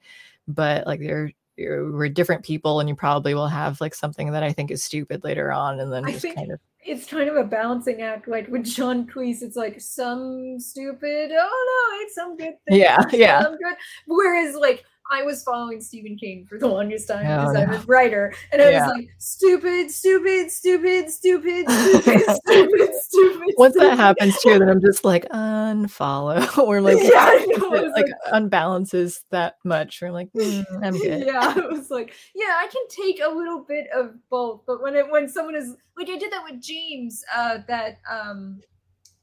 [0.49, 4.43] but like they're Uh, we're different people and you probably will have like something that
[4.43, 7.37] I think is stupid later on and then I just kind of it's kind of
[7.37, 8.29] a balancing act.
[8.29, 12.81] Like with John Cleese, it's like some stupid, oh no, it's some good thing.
[12.81, 13.43] Yeah, yeah.
[13.43, 13.75] Some good.
[14.07, 17.85] Whereas like I was following Stephen King for the longest time Oh, because I'm a
[17.87, 18.87] writer, and I Yeah.
[18.87, 23.55] was like, stupid, stupid, stupid, stupid, stupid, stupid, stupid.
[23.59, 23.97] once that stupid.
[23.99, 29.21] happens too, then I'm just like unfollow or like Yeah, know, it, like like- unbalances
[29.31, 30.03] that much.
[30.03, 31.27] Or I'm like, "Mm, I'm good.
[31.27, 34.95] Yeah, it was like, yeah, I can take a little bit of both, but when
[34.97, 38.61] it when someone is like, I did that with James, uh, that um,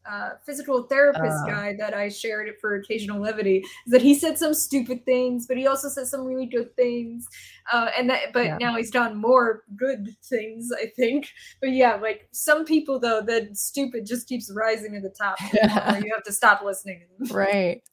[0.10, 1.48] uh, physical therapist Oh.
[1.48, 5.48] guy that I shared it for occasional levity, is that he said some stupid things,
[5.48, 7.28] but he also said some really good things,
[7.72, 8.58] uh, and that, but Yeah.
[8.60, 11.28] now he's done more good things, I think.
[11.60, 15.38] But yeah, like some people though, that stupid just keeps rising to the top.
[15.38, 17.02] to the point where you have to stop listening.
[17.20, 17.38] to them.
[17.38, 17.84] Right.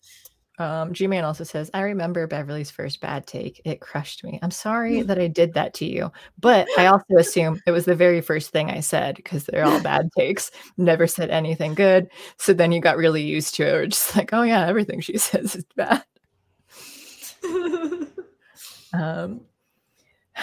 [0.59, 3.61] Um, G Man also says, I remember Beverly's first bad take.
[3.65, 4.39] It crushed me.
[4.43, 6.11] I'm sorry that I did that to you.
[6.39, 9.81] But I also assume it was the very first thing I said because they're all
[9.83, 10.51] bad takes.
[10.77, 12.09] Never said anything good.
[12.37, 13.75] So then you got really used to it.
[13.75, 16.05] Or just like, oh yeah, everything she says is bad.
[18.93, 19.43] Um,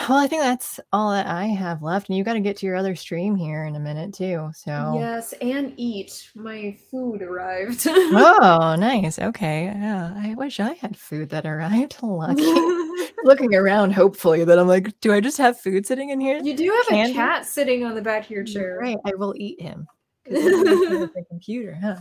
[0.09, 2.09] well, I think that's all that I have left.
[2.09, 4.51] And you got to get to your other stream here in a minute too.
[4.53, 6.30] So Yes, and eat.
[6.35, 7.85] My food arrived.
[7.88, 9.17] Oh, nice.
[9.19, 9.65] Okay.
[9.65, 10.14] Yeah.
[10.17, 11.98] I wish I had food that arrived.
[12.03, 12.43] Lucky.
[13.24, 16.40] Looking around, hopefully, that I'm like, do I just have food sitting in here?
[16.43, 17.11] you do have Candy?
[17.11, 18.77] a cat sitting on the back of your chair.
[18.80, 18.98] Right.
[19.06, 19.88] I will eat him.
[20.27, 21.98] 'Cause I'm looking at the computer, huh?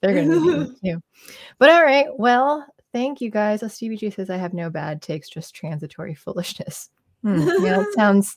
[0.00, 1.02] They're gonna be eating too.
[1.58, 2.06] But all right.
[2.18, 3.62] Well, thank you guys.
[3.62, 6.90] Oh, Stevie G says I have no bad takes, just transitory foolishness.
[7.22, 8.36] Hmm, yeah, that sounds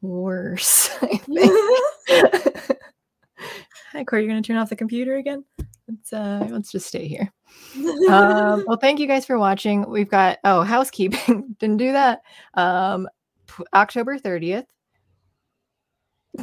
[0.00, 0.90] worse.
[1.02, 1.52] I think.
[3.92, 4.22] Hi, Cory.
[4.22, 5.44] You're gonna turn off the computer again?
[5.88, 7.32] Let's uh let's just stay here.
[8.08, 9.88] um, well, thank you guys for watching.
[9.88, 12.20] We've got oh housekeeping didn't do that.
[12.54, 13.08] Um,
[13.46, 14.66] p- October thirtieth,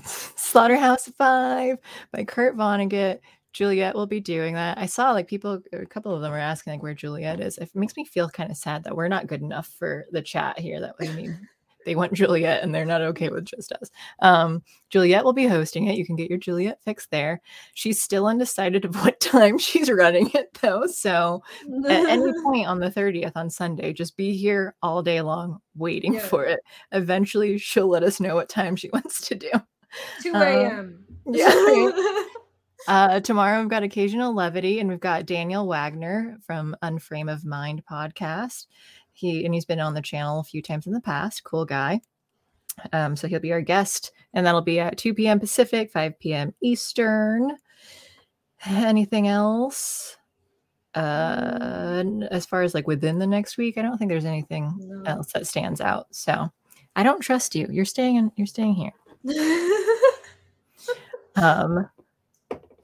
[0.04, 1.78] Slaughterhouse Five
[2.12, 3.20] by Kurt Vonnegut.
[3.54, 4.78] Juliet will be doing that.
[4.78, 7.58] I saw like people, a couple of them were asking like where Juliet is.
[7.58, 10.60] It makes me feel kind of sad that we're not good enough for the chat
[10.60, 10.82] here.
[10.82, 11.48] That we mean
[11.86, 13.90] they want Juliet and they're not okay with just us.
[14.20, 15.98] Um, Juliet will be hosting it.
[15.98, 17.42] You can get your Juliet fix there.
[17.74, 20.88] She's still undecided of what time she's running it though.
[20.88, 21.42] So
[21.88, 26.16] at any point on the 30th on Sunday, just be here all day long waiting
[26.16, 26.28] Yeah.
[26.28, 26.60] for it.
[26.92, 29.52] Eventually, she'll let us know what time she wants to do.
[30.24, 31.06] 2 Um, a.m.
[31.28, 31.92] yeah.
[32.88, 37.82] Uh, tomorrow we've got occasional levity, and we've got Daniel Wagner from Unframe of Mind
[37.90, 38.68] podcast.
[39.16, 41.44] He and he's been on the channel a few times in the past.
[41.44, 42.02] Cool guy.
[42.92, 45.40] Um, so he'll be our guest, and that'll be at 2 p.m.
[45.40, 46.54] Pacific, 5 p.m.
[46.62, 47.58] Eastern.
[48.66, 50.18] Anything else?
[50.94, 55.04] Uh, as far as like within the next week, I don't think there's anything No.
[55.06, 56.08] else that stands out.
[56.12, 56.52] So
[56.98, 57.68] I don't trust you.
[57.70, 58.32] You're staying in.
[58.36, 58.92] You're staying here.
[61.38, 61.90] Um,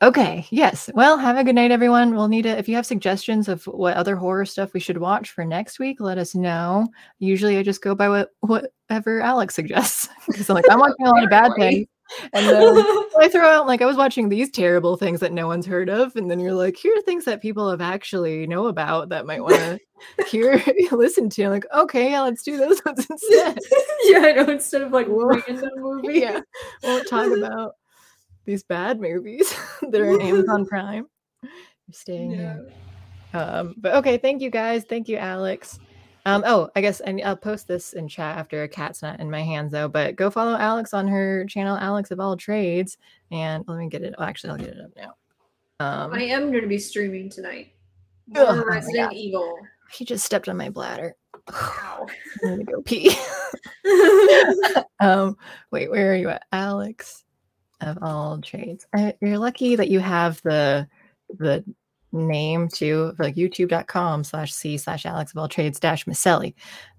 [0.01, 0.45] okay.
[0.49, 0.89] Yes.
[0.93, 2.15] Well, have a good night, everyone.
[2.15, 5.31] We'll need to, if you have suggestions of what other horror stuff we should watch
[5.31, 6.87] for next week, let us know.
[7.19, 11.09] Usually I just go by what whatever Alex suggests because I'm like, I'm watching a
[11.09, 11.87] lot of bad things.
[12.33, 12.77] And then
[13.19, 16.15] I throw out, like, I was watching these terrible things that no one's heard of.
[16.15, 19.41] And then you're like, here are things that people have actually know about that might
[19.41, 19.79] want to
[20.27, 21.43] hear, listen to.
[21.43, 23.59] I'm like, okay, yeah, let's do those ones instead.
[24.03, 24.51] yeah, I know.
[24.51, 26.19] Instead of like random movie.
[26.19, 26.41] yeah.
[26.83, 27.75] We won't talk about
[28.51, 31.07] these bad movies that are on Amazon Prime.
[31.41, 31.51] You're
[31.93, 32.37] staying Yeah.
[32.37, 32.65] here.
[33.33, 34.83] Um, but okay, thank you guys.
[34.83, 35.79] Thank you, Alex.
[36.25, 39.31] Um, oh, I guess I, I'll post this in chat after a cat's not in
[39.31, 39.87] my hands though.
[39.87, 42.97] But go follow Alex on her channel, Alex of All Trades,
[43.31, 44.13] and let me get it.
[44.17, 45.15] Oh, actually, I'll get it up now.
[45.79, 47.73] Um, I am going to be streaming tonight.
[48.35, 49.57] Oh Resident Evil.
[49.93, 51.15] he just stepped on my bladder.
[51.47, 52.07] I'm
[52.43, 53.15] gonna go pee.
[54.99, 55.37] um,
[55.71, 57.23] wait, where are you at, Alex?
[57.81, 60.87] Of all trades, uh, you're lucky that you have the
[61.37, 61.63] the
[62.11, 66.53] name too, like YouTube.com slash C slash Alex of all trades dash Maselli,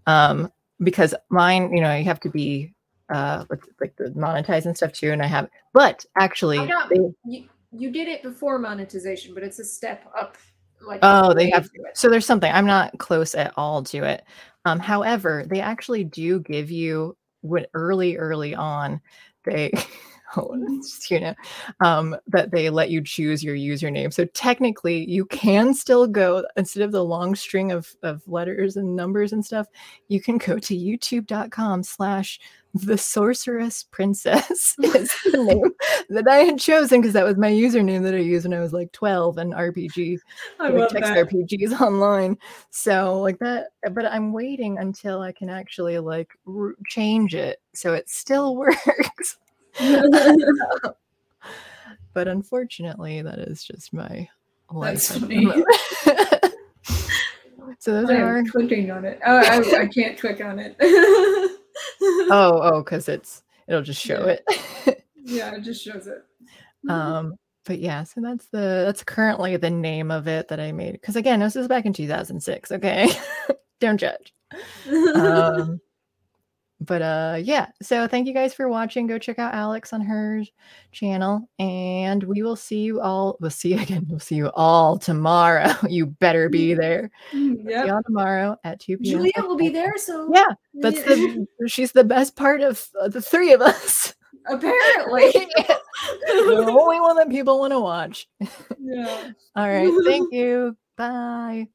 [0.07, 0.51] um,
[0.83, 2.73] because mine, you know, you have to be
[3.13, 6.59] uh with like the monetize and stuff too, and I have, but actually,
[6.91, 10.37] they, you, you did it before monetization, but it's a step up.
[10.85, 14.25] Like Oh, they have- so there's something i'm not close at all to it.
[14.65, 19.01] Um however they actually do give you what early early on
[19.45, 19.73] they
[21.11, 21.35] you know
[21.81, 26.83] um that they let you choose your username so technically you can still go instead
[26.83, 29.67] of the long string of of letters and numbers and stuff
[30.09, 32.41] you can go to youtube.com slash
[32.75, 35.73] the sorceress princess is the name
[36.09, 38.73] that i had chosen because that was my username that i used when i was
[38.73, 40.19] like 12 and rpg
[40.59, 41.29] I love text that.
[41.29, 42.39] RPGs online.
[42.71, 47.95] So like that, but I'm waiting until I can actually like r- change it so
[47.95, 49.39] it still works.
[52.15, 54.29] but unfortunately, that is just my
[54.71, 55.11] life.
[57.79, 58.45] So those I are.
[58.45, 59.19] clicking on it.
[59.27, 60.77] Oh, I, I can't click on it.
[62.31, 64.37] Oh, oh, because it's it'll just show Yeah.
[64.87, 65.05] it.
[65.25, 66.23] yeah, it just shows it.
[66.89, 67.35] um
[67.65, 71.15] but yeah so that's the that's currently the name of it that i made because
[71.17, 73.09] again this is back in 2006 okay
[73.81, 74.35] don't judge
[75.15, 75.81] um
[76.83, 79.07] but uh yeah so thank you guys for watching.
[79.07, 80.43] Go check out alex on her
[80.93, 84.99] channel and we will see you all we'll see you again we'll see you all
[84.99, 85.73] tomorrow.
[85.89, 87.11] You better be there.
[87.33, 87.87] See yep.
[87.87, 92.05] y'all tomorrow at 2 p.m Julia will be there, so yeah that's the she's the
[92.05, 94.15] best part of uh, the three of us.
[94.47, 95.31] Apparently.
[95.31, 98.29] the only one that people want to watch.
[98.81, 99.31] Yeah.
[99.55, 100.77] all right thank you.
[100.97, 101.69] Bye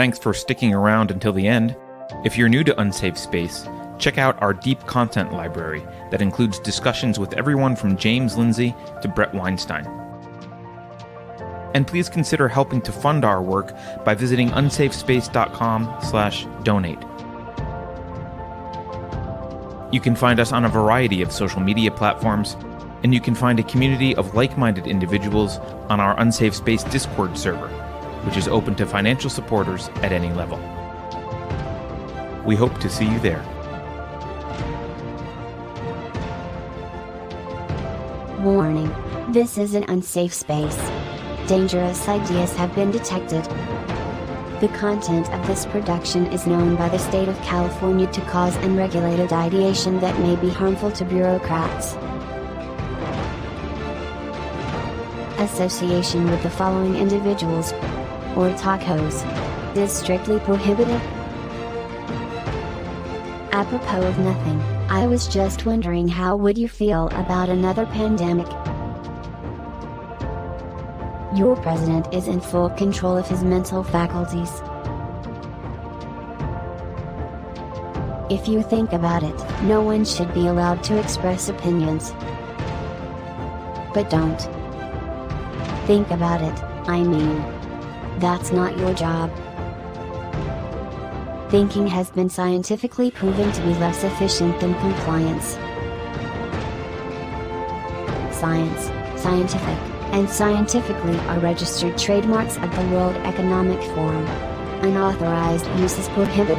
[0.00, 1.76] Thanks for sticking around until the end.
[2.24, 7.18] If you're new to Unsafe Space, check out our deep content library that includes discussions
[7.18, 9.84] with everyone from James Lindsay to Bret Weinstein.
[11.74, 16.98] And please consider helping to fund our work by visiting unsafespace.com/donate.
[19.92, 22.56] You can find us on a variety of social media platforms,
[23.02, 25.58] and you can find a community of like-minded individuals
[25.90, 27.68] on our Unsafe Space Discord server
[28.24, 30.58] which is open to financial supporters at any level.
[32.44, 33.44] We hope to see you there.
[38.40, 38.94] Warning.
[39.32, 40.78] This is an unsafe space.
[41.46, 43.44] Dangerous ideas have been detected.
[44.60, 49.32] The content of this production is known by the state of California to cause unregulated
[49.32, 51.94] ideation that may be harmful to bureaucrats.
[55.40, 57.72] Association with the following individuals
[58.40, 59.20] or tacos
[59.76, 61.00] is strictly prohibited.
[63.52, 68.46] Apropos of nothing, I was just wondering how would you feel about another pandemic?
[71.36, 74.50] Your president is in full control of his mental faculties.
[78.30, 82.12] If you think about it, no one should be allowed to express opinions.
[83.92, 84.40] But don't.
[85.86, 87.59] Think about it, I mean.
[88.20, 89.30] That's not your job.
[91.50, 95.54] Thinking has been scientifically proven to be less efficient than compliance.
[98.36, 99.78] Science, scientific,
[100.12, 104.26] and scientifically are registered trademarks of the World Economic Forum.
[104.82, 106.58] Unauthorized use is prohibited.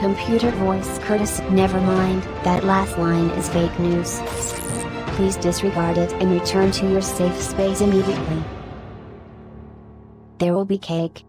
[0.00, 1.44] Computer voice courtesy.
[1.50, 4.20] Never mind, that last line is fake news.
[5.16, 8.44] Please disregard it and return to your safe space immediately.
[10.38, 11.24] There will be cake.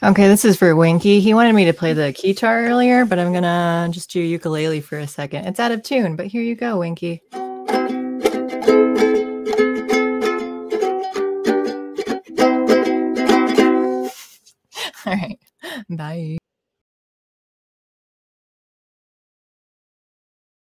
[0.00, 1.18] Okay, this is for Winky.
[1.18, 4.96] He wanted me to play the guitar earlier, but I'm gonna just do ukulele for
[4.96, 5.46] a second.
[5.46, 7.20] It's out of tune, but here you go, Winky.
[7.32, 7.40] All
[15.14, 15.38] right,
[15.90, 16.38] bye.